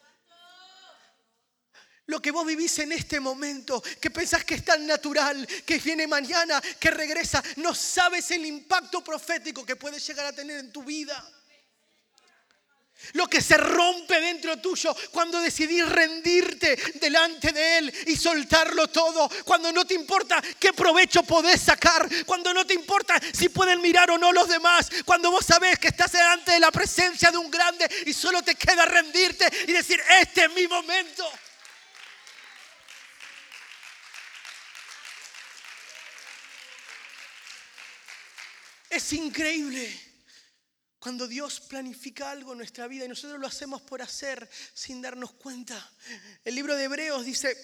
Lo 2.06 2.20
que 2.20 2.30
vos 2.30 2.46
vivís 2.46 2.78
en 2.80 2.92
este 2.92 3.18
momento, 3.18 3.82
que 4.00 4.10
pensás 4.10 4.44
que 4.44 4.56
es 4.56 4.64
tan 4.64 4.86
natural, 4.86 5.46
que 5.64 5.78
viene 5.78 6.06
mañana, 6.06 6.60
que 6.78 6.90
regresa, 6.90 7.42
no 7.56 7.74
sabes 7.74 8.30
el 8.30 8.44
impacto 8.44 9.02
profético 9.02 9.64
que 9.64 9.76
puede 9.76 9.98
llegar 9.98 10.26
a 10.26 10.32
tener 10.32 10.58
en 10.58 10.70
tu 10.70 10.82
vida. 10.82 11.26
Lo 13.12 13.26
que 13.26 13.40
se 13.40 13.56
rompe 13.56 14.20
dentro 14.20 14.56
tuyo 14.58 14.94
cuando 15.10 15.40
decidís 15.40 15.88
rendirte 15.88 16.76
delante 16.94 17.52
de 17.52 17.78
Él 17.78 17.94
y 18.06 18.16
soltarlo 18.16 18.88
todo. 18.88 19.30
Cuando 19.44 19.70
no 19.72 19.84
te 19.84 19.94
importa 19.94 20.42
qué 20.58 20.72
provecho 20.72 21.22
podés 21.22 21.60
sacar. 21.60 22.08
Cuando 22.26 22.52
no 22.52 22.66
te 22.66 22.74
importa 22.74 23.20
si 23.32 23.48
pueden 23.48 23.80
mirar 23.80 24.10
o 24.10 24.18
no 24.18 24.32
los 24.32 24.48
demás. 24.48 24.88
Cuando 25.04 25.30
vos 25.30 25.44
sabés 25.44 25.78
que 25.78 25.88
estás 25.88 26.12
delante 26.12 26.52
de 26.52 26.60
la 26.60 26.70
presencia 26.70 27.30
de 27.30 27.38
un 27.38 27.50
grande 27.50 27.88
y 28.06 28.12
solo 28.12 28.42
te 28.42 28.54
queda 28.54 28.84
rendirte 28.84 29.48
y 29.68 29.72
decir, 29.72 30.00
este 30.20 30.44
es 30.44 30.54
mi 30.54 30.66
momento. 30.66 31.30
Es 38.90 39.12
increíble 39.12 40.13
cuando 41.04 41.28
Dios 41.28 41.60
planifica 41.60 42.30
algo 42.30 42.52
en 42.52 42.56
nuestra 42.56 42.88
vida 42.88 43.04
y 43.04 43.08
nosotros 43.08 43.38
lo 43.38 43.46
hacemos 43.46 43.82
por 43.82 44.00
hacer 44.00 44.48
sin 44.72 45.02
darnos 45.02 45.32
cuenta. 45.32 45.92
El 46.42 46.54
libro 46.54 46.74
de 46.74 46.84
Hebreos 46.84 47.26
dice, 47.26 47.54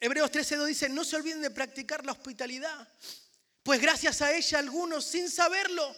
Hebreos 0.00 0.32
13.2 0.32 0.66
dice, 0.66 0.88
no 0.88 1.04
se 1.04 1.14
olviden 1.14 1.40
de 1.40 1.52
practicar 1.52 2.04
la 2.04 2.10
hospitalidad, 2.10 2.92
pues 3.62 3.80
gracias 3.80 4.20
a 4.20 4.32
ella 4.32 4.58
algunos 4.58 5.04
sin 5.04 5.30
saberlo 5.30 5.94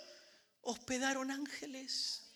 hospedaron 0.61 1.31
ángeles. 1.31 2.35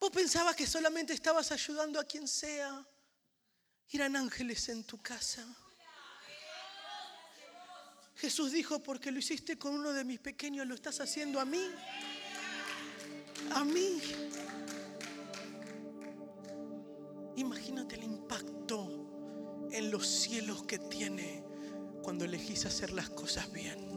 Vos 0.00 0.10
pensabas 0.10 0.56
que 0.56 0.66
solamente 0.66 1.12
estabas 1.12 1.52
ayudando 1.52 2.00
a 2.00 2.04
quien 2.04 2.26
sea. 2.26 2.84
Eran 3.90 4.16
ángeles 4.16 4.68
en 4.70 4.82
tu 4.82 5.00
casa. 5.00 5.46
Jesús 8.16 8.50
dijo, 8.50 8.82
porque 8.82 9.12
lo 9.12 9.20
hiciste 9.20 9.56
con 9.56 9.72
uno 9.72 9.92
de 9.92 10.02
mis 10.02 10.18
pequeños, 10.18 10.66
lo 10.66 10.74
estás 10.74 10.98
haciendo 10.98 11.38
a 11.38 11.44
mí 11.44 11.64
a 13.54 13.64
mí. 13.64 14.00
Imagínate 17.36 17.96
el 17.96 18.04
impacto 18.04 18.88
en 19.70 19.90
los 19.90 20.06
cielos 20.06 20.62
que 20.64 20.78
tiene 20.78 21.44
cuando 22.02 22.24
elegís 22.24 22.66
hacer 22.66 22.92
las 22.92 23.10
cosas 23.10 23.50
bien. 23.52 23.94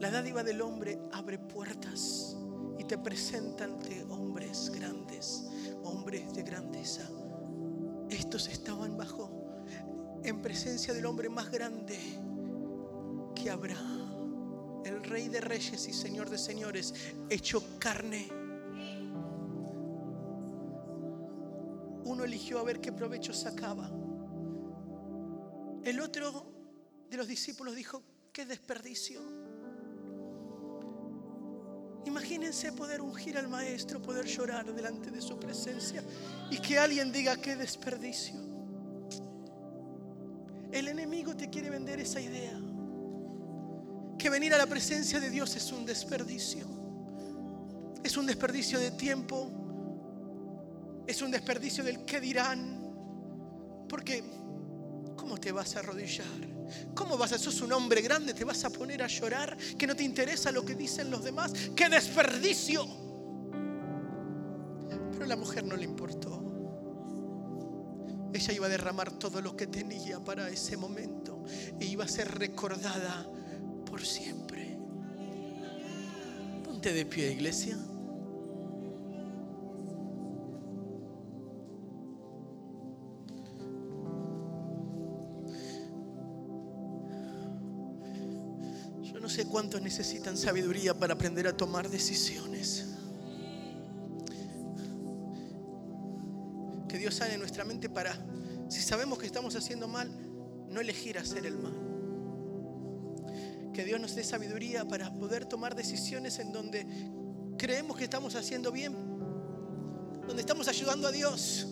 La 0.00 0.10
dádiva 0.10 0.42
del 0.42 0.60
hombre 0.62 0.98
abre 1.12 1.38
puertas 1.38 2.36
y 2.78 2.84
te 2.84 2.96
presenta 2.98 3.64
ante 3.64 4.04
hombres 4.04 4.70
grandes, 4.70 5.48
hombres 5.82 6.32
de 6.34 6.42
grandeza. 6.42 7.08
Estos 8.08 8.48
estaban 8.48 8.96
bajo 8.96 9.30
en 10.22 10.40
presencia 10.40 10.94
del 10.94 11.06
hombre 11.06 11.28
más 11.28 11.50
grande 11.50 11.98
que 13.34 13.50
habrá 13.50 13.76
Rey 15.08 15.28
de 15.28 15.40
Reyes 15.40 15.88
y 15.88 15.92
Señor 15.92 16.28
de 16.28 16.38
Señores, 16.38 16.94
hecho 17.30 17.62
carne. 17.78 18.28
Uno 22.04 22.24
eligió 22.24 22.58
a 22.58 22.62
ver 22.62 22.80
qué 22.80 22.92
provecho 22.92 23.32
sacaba. 23.32 23.90
El 25.84 26.00
otro 26.00 26.52
de 27.10 27.16
los 27.16 27.26
discípulos 27.26 27.74
dijo, 27.74 28.02
qué 28.32 28.44
desperdicio. 28.44 29.20
Imagínense 32.04 32.72
poder 32.72 33.00
ungir 33.00 33.36
al 33.36 33.48
maestro, 33.48 34.00
poder 34.00 34.26
llorar 34.26 34.72
delante 34.74 35.10
de 35.10 35.20
su 35.20 35.38
presencia 35.38 36.02
y 36.50 36.58
que 36.58 36.78
alguien 36.78 37.12
diga 37.12 37.36
qué 37.36 37.56
desperdicio. 37.56 38.36
El 40.72 40.88
enemigo 40.88 41.34
te 41.34 41.48
quiere 41.48 41.70
vender 41.70 42.00
esa 42.00 42.20
idea 42.20 42.67
que 44.18 44.28
venir 44.28 44.52
a 44.52 44.58
la 44.58 44.66
presencia 44.66 45.20
de 45.20 45.30
Dios 45.30 45.54
es 45.56 45.72
un 45.72 45.86
desperdicio. 45.86 46.66
Es 48.02 48.16
un 48.16 48.26
desperdicio 48.26 48.78
de 48.80 48.90
tiempo. 48.90 49.50
Es 51.06 51.22
un 51.22 51.30
desperdicio 51.30 51.84
del 51.84 52.04
qué 52.04 52.20
dirán. 52.20 53.86
Porque, 53.88 54.22
¿cómo 55.16 55.38
te 55.38 55.52
vas 55.52 55.76
a 55.76 55.78
arrodillar? 55.78 56.26
¿Cómo 56.94 57.16
vas 57.16 57.32
a, 57.32 57.38
sos 57.38 57.62
un 57.62 57.72
hombre 57.72 58.02
grande, 58.02 58.34
te 58.34 58.44
vas 58.44 58.64
a 58.64 58.70
poner 58.70 59.02
a 59.02 59.06
llorar? 59.06 59.56
Que 59.56 59.86
no 59.86 59.96
te 59.96 60.02
interesa 60.02 60.52
lo 60.52 60.64
que 60.64 60.74
dicen 60.74 61.10
los 61.10 61.24
demás. 61.24 61.52
¡Qué 61.74 61.88
desperdicio! 61.88 63.08
la 65.28 65.36
mujer 65.36 65.64
no 65.64 65.76
le 65.76 65.84
importó. 65.84 66.42
Ella 68.32 68.52
iba 68.52 68.66
a 68.66 68.70
derramar 68.70 69.12
todo 69.12 69.40
lo 69.40 69.56
que 69.56 69.66
tenía 69.66 70.20
para 70.20 70.48
ese 70.48 70.76
momento 70.76 71.44
e 71.78 71.84
iba 71.84 72.04
a 72.04 72.08
ser 72.08 72.38
recordada 72.38 73.26
por 73.98 74.06
siempre. 74.06 74.78
Ponte 76.64 76.92
de 76.92 77.04
pie, 77.04 77.32
iglesia. 77.32 77.76
Yo 89.02 89.18
no 89.18 89.28
sé 89.28 89.46
cuántos 89.46 89.82
necesitan 89.82 90.36
sabiduría 90.36 90.94
para 90.94 91.14
aprender 91.14 91.48
a 91.48 91.56
tomar 91.56 91.90
decisiones. 91.90 92.86
Que 96.88 96.98
Dios 96.98 97.16
sane 97.16 97.36
nuestra 97.36 97.64
mente 97.64 97.88
para, 97.88 98.16
si 98.68 98.80
sabemos 98.80 99.18
que 99.18 99.26
estamos 99.26 99.56
haciendo 99.56 99.88
mal, 99.88 100.08
no 100.68 100.80
elegir 100.80 101.18
hacer 101.18 101.44
el 101.44 101.58
mal. 101.58 101.87
Que 103.78 103.84
Dios 103.84 104.00
nos 104.00 104.16
dé 104.16 104.24
sabiduría 104.24 104.84
para 104.88 105.14
poder 105.14 105.44
tomar 105.44 105.76
decisiones 105.76 106.40
en 106.40 106.50
donde 106.50 106.84
creemos 107.56 107.96
que 107.96 108.02
estamos 108.02 108.34
haciendo 108.34 108.72
bien, 108.72 108.92
donde 110.26 110.40
estamos 110.40 110.66
ayudando 110.66 111.06
a 111.06 111.12
Dios 111.12 111.64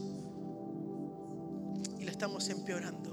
y 1.98 2.04
la 2.04 2.12
estamos 2.12 2.48
empeorando. 2.48 3.10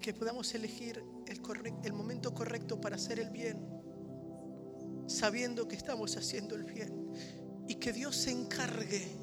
Que 0.00 0.14
podamos 0.14 0.54
elegir 0.54 1.02
el, 1.26 1.40
el 1.82 1.92
momento 1.92 2.32
correcto 2.32 2.80
para 2.80 2.94
hacer 2.94 3.18
el 3.18 3.30
bien, 3.30 3.58
sabiendo 5.08 5.66
que 5.66 5.74
estamos 5.74 6.16
haciendo 6.16 6.54
el 6.54 6.62
bien 6.62 7.10
y 7.66 7.74
que 7.74 7.92
Dios 7.92 8.14
se 8.14 8.30
encargue 8.30 9.16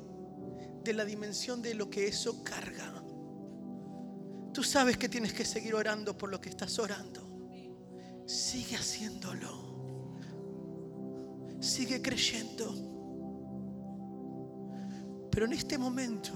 de 0.84 0.94
la 0.94 1.06
dimensión 1.06 1.62
de 1.62 1.74
lo 1.74 1.90
que 1.90 2.06
eso 2.06 2.44
carga. 2.44 3.02
Tú 4.52 4.62
sabes 4.62 4.98
que 4.98 5.08
tienes 5.08 5.32
que 5.32 5.46
seguir 5.46 5.74
orando 5.74 6.18
por 6.18 6.30
lo 6.30 6.42
que 6.42 6.50
estás 6.50 6.78
orando. 6.80 7.25
Sigue 8.26 8.76
haciéndolo. 8.76 9.76
Sigue 11.60 12.02
creyendo. 12.02 12.74
Pero 15.32 15.46
en 15.46 15.54
este 15.54 15.78
momento 15.78 16.32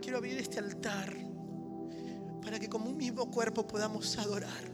quiero 0.00 0.18
abrir 0.18 0.38
este 0.38 0.58
altar 0.58 1.14
para 2.42 2.58
que 2.58 2.68
como 2.68 2.90
un 2.90 2.96
mismo 2.96 3.30
cuerpo 3.30 3.66
podamos 3.66 4.18
adorarlo. 4.18 4.72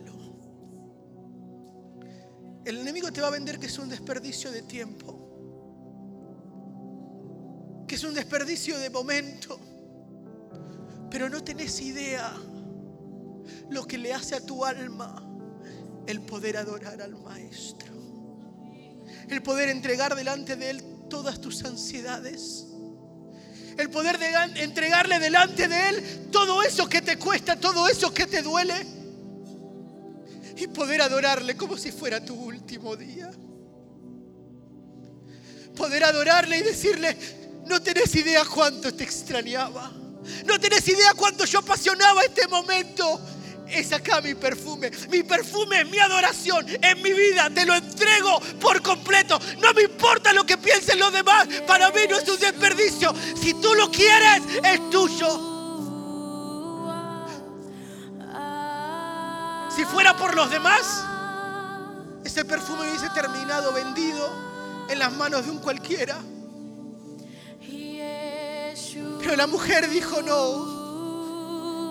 El 2.64 2.78
enemigo 2.78 3.12
te 3.12 3.20
va 3.20 3.28
a 3.28 3.30
vender 3.30 3.58
que 3.58 3.66
es 3.66 3.78
un 3.78 3.88
desperdicio 3.88 4.50
de 4.50 4.62
tiempo 4.62 5.28
que 7.88 7.94
es 7.94 8.04
un 8.04 8.14
desperdicio 8.14 8.78
de 8.78 8.90
momento. 8.90 9.58
Pero 11.10 11.28
no 11.30 11.42
tenés 11.42 11.80
idea 11.80 12.30
lo 13.70 13.86
que 13.86 13.96
le 13.96 14.12
hace 14.12 14.36
a 14.36 14.44
tu 14.44 14.64
alma 14.64 15.24
el 16.08 16.22
poder 16.22 16.56
adorar 16.56 17.02
al 17.02 17.14
Maestro. 17.16 17.92
El 19.28 19.42
poder 19.42 19.68
entregar 19.68 20.16
delante 20.16 20.56
de 20.56 20.70
Él 20.70 20.82
todas 21.10 21.38
tus 21.38 21.62
ansiedades. 21.64 22.64
El 23.76 23.90
poder 23.90 24.18
de 24.18 24.62
entregarle 24.62 25.18
delante 25.18 25.68
de 25.68 25.88
Él 25.90 26.28
todo 26.32 26.62
eso 26.62 26.88
que 26.88 27.02
te 27.02 27.18
cuesta, 27.18 27.60
todo 27.60 27.88
eso 27.88 28.12
que 28.12 28.26
te 28.26 28.40
duele. 28.40 28.74
Y 30.56 30.66
poder 30.68 31.02
adorarle 31.02 31.58
como 31.58 31.76
si 31.76 31.92
fuera 31.92 32.24
tu 32.24 32.34
último 32.34 32.96
día. 32.96 33.30
Poder 35.76 36.04
adorarle 36.04 36.56
y 36.56 36.62
decirle, 36.62 37.16
no 37.66 37.82
tenés 37.82 38.14
idea 38.16 38.46
cuánto 38.46 38.94
te 38.94 39.04
extrañaba. 39.04 39.92
No 40.46 40.58
tenés 40.58 40.88
idea 40.88 41.12
cuánto 41.14 41.44
yo 41.44 41.58
apasionaba 41.58 42.22
este 42.24 42.48
momento. 42.48 43.20
Es 43.70 43.92
acá 43.92 44.20
mi 44.20 44.34
perfume. 44.34 44.90
Mi 45.10 45.22
perfume 45.22 45.80
es 45.82 45.88
mi 45.88 45.98
adoración. 45.98 46.66
En 46.82 47.02
mi 47.02 47.12
vida 47.12 47.50
te 47.50 47.66
lo 47.66 47.74
entrego 47.74 48.40
por 48.60 48.82
completo. 48.82 49.38
No 49.60 49.72
me 49.74 49.82
importa 49.82 50.32
lo 50.32 50.44
que 50.44 50.56
piensen 50.56 50.98
los 50.98 51.12
demás. 51.12 51.48
Para 51.66 51.90
mí 51.90 52.00
no 52.08 52.16
es 52.18 52.28
un 52.28 52.38
desperdicio. 52.38 53.14
Si 53.40 53.54
tú 53.54 53.74
lo 53.74 53.90
quieres, 53.90 54.42
es 54.64 54.90
tuyo. 54.90 55.56
Si 59.74 59.84
fuera 59.84 60.16
por 60.16 60.34
los 60.34 60.50
demás, 60.50 61.04
ese 62.24 62.44
perfume 62.44 62.88
hubiese 62.88 63.08
terminado 63.10 63.72
vendido 63.72 64.28
en 64.88 64.98
las 64.98 65.12
manos 65.12 65.44
de 65.44 65.52
un 65.52 65.58
cualquiera. 65.58 66.18
Pero 69.20 69.36
la 69.36 69.46
mujer 69.46 69.88
dijo, 69.90 70.22
no, 70.22 70.77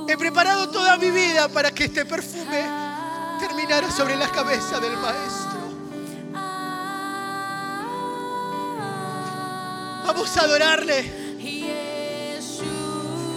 he 0.08 0.18
preparado 0.18 0.70
toda 0.70 0.98
mi 0.98 1.12
vida 1.12 1.48
para 1.50 1.72
que 1.72 1.86
este 1.86 2.06
perfume 2.06 2.64
terminara 3.40 3.92
sobre 3.92 4.16
la 4.16 4.30
cabeza 4.30 4.80
del 4.80 4.98
maestro. 4.98 5.58
Vamos 10.06 10.38
a 10.38 10.42
adorarle. 10.42 11.28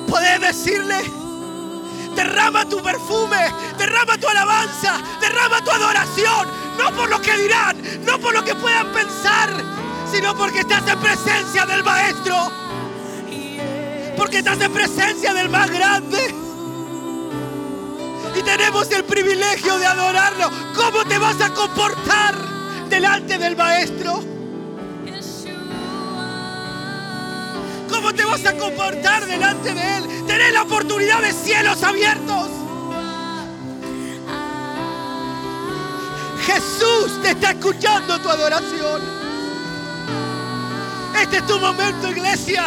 Podés 0.08 0.40
decirle, 0.40 1.02
derrama 2.16 2.68
tu 2.68 2.82
perfume, 2.82 3.52
derrama 3.78 4.18
tu 4.18 4.28
alabanza, 4.28 4.98
derrama 5.20 5.62
tu 5.62 5.70
adoración, 5.70 6.48
no 6.78 6.90
por 6.96 7.08
lo 7.08 7.20
que 7.20 7.36
dirán, 7.36 7.76
no 8.04 8.18
por 8.18 8.34
lo 8.34 8.44
que 8.44 8.54
puedan 8.54 8.92
pensar, 8.92 9.50
sino 10.10 10.36
porque 10.36 10.60
estás 10.60 10.88
en 10.88 10.98
presencia 10.98 11.66
del 11.66 11.84
maestro 11.84 12.50
porque 14.20 14.38
estás 14.38 14.60
en 14.60 14.70
presencia 14.70 15.32
del 15.32 15.48
más 15.48 15.70
grande. 15.70 16.49
Y 18.36 18.42
tenemos 18.42 18.90
el 18.90 19.04
privilegio 19.04 19.78
de 19.78 19.86
adorarlo. 19.86 20.50
¿Cómo 20.74 21.04
te 21.04 21.18
vas 21.18 21.40
a 21.40 21.50
comportar 21.50 22.34
delante 22.88 23.38
del 23.38 23.56
Maestro? 23.56 24.22
¿Cómo 27.90 28.14
te 28.14 28.24
vas 28.24 28.44
a 28.46 28.56
comportar 28.56 29.26
delante 29.26 29.74
de 29.74 29.96
Él? 29.98 30.26
Tenés 30.26 30.52
la 30.52 30.62
oportunidad 30.62 31.20
de 31.20 31.32
cielos 31.32 31.82
abiertos. 31.82 32.48
Jesús 36.46 37.20
te 37.22 37.30
está 37.30 37.50
escuchando 37.50 38.18
tu 38.20 38.28
adoración. 38.28 39.02
Este 41.20 41.36
es 41.36 41.46
tu 41.46 41.58
momento, 41.58 42.10
iglesia. 42.10 42.66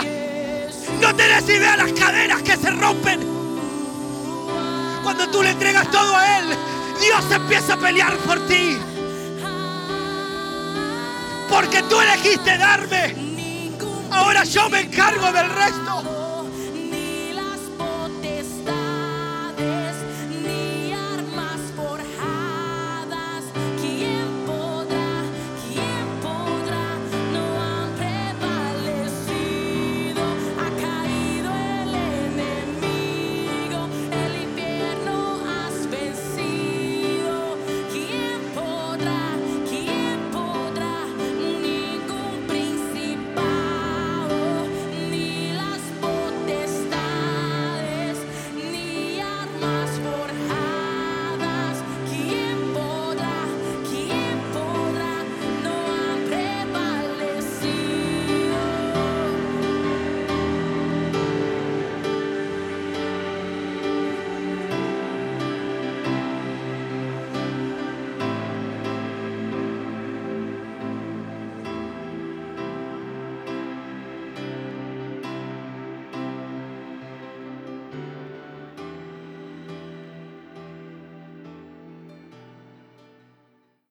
No 1.01 1.15
tenés 1.15 1.43
idea 1.49 1.77
las 1.77 1.91
cadenas 1.93 2.41
que 2.43 2.55
se 2.55 2.69
rompen. 2.69 3.42
Cuando 5.03 5.27
tú 5.27 5.43
le 5.43 5.51
entregas 5.51 5.91
todo 5.91 6.15
a 6.15 6.39
Él, 6.39 6.45
Dios 7.01 7.23
empieza 7.29 7.73
a 7.73 7.77
pelear 7.77 8.15
por 8.19 8.39
ti. 8.47 8.77
Porque 11.49 11.83
tú 11.83 11.99
elegiste 11.99 12.57
darme. 12.57 13.15
Ahora 14.11 14.43
yo 14.45 14.69
me 14.69 14.81
encargo 14.81 15.31
del 15.31 15.49
resto. 15.49 16.12